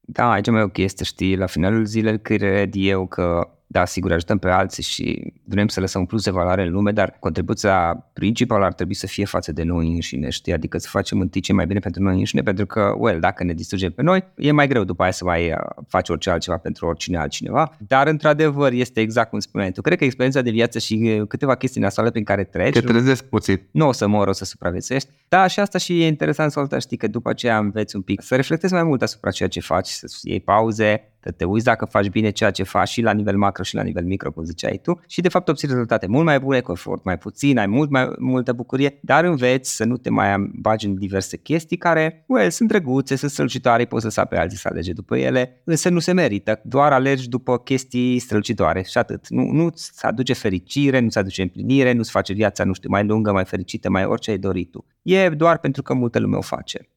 Da, 0.00 0.30
aici 0.30 0.50
mai 0.50 0.62
o 0.62 0.68
chestie, 0.68 1.04
știi, 1.04 1.36
la 1.36 1.46
finalul 1.46 1.84
zilei 1.84 2.20
cred 2.20 2.72
eu 2.74 3.06
că 3.06 3.48
da, 3.72 3.84
sigur, 3.84 4.12
ajutăm 4.12 4.38
pe 4.38 4.48
alții 4.48 4.82
și 4.82 5.32
vrem 5.44 5.68
să 5.68 5.80
lăsăm 5.80 6.00
un 6.00 6.06
plus 6.06 6.24
de 6.24 6.30
valoare 6.30 6.62
în 6.62 6.72
lume, 6.72 6.90
dar 6.90 7.16
contribuția 7.20 8.06
principală 8.12 8.64
ar 8.64 8.72
trebui 8.72 8.94
să 8.94 9.06
fie 9.06 9.24
față 9.24 9.52
de 9.52 9.62
noi 9.62 9.86
înșine, 9.86 10.30
știi? 10.30 10.52
Adică 10.52 10.78
să 10.78 10.88
facem 10.90 11.20
întâi 11.20 11.40
ce 11.40 11.52
mai 11.52 11.66
bine 11.66 11.78
pentru 11.78 12.02
noi 12.02 12.18
înșine, 12.18 12.42
pentru 12.42 12.66
că, 12.66 12.94
well, 12.98 13.20
dacă 13.20 13.44
ne 13.44 13.52
distrugem 13.52 13.90
pe 13.90 14.02
noi, 14.02 14.24
e 14.36 14.52
mai 14.52 14.68
greu 14.68 14.84
după 14.84 15.02
aia 15.02 15.12
să 15.12 15.24
mai 15.24 15.50
uh, 15.50 15.56
faci 15.88 16.08
orice 16.08 16.30
altceva 16.30 16.56
pentru 16.56 16.86
oricine 16.86 17.18
altcineva. 17.18 17.76
Dar, 17.86 18.06
într-adevăr, 18.06 18.72
este 18.72 19.00
exact 19.00 19.30
cum 19.30 19.38
spuneai 19.38 19.72
tu. 19.72 19.80
Cred 19.80 19.98
că 19.98 20.04
experiența 20.04 20.42
de 20.42 20.50
viață 20.50 20.78
și 20.78 21.16
uh, 21.20 21.26
câteva 21.26 21.54
chestii 21.54 21.80
nasoale 21.80 22.10
prin 22.10 22.24
care 22.24 22.44
treci... 22.44 22.72
Te 22.72 22.80
trezesc 22.80 23.24
puțin. 23.24 23.60
Nu 23.70 23.88
o 23.88 23.92
să 23.92 24.06
mor, 24.06 24.28
o 24.28 24.32
să 24.32 24.44
supraviețuiești. 24.44 25.08
Da, 25.28 25.46
și 25.46 25.60
asta 25.60 25.78
și 25.78 26.02
e 26.02 26.06
interesant 26.06 26.52
să 26.52 26.78
știi 26.78 26.96
că 26.96 27.06
după 27.06 27.28
aceea 27.28 27.58
înveți 27.58 27.96
un 27.96 28.02
pic 28.02 28.22
să 28.22 28.36
reflectezi 28.36 28.72
mai 28.72 28.82
mult 28.82 29.02
asupra 29.02 29.30
ceea 29.30 29.48
ce 29.48 29.60
faci, 29.60 29.88
să 29.88 30.06
iei 30.22 30.40
pauze, 30.40 31.10
să 31.22 31.30
te 31.30 31.44
uiți 31.44 31.64
dacă 31.64 31.84
faci 31.84 32.08
bine 32.08 32.30
ceea 32.30 32.50
ce 32.50 32.62
faci 32.62 32.88
și 32.88 33.02
la 33.02 33.12
nivel 33.12 33.36
macro 33.36 33.62
și 33.62 33.74
la 33.74 33.82
nivel 33.82 34.04
micro, 34.04 34.32
cum 34.32 34.44
ziceai 34.44 34.80
tu, 34.82 35.00
și 35.06 35.20
de 35.20 35.28
fapt 35.28 35.48
obții 35.48 35.68
rezultate 35.68 36.06
mult 36.06 36.24
mai 36.24 36.40
bune, 36.40 36.60
cu 36.60 36.72
efort 36.72 37.04
mai 37.04 37.18
puțin, 37.18 37.58
ai 37.58 37.66
mult 37.66 37.90
mai 37.90 38.10
multă 38.18 38.52
bucurie, 38.52 38.98
dar 39.02 39.24
înveți 39.24 39.76
să 39.76 39.84
nu 39.84 39.96
te 39.96 40.10
mai 40.10 40.50
bagi 40.54 40.86
în 40.86 40.94
diverse 40.94 41.36
chestii 41.36 41.76
care, 41.76 42.24
well, 42.26 42.50
sunt 42.50 42.68
drăguțe, 42.68 43.16
sunt 43.16 43.30
strălucitoare, 43.30 43.84
poți 43.84 44.02
să 44.02 44.08
sape 44.08 44.36
alții 44.36 44.58
să 44.58 44.68
alege 44.70 44.92
după 44.92 45.16
ele, 45.16 45.60
însă 45.64 45.88
nu 45.88 45.98
se 45.98 46.12
merită, 46.12 46.60
doar 46.64 46.92
alergi 46.92 47.28
după 47.28 47.58
chestii 47.58 48.18
strălucitoare 48.18 48.82
și 48.82 48.98
atât. 48.98 49.28
Nu, 49.28 49.42
nu-ți 49.42 50.06
aduce 50.06 50.32
fericire, 50.32 50.98
nu-ți 50.98 51.18
aduce 51.18 51.42
împlinire, 51.42 51.92
nu-ți 51.92 52.10
face 52.10 52.32
viața, 52.32 52.64
nu 52.64 52.72
știu, 52.72 52.90
mai 52.90 53.04
lungă, 53.04 53.32
mai 53.32 53.44
fericită, 53.44 53.90
mai 53.90 54.04
orice 54.04 54.30
ai 54.30 54.38
dorit 54.38 54.70
tu. 54.70 54.86
E 55.02 55.28
doar 55.28 55.58
pentru 55.58 55.82
că 55.82 55.94
multă 55.94 56.18
lume 56.18 56.36
o 56.36 56.40
face. 56.40 56.88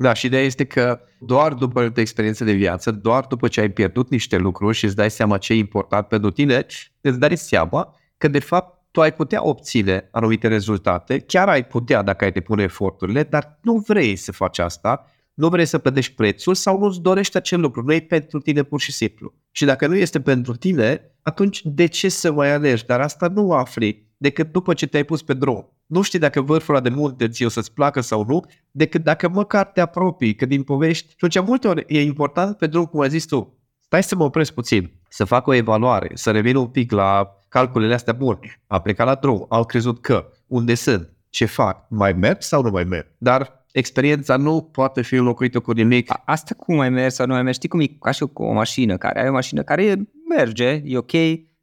Da, 0.00 0.12
și 0.12 0.26
ideea 0.26 0.42
este 0.42 0.64
că 0.64 1.00
doar 1.20 1.54
după 1.54 1.80
o 1.80 2.00
experiență 2.00 2.44
de 2.44 2.52
viață, 2.52 2.90
doar 2.90 3.24
după 3.24 3.48
ce 3.48 3.60
ai 3.60 3.70
pierdut 3.70 4.10
niște 4.10 4.36
lucruri 4.36 4.76
și 4.76 4.84
îți 4.84 4.96
dai 4.96 5.10
seama 5.10 5.38
ce 5.38 5.52
e 5.52 5.56
important 5.56 6.06
pentru 6.06 6.30
tine, 6.30 6.66
îți 7.00 7.18
dai 7.18 7.36
seama 7.36 7.96
că 8.18 8.28
de 8.28 8.38
fapt 8.38 8.82
tu 8.90 9.00
ai 9.00 9.12
putea 9.12 9.46
obține 9.46 10.08
anumite 10.10 10.48
rezultate, 10.48 11.18
chiar 11.18 11.48
ai 11.48 11.66
putea 11.66 12.02
dacă 12.02 12.24
ai 12.24 12.32
depune 12.32 12.62
eforturile, 12.62 13.22
dar 13.22 13.58
nu 13.62 13.84
vrei 13.86 14.16
să 14.16 14.32
faci 14.32 14.58
asta, 14.58 15.06
nu 15.34 15.48
vrei 15.48 15.66
să 15.66 15.78
plătești 15.78 16.14
prețul 16.14 16.54
sau 16.54 16.78
nu-ți 16.78 17.00
dorești 17.00 17.36
acel 17.36 17.60
lucru, 17.60 17.82
nu 17.82 17.92
e 17.92 18.00
pentru 18.00 18.38
tine 18.38 18.62
pur 18.62 18.80
și 18.80 18.92
simplu. 18.92 19.34
Și 19.50 19.64
dacă 19.64 19.86
nu 19.86 19.96
este 19.96 20.20
pentru 20.20 20.56
tine, 20.56 21.00
atunci 21.22 21.60
de 21.64 21.86
ce 21.86 22.08
să 22.08 22.32
mai 22.32 22.52
alegi? 22.52 22.86
Dar 22.86 23.00
asta 23.00 23.28
nu 23.28 23.52
afli 23.52 24.06
decât 24.16 24.52
după 24.52 24.74
ce 24.74 24.86
te-ai 24.86 25.04
pus 25.04 25.22
pe 25.22 25.34
drum 25.34 25.77
nu 25.88 26.02
știi 26.02 26.18
dacă 26.18 26.40
vârful 26.40 26.74
ăla 26.74 26.82
de 26.82 26.94
munte 26.94 27.28
ți 27.28 27.44
o 27.44 27.48
să-ți 27.48 27.72
placă 27.72 28.00
sau 28.00 28.24
nu, 28.28 28.44
decât 28.70 29.02
dacă 29.02 29.28
măcar 29.28 29.66
te 29.66 29.80
apropii, 29.80 30.34
că 30.34 30.46
din 30.46 30.62
povești. 30.62 31.08
Și 31.08 31.14
atunci 31.20 31.46
multe 31.46 31.68
ori 31.68 31.84
e 31.86 32.02
important 32.02 32.56
pe 32.56 32.66
drum, 32.66 32.84
cum 32.84 33.00
ai 33.00 33.08
zis 33.08 33.24
tu, 33.24 33.58
stai 33.78 34.02
să 34.02 34.16
mă 34.16 34.24
opresc 34.24 34.52
puțin, 34.52 34.92
să 35.08 35.24
fac 35.24 35.46
o 35.46 35.54
evaluare, 35.54 36.10
să 36.14 36.30
revin 36.30 36.56
un 36.56 36.66
pic 36.66 36.90
la 36.90 37.32
calculele 37.48 37.94
astea 37.94 38.12
bune, 38.12 38.38
a 38.66 38.80
plecat 38.80 39.06
la 39.06 39.14
drum, 39.14 39.46
au 39.48 39.64
crezut 39.64 40.00
că, 40.00 40.30
unde 40.46 40.74
sunt, 40.74 41.12
ce 41.30 41.44
fac, 41.44 41.86
mai 41.88 42.12
merg 42.12 42.42
sau 42.42 42.62
nu 42.62 42.70
mai 42.70 42.84
merg. 42.84 43.06
Dar 43.18 43.66
experiența 43.72 44.36
nu 44.36 44.62
poate 44.62 45.02
fi 45.02 45.14
înlocuită 45.14 45.60
cu 45.60 45.72
nimic. 45.72 46.12
Asta 46.24 46.54
cum 46.54 46.76
mai 46.76 46.90
mergi 46.90 47.14
sau 47.14 47.26
nu 47.26 47.32
mai 47.32 47.42
mergi, 47.42 47.58
știi 47.58 47.68
cum 47.68 47.80
e 47.80 47.86
ca 47.86 48.10
și 48.10 48.24
cu 48.32 48.42
o 48.42 48.52
mașină 48.52 48.96
care 48.96 49.22
ai 49.22 49.28
o 49.28 49.32
mașină 49.32 49.62
care 49.62 49.96
merge, 50.28 50.82
e 50.84 50.96
ok, 50.96 51.12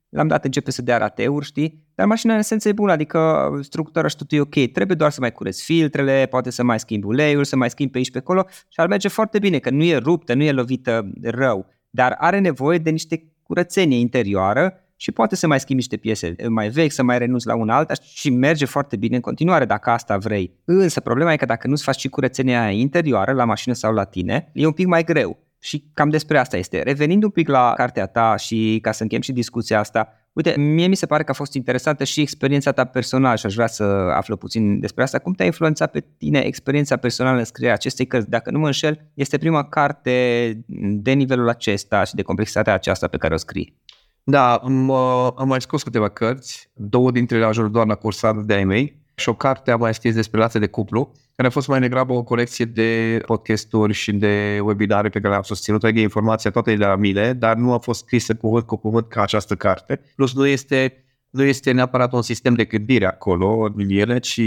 l-am 0.09 0.27
dat 0.27 0.45
începe 0.45 0.71
să 0.71 0.81
dea 0.81 0.97
rateuri, 0.97 1.45
știi? 1.45 1.84
Dar 1.95 2.07
mașina 2.07 2.33
în 2.33 2.39
esență 2.39 2.67
e 2.67 2.73
bună, 2.73 2.91
adică 2.91 3.49
structura 3.61 4.07
și 4.07 4.15
totul 4.15 4.37
e 4.37 4.41
ok. 4.41 4.71
Trebuie 4.71 4.97
doar 4.97 5.11
să 5.11 5.19
mai 5.19 5.31
cureți 5.31 5.63
filtrele, 5.63 6.25
poate 6.29 6.49
să 6.49 6.63
mai 6.63 6.79
schimbi 6.79 7.05
uleiul, 7.05 7.43
să 7.43 7.55
mai 7.55 7.69
schimbi 7.69 7.91
pe 7.91 7.97
aici 7.97 8.11
pe 8.11 8.17
acolo 8.17 8.45
și 8.49 8.79
ar 8.79 8.87
merge 8.87 9.07
foarte 9.07 9.39
bine, 9.39 9.59
că 9.59 9.69
nu 9.69 9.83
e 9.83 9.97
ruptă, 9.97 10.33
nu 10.33 10.43
e 10.43 10.51
lovită 10.51 11.11
rău, 11.21 11.65
dar 11.89 12.15
are 12.19 12.39
nevoie 12.39 12.77
de 12.77 12.89
niște 12.89 13.23
curățenie 13.43 13.99
interioară 13.99 14.79
și 14.95 15.11
poate 15.11 15.35
să 15.35 15.47
mai 15.47 15.59
schimbi 15.59 15.81
niște 15.81 15.97
piese 15.97 16.35
mai 16.47 16.69
vechi, 16.69 16.91
să 16.91 17.03
mai 17.03 17.17
renunți 17.17 17.47
la 17.47 17.55
una 17.55 17.75
alta 17.75 17.93
și 18.03 18.29
merge 18.29 18.65
foarte 18.65 18.95
bine 18.95 19.15
în 19.15 19.21
continuare 19.21 19.65
dacă 19.65 19.89
asta 19.89 20.17
vrei. 20.17 20.59
Însă 20.65 20.99
problema 20.99 21.33
e 21.33 21.35
că 21.35 21.45
dacă 21.45 21.67
nu-ți 21.67 21.83
faci 21.83 21.99
și 21.99 22.09
curățenia 22.09 22.69
interioară 22.69 23.31
la 23.31 23.45
mașină 23.45 23.73
sau 23.73 23.93
la 23.93 24.03
tine, 24.03 24.51
e 24.53 24.65
un 24.65 24.71
pic 24.71 24.85
mai 24.85 25.03
greu. 25.03 25.37
Și 25.59 25.83
cam 25.93 26.09
despre 26.09 26.37
asta 26.37 26.57
este. 26.57 26.81
Revenind 26.81 27.23
un 27.23 27.29
pic 27.29 27.47
la 27.47 27.73
cartea 27.75 28.05
ta 28.05 28.35
și 28.35 28.79
ca 28.81 28.91
să 28.91 29.03
închem 29.03 29.21
și 29.21 29.31
discuția 29.31 29.79
asta, 29.79 30.09
uite, 30.35 30.59
mie 30.59 30.87
mi 30.87 30.95
se 30.95 31.05
pare 31.05 31.23
că 31.23 31.31
a 31.31 31.33
fost 31.33 31.53
interesantă 31.53 32.03
și 32.03 32.21
experiența 32.21 32.71
ta 32.71 32.85
personală 32.85 33.35
și 33.35 33.45
aș 33.45 33.53
vrea 33.53 33.67
să 33.67 33.83
aflu 34.15 34.37
puțin 34.37 34.79
despre 34.79 35.03
asta. 35.03 35.19
Cum 35.19 35.33
te-a 35.33 35.45
influențat 35.45 35.91
pe 35.91 36.05
tine 36.17 36.39
experiența 36.39 36.95
personală 36.95 37.37
în 37.37 37.43
scrierea 37.43 37.73
acestei 37.73 38.07
cărți? 38.07 38.29
Dacă 38.29 38.51
nu 38.51 38.59
mă 38.59 38.65
înșel, 38.65 39.11
este 39.13 39.37
prima 39.37 39.63
carte 39.63 40.65
de 40.77 41.11
nivelul 41.11 41.49
acesta 41.49 42.03
și 42.03 42.15
de 42.15 42.21
complexitatea 42.21 42.73
aceasta 42.73 43.07
pe 43.07 43.17
care 43.17 43.33
o 43.33 43.37
scrii. 43.37 43.77
Da, 44.23 44.55
am, 44.55 44.91
am 44.91 45.47
mai 45.47 45.61
scos 45.61 45.83
câteva 45.83 46.09
cărți, 46.09 46.69
două 46.73 47.11
dintre 47.11 47.37
ele 47.37 47.45
ajung 47.45 47.69
doar 47.69 47.87
la 47.87 47.95
cursat 47.95 48.35
de 48.35 48.53
ai 48.53 48.63
mei 48.63 49.03
și 49.15 49.29
o 49.29 49.35
carte 49.35 49.71
am 49.71 49.79
mai 49.79 49.93
scris 49.93 50.13
despre 50.13 50.37
relații 50.37 50.59
de 50.59 50.67
cuplu 50.67 51.11
care 51.35 51.47
a 51.47 51.51
fost 51.51 51.67
mai 51.67 51.79
degrabă 51.79 52.13
o 52.13 52.23
colecție 52.23 52.65
de 52.65 53.21
podcasturi 53.25 53.93
și 53.93 54.11
de 54.13 54.59
webinare 54.63 55.09
pe 55.09 55.17
care 55.19 55.29
le-am 55.29 55.41
susținut, 55.41 55.83
adică 55.83 55.99
informația 55.99 56.51
toate 56.51 56.75
de 56.75 56.85
la 56.85 56.95
mine, 56.95 57.33
dar 57.33 57.55
nu 57.55 57.73
a 57.73 57.77
fost 57.77 57.99
scrisă 57.99 58.35
cuvânt 58.35 58.65
cu 58.65 58.75
cuvânt 58.77 59.07
ca 59.07 59.21
această 59.21 59.55
carte. 59.55 60.01
Plus 60.15 60.33
nu 60.33 60.45
este 60.45 60.99
nu 61.29 61.43
este 61.43 61.71
neapărat 61.71 62.13
un 62.13 62.21
sistem 62.21 62.53
de 62.53 62.65
gândire 62.65 63.05
acolo 63.05 63.71
în 63.75 63.89
ele, 63.89 64.19
ci 64.19 64.41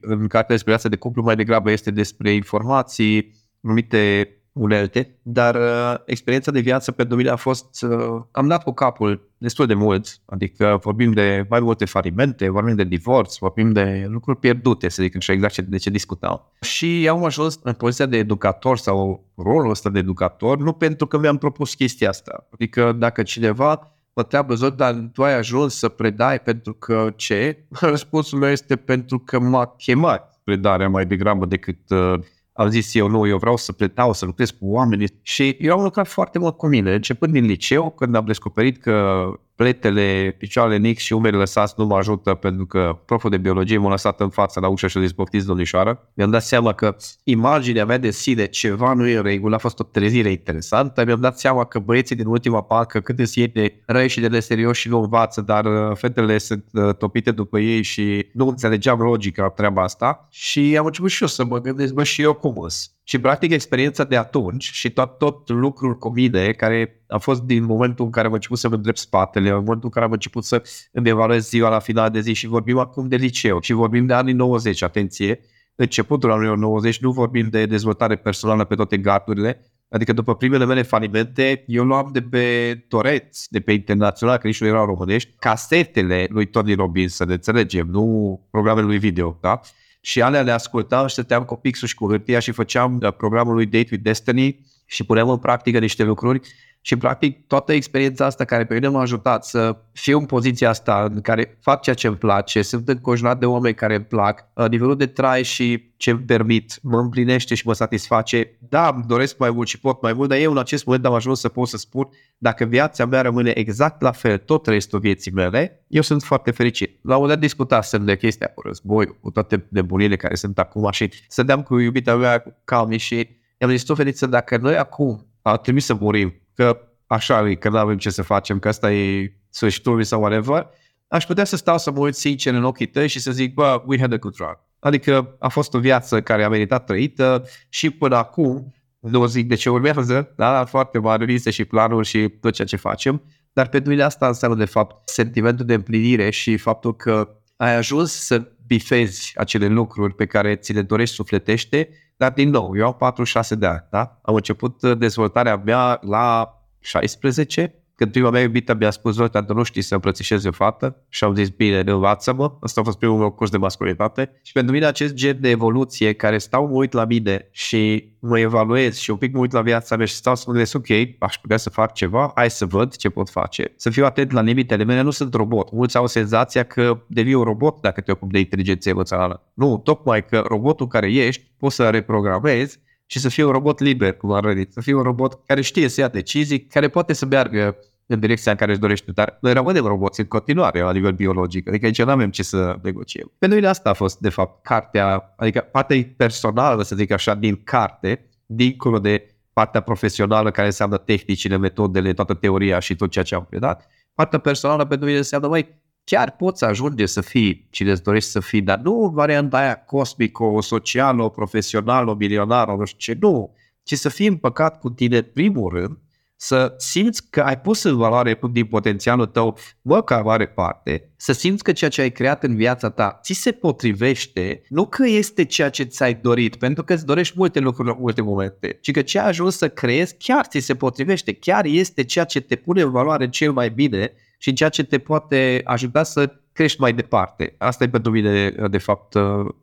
în 0.00 0.26
cartea 0.26 0.54
despre 0.54 0.72
viața 0.72 0.88
de 0.88 0.96
cuplu 0.96 1.22
mai 1.22 1.36
degrabă 1.36 1.70
este 1.70 1.90
despre 1.90 2.32
informații, 2.32 3.34
numite 3.60 4.28
unelte, 4.52 5.18
dar 5.22 5.54
uh, 5.54 5.94
experiența 6.04 6.50
de 6.50 6.60
viață 6.60 6.92
pentru 6.92 7.16
mine 7.16 7.28
a 7.28 7.36
fost, 7.36 7.82
uh, 7.82 8.22
am 8.30 8.48
dat 8.48 8.62
cu 8.62 8.72
capul 8.72 9.30
destul 9.38 9.66
de 9.66 9.74
mult, 9.74 10.20
adică 10.24 10.78
vorbim 10.82 11.12
de 11.12 11.46
mai 11.48 11.60
multe 11.60 11.84
falimente, 11.84 12.48
vorbim 12.48 12.74
de 12.74 12.84
divorț, 12.84 13.36
vorbim 13.36 13.72
de 13.72 14.06
lucruri 14.08 14.38
pierdute, 14.38 14.88
să 14.88 15.02
zic 15.02 15.16
așa 15.16 15.32
exact 15.32 15.60
de 15.60 15.76
ce 15.76 15.90
discutau. 15.90 16.52
Și 16.60 17.08
am 17.10 17.24
ajuns 17.24 17.58
în 17.62 17.72
poziția 17.72 18.06
de 18.06 18.16
educator 18.16 18.78
sau 18.78 19.24
rolul 19.36 19.70
ăsta 19.70 19.90
de 19.90 19.98
educator, 19.98 20.58
nu 20.58 20.72
pentru 20.72 21.06
că 21.06 21.18
mi-am 21.18 21.38
propus 21.38 21.74
chestia 21.74 22.08
asta. 22.08 22.48
Adică 22.52 22.92
dacă 22.92 23.22
cineva 23.22 23.92
mă 24.14 24.22
întreabă, 24.22 24.54
Zod, 24.54 24.76
dar 24.76 25.10
tu 25.12 25.22
ai 25.22 25.34
ajuns 25.34 25.78
să 25.78 25.88
predai 25.88 26.40
pentru 26.40 26.72
că 26.72 27.12
ce? 27.16 27.64
Răspunsul 27.80 28.38
meu 28.38 28.50
este 28.50 28.76
pentru 28.76 29.18
că 29.18 29.38
m-a 29.38 29.66
chemat 29.66 30.40
predarea 30.44 30.88
mai 30.88 31.06
degrabă 31.06 31.46
decât 31.46 31.90
uh, 31.90 32.14
am 32.52 32.68
zis 32.68 32.94
eu, 32.94 33.08
nu, 33.08 33.26
eu 33.26 33.38
vreau 33.38 33.56
să 33.56 33.72
predau, 33.72 34.12
să 34.12 34.24
lucrez 34.24 34.50
cu 34.50 34.66
oameni. 34.66 35.04
Și 35.22 35.56
eu 35.60 35.78
am 35.78 35.82
lucrat 35.82 36.06
foarte 36.06 36.38
mult 36.38 36.56
cu 36.56 36.66
mine, 36.66 36.94
începând 36.94 37.32
din 37.32 37.44
liceu, 37.44 37.90
când 37.90 38.14
am 38.14 38.24
descoperit 38.24 38.82
că 38.82 39.26
pletele, 39.56 40.34
picioarele 40.38 40.78
mic 40.78 40.98
și 40.98 41.12
umerii 41.12 41.38
lăsați 41.38 41.74
nu 41.76 41.84
mă 41.84 41.96
ajută 41.96 42.34
pentru 42.34 42.66
că 42.66 42.98
proful 43.06 43.30
de 43.30 43.36
biologie 43.36 43.78
m-a 43.78 43.90
lăsat 43.90 44.20
în 44.20 44.28
față 44.28 44.60
la 44.60 44.68
ușă 44.68 44.86
și 44.86 44.98
a 44.98 45.00
zis 45.00 45.12
poftiți 45.12 45.46
domnișoară. 45.46 46.08
Mi-am 46.14 46.30
dat 46.30 46.42
seama 46.42 46.72
că 46.72 46.96
imaginea 47.24 47.84
mea 47.84 47.98
de 47.98 48.10
sine 48.10 48.46
ceva 48.46 48.92
nu 48.92 49.06
e 49.06 49.16
în 49.16 49.22
regulă, 49.22 49.54
a 49.54 49.58
fost 49.58 49.80
o 49.80 49.82
trezire 49.84 50.30
interesantă. 50.30 51.04
Mi-am 51.04 51.20
dat 51.20 51.38
seama 51.38 51.64
că 51.64 51.78
băieții 51.78 52.16
din 52.16 52.26
ultima 52.26 52.62
parcă 52.62 53.00
cât 53.00 53.16
de 53.16 53.30
ei 53.34 53.48
de 53.48 53.82
răi 53.86 54.08
și 54.08 54.20
de 54.20 54.28
neserios 54.28 54.76
și 54.76 54.88
nu 54.88 55.00
învață, 55.00 55.40
dar 55.40 55.64
uh, 55.64 55.96
fetele 55.96 56.38
sunt 56.38 56.64
uh, 56.72 56.94
topite 56.94 57.30
după 57.30 57.58
ei 57.58 57.82
și 57.82 58.26
nu 58.32 58.46
înțelegeam 58.48 59.00
logica 59.00 59.48
treaba 59.48 59.82
asta. 59.82 60.28
Și 60.30 60.76
am 60.78 60.86
început 60.86 61.10
și 61.10 61.22
eu 61.22 61.28
să 61.28 61.44
mă 61.44 61.60
gândesc, 61.60 61.92
bă, 61.92 62.02
și 62.02 62.22
eu 62.22 62.34
cum 62.34 62.58
îs? 62.58 62.92
Și 63.12 63.18
practic 63.18 63.52
experiența 63.52 64.04
de 64.04 64.16
atunci 64.16 64.70
și 64.72 64.90
tot, 64.90 65.18
tot 65.18 65.48
lucrul 65.48 65.98
cu 65.98 66.08
mine, 66.08 66.52
care 66.52 67.02
a 67.08 67.18
fost 67.18 67.42
din 67.42 67.64
momentul 67.64 68.04
în 68.04 68.10
care 68.10 68.26
am 68.26 68.32
început 68.32 68.58
să-mi 68.58 68.74
îndrept 68.74 68.98
spatele, 68.98 69.48
în 69.48 69.54
momentul 69.54 69.84
în 69.84 69.90
care 69.90 70.04
am 70.04 70.12
început 70.12 70.44
să 70.44 70.62
îmi 70.92 71.08
evaluez 71.08 71.48
ziua 71.48 71.68
la 71.68 71.78
final 71.78 72.10
de 72.10 72.20
zi 72.20 72.32
și 72.32 72.46
vorbim 72.46 72.78
acum 72.78 73.08
de 73.08 73.16
liceu 73.16 73.60
și 73.60 73.72
vorbim 73.72 74.06
de 74.06 74.12
anii 74.12 74.32
90, 74.32 74.82
atenție, 74.82 75.40
începutul 75.74 76.30
anilor 76.30 76.56
90, 76.56 76.98
nu 76.98 77.10
vorbim 77.10 77.48
de 77.48 77.66
dezvoltare 77.66 78.16
personală 78.16 78.64
pe 78.64 78.74
toate 78.74 78.96
gardurile, 78.96 79.66
Adică 79.88 80.12
după 80.12 80.34
primele 80.34 80.64
mele 80.64 80.82
falimente, 80.82 81.64
eu 81.66 81.84
luam 81.84 82.08
de 82.12 82.22
pe 82.22 82.74
toreți, 82.88 83.50
de 83.50 83.60
pe 83.60 83.72
internațional, 83.72 84.36
că 84.36 84.46
nici 84.46 84.60
nu 84.60 84.66
erau 84.66 84.86
românești, 84.86 85.34
casetele 85.38 86.26
lui 86.30 86.46
Tony 86.46 86.74
Robbins, 86.74 87.14
să 87.14 87.24
ne 87.24 87.32
înțelegem, 87.32 87.86
nu 87.86 88.40
programele 88.50 88.86
lui 88.86 88.98
video, 88.98 89.38
da? 89.40 89.60
Și 90.04 90.22
alea 90.22 90.42
le 90.42 90.50
ascultam 90.50 91.06
și 91.06 91.12
stăteam 91.12 91.44
cu 91.44 91.56
pixul 91.56 91.88
și 91.88 91.94
cu 91.94 92.06
hârtia 92.06 92.38
și 92.38 92.50
făceam 92.50 92.98
uh, 93.02 93.12
programul 93.12 93.54
lui 93.54 93.66
Date 93.66 93.88
with 93.90 94.02
Destiny 94.02 94.60
și 94.92 95.04
punem 95.04 95.28
în 95.28 95.38
practică 95.38 95.78
niște 95.78 96.02
lucruri 96.02 96.40
și 96.80 96.96
practic 96.96 97.46
toată 97.46 97.72
experiența 97.72 98.24
asta 98.24 98.44
care 98.44 98.64
pe 98.64 98.74
mine 98.74 98.88
m-a 98.88 99.00
ajutat 99.00 99.44
să 99.44 99.76
fiu 99.92 100.18
în 100.18 100.26
poziția 100.26 100.68
asta 100.68 101.08
în 101.14 101.20
care 101.20 101.58
fac 101.60 101.82
ceea 101.82 101.94
ce 101.94 102.06
îmi 102.06 102.16
place, 102.16 102.62
sunt 102.62 102.88
înconjurat 102.88 103.38
de 103.38 103.46
oameni 103.46 103.74
care 103.74 103.94
îmi 103.94 104.04
plac, 104.04 104.46
uh, 104.54 104.68
nivelul 104.68 104.96
de 104.96 105.06
trai 105.06 105.42
și 105.42 105.92
ce 105.96 106.10
îmi 106.10 106.20
permit 106.20 106.78
mă 106.82 106.98
împlinește 106.98 107.54
și 107.54 107.66
mă 107.66 107.72
satisface. 107.72 108.58
Da, 108.68 108.88
îmi 108.94 109.04
doresc 109.06 109.38
mai 109.38 109.50
mult 109.50 109.68
și 109.68 109.80
pot 109.80 110.02
mai 110.02 110.12
mult, 110.12 110.28
dar 110.28 110.38
eu 110.38 110.50
în 110.50 110.58
acest 110.58 110.84
moment 110.84 111.06
am 111.06 111.12
ajuns 111.12 111.40
să 111.40 111.48
pot 111.48 111.68
să 111.68 111.76
spun 111.76 112.08
dacă 112.38 112.64
viața 112.64 113.04
mea 113.04 113.20
rămâne 113.20 113.52
exact 113.54 114.00
la 114.02 114.12
fel 114.12 114.38
tot 114.38 114.66
restul 114.66 114.98
vieții 114.98 115.32
mele, 115.32 115.84
eu 115.88 116.02
sunt 116.02 116.22
foarte 116.22 116.50
fericit. 116.50 116.98
La 117.02 117.14
un 117.14 117.20
moment 117.20 117.28
dat 117.30 117.48
discutasem 117.48 118.04
de 118.04 118.16
chestia 118.16 118.48
cu 118.54 118.60
război, 118.60 119.06
cu 119.20 119.30
toate 119.30 119.66
nebunile 119.68 120.16
care 120.16 120.34
sunt 120.34 120.58
acum 120.58 120.90
și 120.90 121.10
dăm 121.36 121.62
cu 121.62 121.78
iubita 121.78 122.16
mea, 122.16 122.38
cu 122.38 122.54
Cami 122.64 122.98
și 122.98 123.40
i-am 123.62 123.70
zis, 123.70 123.82
tu, 123.82 123.94
Feliță, 123.94 124.26
dacă 124.26 124.56
noi 124.56 124.76
acum 124.76 125.26
ar 125.42 125.58
trebui 125.58 125.80
să 125.80 125.94
murim, 125.94 126.34
că 126.54 126.78
așa 127.06 127.48
e, 127.48 127.54
că 127.54 127.68
nu 127.68 127.76
avem 127.76 127.96
ce 127.96 128.10
să 128.10 128.22
facem, 128.22 128.58
că 128.58 128.68
asta 128.68 128.92
e 128.92 129.32
sfârșitul 129.50 130.02
sau 130.02 130.20
whatever, 130.20 130.68
aș 131.08 131.26
putea 131.26 131.44
să 131.44 131.56
stau 131.56 131.78
să 131.78 131.90
mă 131.90 131.98
uit 131.98 132.14
sincer 132.14 132.54
în 132.54 132.64
ochii 132.64 132.86
tăi 132.86 133.08
și 133.08 133.20
să 133.20 133.30
zic, 133.30 133.54
bă, 133.54 133.82
we 133.86 133.98
had 133.98 134.12
a 134.12 134.16
good 134.16 134.34
run. 134.36 134.58
Adică 134.78 135.36
a 135.38 135.48
fost 135.48 135.74
o 135.74 135.78
viață 135.78 136.22
care 136.22 136.44
a 136.44 136.48
meritat 136.48 136.84
trăită 136.84 137.44
și 137.68 137.90
până 137.90 138.16
acum, 138.16 138.74
nu 138.98 139.26
zic 139.26 139.48
de 139.48 139.54
ce 139.54 139.70
urmează, 139.70 140.32
da, 140.36 140.64
foarte 140.64 140.98
mari 140.98 141.24
liste 141.24 141.50
și 141.50 141.64
planuri 141.64 142.06
și 142.06 142.28
tot 142.28 142.52
ceea 142.52 142.66
ce 142.66 142.76
facem, 142.76 143.22
dar 143.52 143.68
pentru 143.68 143.90
mine 143.90 144.02
asta 144.02 144.26
înseamnă 144.26 144.56
de 144.56 144.64
fapt 144.64 145.08
sentimentul 145.08 145.66
de 145.66 145.74
împlinire 145.74 146.30
și 146.30 146.56
faptul 146.56 146.96
că 146.96 147.36
ai 147.56 147.76
ajuns 147.76 148.12
să 148.12 148.48
bifezi 148.72 149.32
acele 149.36 149.66
lucruri 149.66 150.14
pe 150.14 150.26
care 150.26 150.56
ți 150.56 150.72
le 150.72 150.82
dorești 150.82 151.14
sufletește, 151.14 151.88
dar 152.16 152.32
din 152.32 152.50
nou, 152.50 152.76
eu 152.76 152.86
am 152.86 152.94
46 152.94 153.54
de 153.54 153.66
ani, 153.66 153.86
da? 153.90 154.18
Am 154.22 154.34
început 154.34 154.82
dezvoltarea 154.82 155.56
mea 155.56 155.98
la 156.02 156.56
16, 156.80 157.81
când 158.02 158.14
prima 158.14 158.30
mea 158.30 158.42
iubită 158.42 158.74
mi-a 158.74 158.90
spus, 158.90 159.14
Zolta, 159.14 159.40
dar 159.40 159.56
nu 159.56 159.62
știi 159.62 159.82
să 159.82 159.94
îmbrățișezi 159.94 160.46
o 160.46 160.50
fată 160.50 160.96
și 161.08 161.24
am 161.24 161.34
zis, 161.34 161.48
bine, 161.48 161.82
învață-mă. 161.86 162.56
Asta 162.60 162.80
a 162.80 162.84
fost 162.84 162.98
primul 162.98 163.18
meu 163.18 163.30
curs 163.30 163.50
de 163.50 163.56
masculinitate. 163.56 164.40
Și 164.42 164.52
pentru 164.52 164.72
mine 164.72 164.86
acest 164.86 165.14
gen 165.14 165.38
de 165.40 165.48
evoluție 165.48 166.12
care 166.12 166.38
stau, 166.38 166.66
mă 166.66 166.74
uit 166.74 166.92
la 166.92 167.04
mine 167.04 167.48
și 167.50 168.10
mă 168.18 168.38
evaluez 168.38 168.96
și 168.96 169.10
un 169.10 169.16
pic 169.16 169.34
mă 169.34 169.40
uit 169.40 169.52
la 169.52 169.60
viața 169.60 169.96
mea 169.96 170.06
și 170.06 170.14
stau 170.14 170.34
să 170.34 170.44
mă 170.46 170.52
gândesc, 170.52 170.76
ok, 170.76 170.88
aș 171.18 171.38
putea 171.38 171.56
să 171.56 171.70
fac 171.70 171.92
ceva, 171.94 172.32
hai 172.34 172.50
să 172.50 172.66
văd 172.66 172.96
ce 172.96 173.08
pot 173.08 173.30
face. 173.30 173.72
Să 173.76 173.90
fiu 173.90 174.04
atent 174.04 174.32
la 174.32 174.40
limitele 174.40 174.84
mele, 174.84 175.00
nu 175.00 175.10
sunt 175.10 175.34
robot. 175.34 175.72
Mulți 175.72 175.96
au 175.96 176.06
senzația 176.06 176.62
că 176.62 177.02
devii 177.06 177.34
un 177.34 177.44
robot 177.44 177.80
dacă 177.80 178.00
te 178.00 178.12
ocupi 178.12 178.32
de 178.32 178.38
inteligență 178.38 178.88
emoțională. 178.88 179.42
Nu, 179.54 179.80
tocmai 179.84 180.24
că 180.24 180.44
robotul 180.46 180.86
care 180.86 181.12
ești 181.12 181.50
poți 181.56 181.74
să 181.74 181.88
reprogramezi 181.88 182.80
și 183.06 183.18
să 183.18 183.28
fie 183.28 183.44
un 183.44 183.52
robot 183.52 183.80
liber, 183.80 184.12
cum 184.16 184.32
ar 184.32 184.44
veni, 184.44 184.66
să 184.70 184.80
fie 184.80 184.94
un 184.94 185.02
robot 185.02 185.40
care 185.46 185.60
știe 185.60 185.88
să 185.88 186.00
ia 186.00 186.08
decizii, 186.08 186.66
care 186.66 186.88
poate 186.88 187.12
să 187.12 187.26
meargă 187.26 187.76
în 188.06 188.20
direcția 188.20 188.52
în 188.52 188.58
care 188.58 188.70
își 188.70 188.80
dorește, 188.80 189.12
dar 189.12 189.38
noi 189.40 189.52
rămânem 189.52 189.84
roboți 189.84 190.20
în 190.20 190.26
continuare 190.26 190.80
la 190.80 190.92
nivel 190.92 191.12
biologic, 191.12 191.68
adică 191.68 191.86
aici 191.86 192.02
nu 192.02 192.10
avem 192.10 192.30
ce 192.30 192.42
să 192.42 192.78
negociem. 192.82 193.32
Pentru 193.38 193.58
mine 193.58 193.70
asta 193.70 193.90
a 193.90 193.92
fost, 193.92 194.18
de 194.18 194.28
fapt, 194.28 194.62
cartea, 194.62 195.34
adică 195.36 195.60
partea 195.60 195.96
personală, 196.16 196.82
să 196.82 196.96
zic 196.96 197.10
așa, 197.10 197.34
din 197.34 197.60
carte, 197.64 198.28
dincolo 198.46 198.98
de 198.98 199.26
partea 199.52 199.80
profesională 199.80 200.50
care 200.50 200.66
înseamnă 200.66 200.96
tehnicile, 200.96 201.56
metodele, 201.56 202.12
toată 202.12 202.34
teoria 202.34 202.78
și 202.78 202.96
tot 202.96 203.10
ceea 203.10 203.24
ce 203.24 203.34
am 203.34 203.46
predat. 203.48 203.86
Partea 204.14 204.38
personală 204.38 204.86
pentru 204.86 205.06
mine 205.06 205.18
înseamnă, 205.18 205.48
mai 205.48 205.80
chiar 206.04 206.30
poți 206.30 206.64
ajunge 206.64 207.06
să 207.06 207.20
fii 207.20 207.66
cine 207.70 207.90
îți 207.90 208.02
dorești 208.02 208.30
să 208.30 208.40
fii, 208.40 208.62
dar 208.62 208.78
nu 208.78 209.10
varianta 209.14 209.58
aia 209.58 209.84
cosmică, 209.84 210.44
socială, 210.60 211.28
profesională, 211.28 212.14
milionară, 212.18 212.74
nu 212.78 212.84
știu 212.84 213.12
ce, 213.12 213.18
nu, 213.20 213.54
ci 213.82 213.92
să 213.94 214.08
fii 214.08 214.26
împăcat 214.26 214.78
cu 214.78 214.90
tine 214.90 215.22
primul 215.22 215.72
rând, 215.72 215.98
să 216.44 216.74
simți 216.76 217.30
că 217.30 217.40
ai 217.40 217.60
pus 217.60 217.82
în 217.82 217.96
valoare 217.96 218.40
din 218.52 218.66
potențialul 218.66 219.26
tău 219.26 219.58
măcar 219.82 220.22
mare 220.22 220.46
parte, 220.46 221.10
să 221.16 221.32
simți 221.32 221.62
că 221.62 221.72
ceea 221.72 221.90
ce 221.90 222.00
ai 222.00 222.12
creat 222.12 222.42
în 222.42 222.56
viața 222.56 222.90
ta 222.90 223.18
ți 223.22 223.32
se 223.32 223.52
potrivește, 223.52 224.62
nu 224.68 224.86
că 224.86 225.06
este 225.06 225.44
ceea 225.44 225.68
ce 225.68 225.82
ți-ai 225.82 226.14
dorit, 226.14 226.56
pentru 226.56 226.84
că 226.84 226.92
îți 226.92 227.06
dorești 227.06 227.34
multe 227.36 227.58
lucruri 227.58 227.88
în 227.88 227.96
multe 227.98 228.22
momente, 228.22 228.78
ci 228.80 228.90
că 228.90 229.02
ce 229.02 229.18
ai 229.18 229.28
ajuns 229.28 229.56
să 229.56 229.68
creezi 229.68 230.16
chiar 230.18 230.46
ți 230.46 230.58
se 230.58 230.74
potrivește, 230.74 231.32
chiar 231.32 231.64
este 231.64 232.04
ceea 232.04 232.24
ce 232.24 232.40
te 232.40 232.56
pune 232.56 232.82
în 232.82 232.90
valoare 232.90 233.28
cel 233.28 233.52
mai 233.52 233.70
bine 233.70 234.12
și 234.38 234.52
ceea 234.52 234.68
ce 234.68 234.84
te 234.84 234.98
poate 234.98 235.60
ajuta 235.64 236.02
să 236.02 236.32
crești 236.52 236.80
mai 236.80 236.92
departe. 236.92 237.54
Asta 237.58 237.84
e 237.84 237.88
pentru 237.88 238.10
mine, 238.10 238.50
de 238.70 238.78
fapt, 238.78 239.14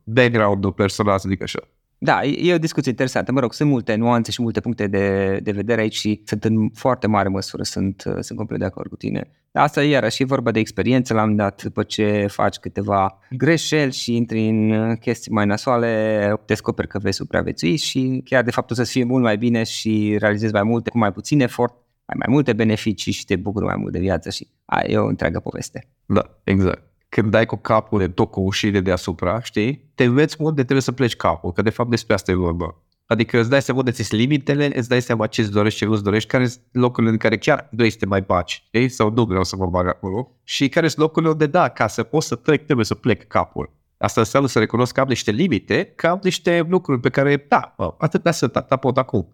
background-ul 0.03 0.71
personal, 0.71 1.19
să 1.19 1.29
zic 1.29 1.41
așa. 1.41 1.59
Da, 2.01 2.23
e 2.23 2.53
o 2.53 2.57
discuție 2.57 2.91
interesantă. 2.91 3.31
Mă 3.31 3.39
rog, 3.39 3.53
sunt 3.53 3.69
multe 3.69 3.95
nuanțe 3.95 4.31
și 4.31 4.41
multe 4.41 4.59
puncte 4.59 4.87
de, 4.87 5.39
de 5.43 5.51
vedere 5.51 5.81
aici 5.81 5.95
și 5.95 6.21
sunt 6.25 6.43
în 6.43 6.69
foarte 6.69 7.07
mare 7.07 7.29
măsură, 7.29 7.63
sunt, 7.63 8.03
sunt 8.19 8.37
complet 8.37 8.59
de 8.59 8.65
acord 8.65 8.89
cu 8.89 8.95
tine. 8.95 9.31
Dar 9.51 9.63
asta 9.63 9.83
iarăși 9.83 10.21
e 10.21 10.25
vorba 10.25 10.51
de 10.51 10.59
experiență, 10.59 11.13
la 11.13 11.23
un 11.23 11.35
dat, 11.35 11.63
după 11.63 11.83
ce 11.83 12.25
faci 12.29 12.57
câteva 12.57 13.19
greșeli 13.29 13.91
și 13.91 14.15
intri 14.15 14.47
în 14.47 14.95
chestii 14.95 15.31
mai 15.31 15.45
nasoale, 15.45 16.33
descoperi 16.45 16.87
că 16.87 16.99
vei 16.99 17.13
supraviețui 17.13 17.75
și 17.75 18.21
chiar 18.25 18.43
de 18.43 18.51
fapt 18.51 18.71
o 18.71 18.73
să 18.73 18.83
fie 18.83 19.03
mult 19.03 19.23
mai 19.23 19.37
bine 19.37 19.63
și 19.63 20.15
realizezi 20.19 20.53
mai 20.53 20.63
multe 20.63 20.89
cu 20.89 20.97
mai 20.97 21.11
puțin 21.11 21.41
efort, 21.41 21.73
ai 22.05 22.15
mai 22.17 22.27
multe 22.29 22.53
beneficii 22.53 23.11
și 23.11 23.25
te 23.25 23.35
bucuri 23.35 23.65
mai 23.65 23.77
mult 23.77 23.91
de 23.91 23.99
viață 23.99 24.29
și 24.29 24.47
ai 24.65 24.91
e 24.91 24.97
o 24.97 25.05
întreagă 25.05 25.39
poveste. 25.39 25.87
Da, 26.05 26.39
exact 26.43 26.88
când 27.09 27.31
dai 27.31 27.45
cu 27.45 27.55
capul 27.55 27.99
de 27.99 28.07
tot 28.07 28.31
cu 28.31 28.39
ușile 28.39 28.79
deasupra, 28.79 29.41
știi, 29.41 29.91
te 29.95 30.03
înveți 30.03 30.35
unde 30.39 30.61
trebuie 30.61 30.81
să 30.81 30.91
pleci 30.91 31.15
capul, 31.15 31.51
că 31.51 31.61
de 31.61 31.69
fapt 31.69 31.89
despre 31.89 32.13
asta 32.13 32.31
e 32.31 32.35
vorba. 32.35 32.75
Adică 33.05 33.39
îți 33.39 33.49
dai 33.49 33.61
seama 33.61 33.79
unde 33.79 33.91
ți 33.91 34.15
limitele, 34.15 34.77
îți 34.77 34.89
dai 34.89 35.01
seama 35.01 35.27
ce 35.27 35.41
îți 35.41 35.51
dorești, 35.51 35.79
ce 35.79 35.85
nu 35.85 35.91
îți 35.91 36.03
dorești, 36.03 36.29
care 36.29 36.47
sunt 36.47 36.63
locurile 36.71 37.11
în 37.11 37.17
care 37.17 37.37
chiar 37.37 37.67
vrei 37.71 37.89
să 37.89 37.97
te 37.97 38.05
mai 38.05 38.21
baci, 38.21 38.63
știi? 38.65 38.89
sau 38.89 39.11
nu 39.11 39.23
vreau 39.23 39.43
să 39.43 39.55
mă 39.55 39.65
bag 39.65 39.87
acolo, 39.87 40.31
și 40.43 40.69
care 40.69 40.87
sunt 40.87 41.01
locurile 41.01 41.31
unde 41.31 41.45
da, 41.45 41.69
ca 41.69 41.87
să 41.87 42.03
poți 42.03 42.27
să 42.27 42.35
trec, 42.35 42.65
trebuie 42.65 42.85
să 42.85 42.95
plec 42.95 43.27
capul. 43.27 43.77
Asta 43.97 44.19
înseamnă 44.19 44.47
să 44.47 44.59
recunosc 44.59 44.93
că 44.93 44.99
am 44.99 45.07
niște 45.07 45.31
limite, 45.31 45.93
că 45.95 46.07
am 46.07 46.19
niște 46.23 46.65
lucruri 46.69 46.99
pe 46.99 47.09
care, 47.09 47.45
da, 47.47 47.75
atât 47.97 48.33
să 48.33 48.47
ta 48.47 48.75
pot 48.75 48.97
acum. 48.97 49.33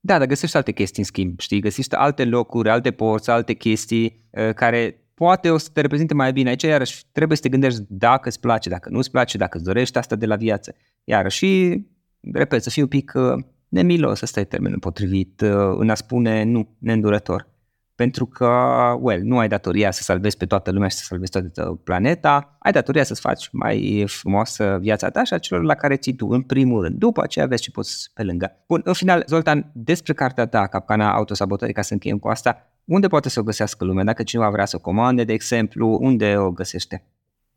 Da, 0.00 0.18
dar 0.18 0.26
găsești 0.26 0.56
alte 0.56 0.72
chestii 0.72 1.02
în 1.02 1.04
schimb, 1.04 1.40
știi? 1.40 1.60
Găsești 1.60 1.94
alte 1.94 2.24
locuri, 2.24 2.68
alte 2.68 2.90
porți, 2.90 3.30
alte 3.30 3.52
chestii 3.52 4.28
uh, 4.30 4.54
care 4.54 4.99
poate 5.20 5.50
o 5.50 5.58
să 5.58 5.68
te 5.72 5.80
reprezinte 5.80 6.14
mai 6.14 6.32
bine. 6.32 6.48
Aici, 6.48 6.62
iarăși, 6.62 7.04
trebuie 7.12 7.36
să 7.36 7.42
te 7.42 7.48
gândești 7.48 7.80
dacă 7.88 8.28
îți 8.28 8.40
place, 8.40 8.68
dacă 8.68 8.88
nu 8.88 8.98
îți 8.98 9.10
place, 9.10 9.38
dacă 9.38 9.56
îți 9.56 9.66
dorești 9.66 9.98
asta 9.98 10.16
de 10.16 10.26
la 10.26 10.36
viață. 10.36 10.74
Iar 11.04 11.30
și, 11.30 11.80
repet, 12.32 12.62
să 12.62 12.70
fii 12.70 12.82
un 12.82 12.88
pic 12.88 13.12
uh, 13.14 13.44
nemilos, 13.68 14.20
ăsta 14.20 14.40
e 14.40 14.44
termenul 14.44 14.78
potrivit, 14.78 15.40
uh, 15.40 15.50
în 15.78 15.90
a 15.90 15.94
spune 15.94 16.42
nu, 16.42 16.76
neîndurător. 16.78 17.48
Pentru 17.94 18.26
că, 18.26 18.48
well, 19.00 19.22
nu 19.22 19.38
ai 19.38 19.48
datoria 19.48 19.90
să 19.90 20.02
salvezi 20.02 20.36
pe 20.36 20.46
toată 20.46 20.70
lumea 20.70 20.88
și 20.88 20.96
să 20.96 21.04
salvezi 21.04 21.30
toată 21.30 21.80
planeta, 21.84 22.56
ai 22.58 22.72
datoria 22.72 23.04
să-ți 23.04 23.20
faci 23.20 23.48
mai 23.52 24.04
frumoasă 24.06 24.78
viața 24.80 25.10
ta 25.10 25.24
și 25.24 25.34
a 25.34 25.38
celor 25.38 25.62
la 25.64 25.74
care 25.74 25.96
ții 25.96 26.14
tu, 26.14 26.26
în 26.28 26.42
primul 26.42 26.82
rând. 26.82 26.96
După 26.98 27.22
aceea 27.22 27.46
vezi 27.46 27.62
ce 27.62 27.70
poți 27.70 28.10
pe 28.14 28.22
lângă. 28.22 28.56
Bun, 28.66 28.80
în 28.84 28.92
final, 28.92 29.24
Zoltan, 29.26 29.70
despre 29.74 30.12
cartea 30.12 30.46
ta, 30.46 30.66
Capcana 30.66 31.14
Autosabotării, 31.14 31.74
ca 31.74 31.82
să 31.82 31.92
încheiem 31.92 32.18
cu 32.18 32.28
asta, 32.28 32.70
unde 32.84 33.08
poate 33.08 33.28
să 33.28 33.40
o 33.40 33.42
găsească 33.42 33.84
lumea? 33.84 34.04
Dacă 34.04 34.22
cineva 34.22 34.50
vrea 34.50 34.64
să 34.64 34.78
comande, 34.78 35.24
de 35.24 35.32
exemplu, 35.32 35.98
unde 36.00 36.36
o 36.36 36.50
găsește? 36.50 37.04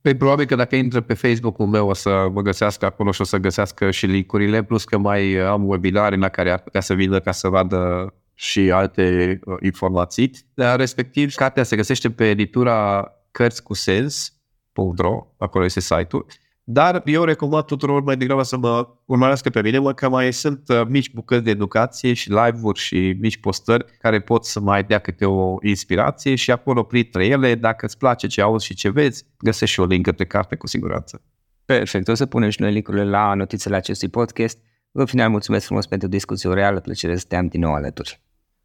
Păi 0.01 0.15
probabil 0.15 0.45
că 0.45 0.55
dacă 0.55 0.75
intră 0.75 1.01
pe 1.01 1.13
Facebook-ul 1.13 1.65
meu 1.65 1.87
o 1.87 1.93
să 1.93 2.27
mă 2.33 2.41
găsească 2.41 2.85
acolo 2.85 3.11
și 3.11 3.21
o 3.21 3.23
să 3.23 3.37
găsească 3.37 3.91
și 3.91 4.05
linkurile, 4.05 4.63
plus 4.63 4.83
că 4.83 4.97
mai 4.97 5.35
am 5.35 5.67
webinare 5.67 6.15
la 6.15 6.29
care 6.29 6.51
ar 6.51 6.59
putea 6.59 6.81
să 6.81 6.93
vină 6.93 7.19
ca 7.19 7.31
să 7.31 7.47
vadă 7.47 8.13
și 8.33 8.71
alte 8.71 9.39
uh, 9.45 9.55
informații. 9.61 10.31
Dar 10.53 10.77
respectiv, 10.77 11.33
cartea 11.33 11.63
se 11.63 11.75
găsește 11.75 12.09
pe 12.11 12.29
editura 12.29 13.07
cărți 13.31 13.63
cu 13.63 13.73
sens.ro, 13.73 15.27
acolo 15.37 15.65
este 15.65 15.79
site-ul, 15.79 16.25
dar 16.63 17.01
eu 17.05 17.23
recomand 17.23 17.63
tuturor 17.63 18.03
mai 18.03 18.17
degrabă 18.17 18.43
să 18.43 18.57
mă 18.57 18.87
urmărească 19.05 19.49
pe 19.49 19.61
mine, 19.61 19.79
mă 19.79 19.93
că 19.93 20.09
mai 20.09 20.33
sunt 20.33 20.61
uh, 20.67 20.81
mici 20.87 21.11
bucăți 21.11 21.43
de 21.43 21.49
educație 21.49 22.13
și 22.13 22.29
live-uri 22.29 22.79
și 22.79 23.15
mici 23.19 23.37
postări 23.37 23.85
care 23.99 24.21
pot 24.21 24.45
să 24.45 24.59
mai 24.59 24.83
dea 24.83 24.99
câte 24.99 25.25
o 25.25 25.57
inspirație 25.61 26.35
și 26.35 26.51
acolo 26.51 26.83
printre 26.83 27.25
ele, 27.25 27.55
dacă 27.55 27.85
îți 27.85 27.97
place 27.97 28.27
ce 28.27 28.41
auzi 28.41 28.65
și 28.65 28.73
ce 28.73 28.89
vezi, 28.89 29.25
găsești 29.37 29.73
și 29.73 29.79
o 29.79 29.85
link 29.85 30.11
pe 30.11 30.25
carte 30.25 30.55
cu 30.55 30.67
siguranță. 30.67 31.21
Perfect, 31.65 32.07
o 32.07 32.13
să 32.13 32.25
punem 32.25 32.49
și 32.49 32.61
noi 32.61 32.71
linkurile 32.71 33.03
la 33.03 33.33
notițele 33.33 33.75
acestui 33.75 34.09
podcast. 34.09 34.57
În 34.91 35.05
final, 35.05 35.29
mulțumesc 35.29 35.65
frumos 35.65 35.85
pentru 35.85 36.07
discuție, 36.07 36.49
o 36.49 36.53
reală 36.53 36.79
plăcere 36.79 37.17
să 37.17 37.25
te 37.27 37.35
am 37.35 37.47
din 37.47 37.59
nou 37.59 37.73
alături. 37.73 38.21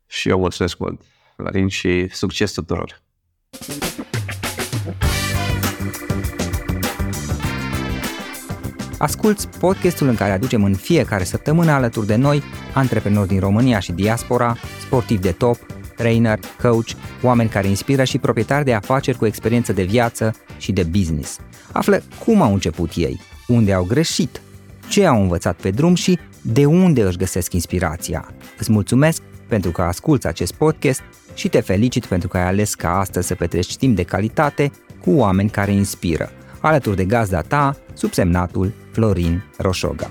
Și 0.07 0.29
eu 0.29 0.39
mulțumesc 0.39 0.79
mult, 0.79 1.01
Florin, 1.37 1.69
și 1.69 2.09
succes 2.09 2.53
tuturor! 2.53 3.03
Asculți 8.99 9.49
podcastul 9.49 10.09
în 10.09 10.15
care 10.15 10.33
aducem 10.33 10.65
în 10.65 10.75
fiecare 10.75 11.25
săptămână 11.25 11.71
alături 11.71 12.07
de 12.07 12.17
noi 12.17 12.43
antreprenori 12.75 13.29
din 13.29 13.41
România 13.41 13.79
și 13.79 13.93
diaspora, 13.93 14.57
sportivi 14.81 15.21
de 15.21 15.33
top, 15.33 15.57
trainer, 15.97 16.39
coach, 16.63 16.89
oameni 17.23 17.49
care 17.49 17.69
inspiră 17.69 18.05
și 18.05 18.19
proprietari 18.19 18.65
de 18.65 18.75
afaceri 18.75 19.19
cu 19.19 19.27
experiență 19.27 19.73
de 19.73 19.83
viață 19.83 20.35
și 20.57 20.73
de 20.73 20.83
business. 20.83 21.39
Află 21.73 22.03
cum 22.25 22.43
au 22.43 22.53
început 22.53 22.91
ei, 22.95 23.21
unde 23.47 23.73
au 23.73 23.85
greșit, 23.85 24.41
ce 24.89 25.07
au 25.07 25.23
învățat 25.23 25.61
pe 25.61 25.71
drum 25.71 25.95
și 25.95 26.19
de 26.43 26.65
unde 26.65 27.03
își 27.03 27.17
găsesc 27.17 27.53
inspirația. 27.53 28.29
Îți 28.59 28.73
mulțumesc 28.73 29.23
pentru 29.49 29.71
că 29.71 29.83
asculți 29.83 30.27
acest 30.27 30.53
podcast 30.53 31.01
și 31.35 31.49
te 31.49 31.61
felicit 31.61 32.07
pentru 32.07 32.29
că 32.29 32.37
ai 32.37 32.47
ales 32.47 32.75
ca 32.75 32.99
astăzi 32.99 33.27
să 33.27 33.35
petreci 33.35 33.77
timp 33.77 33.97
de 33.97 34.03
calitate 34.03 34.71
cu 35.05 35.11
oameni 35.11 35.51
care 35.51 35.73
inspiră, 35.73 36.31
alături 36.61 36.97
de 36.97 37.05
gazda 37.05 37.41
ta, 37.41 37.77
subsemnatul 37.93 38.73
Florin 38.93 39.43
Roșoga. 39.57 40.11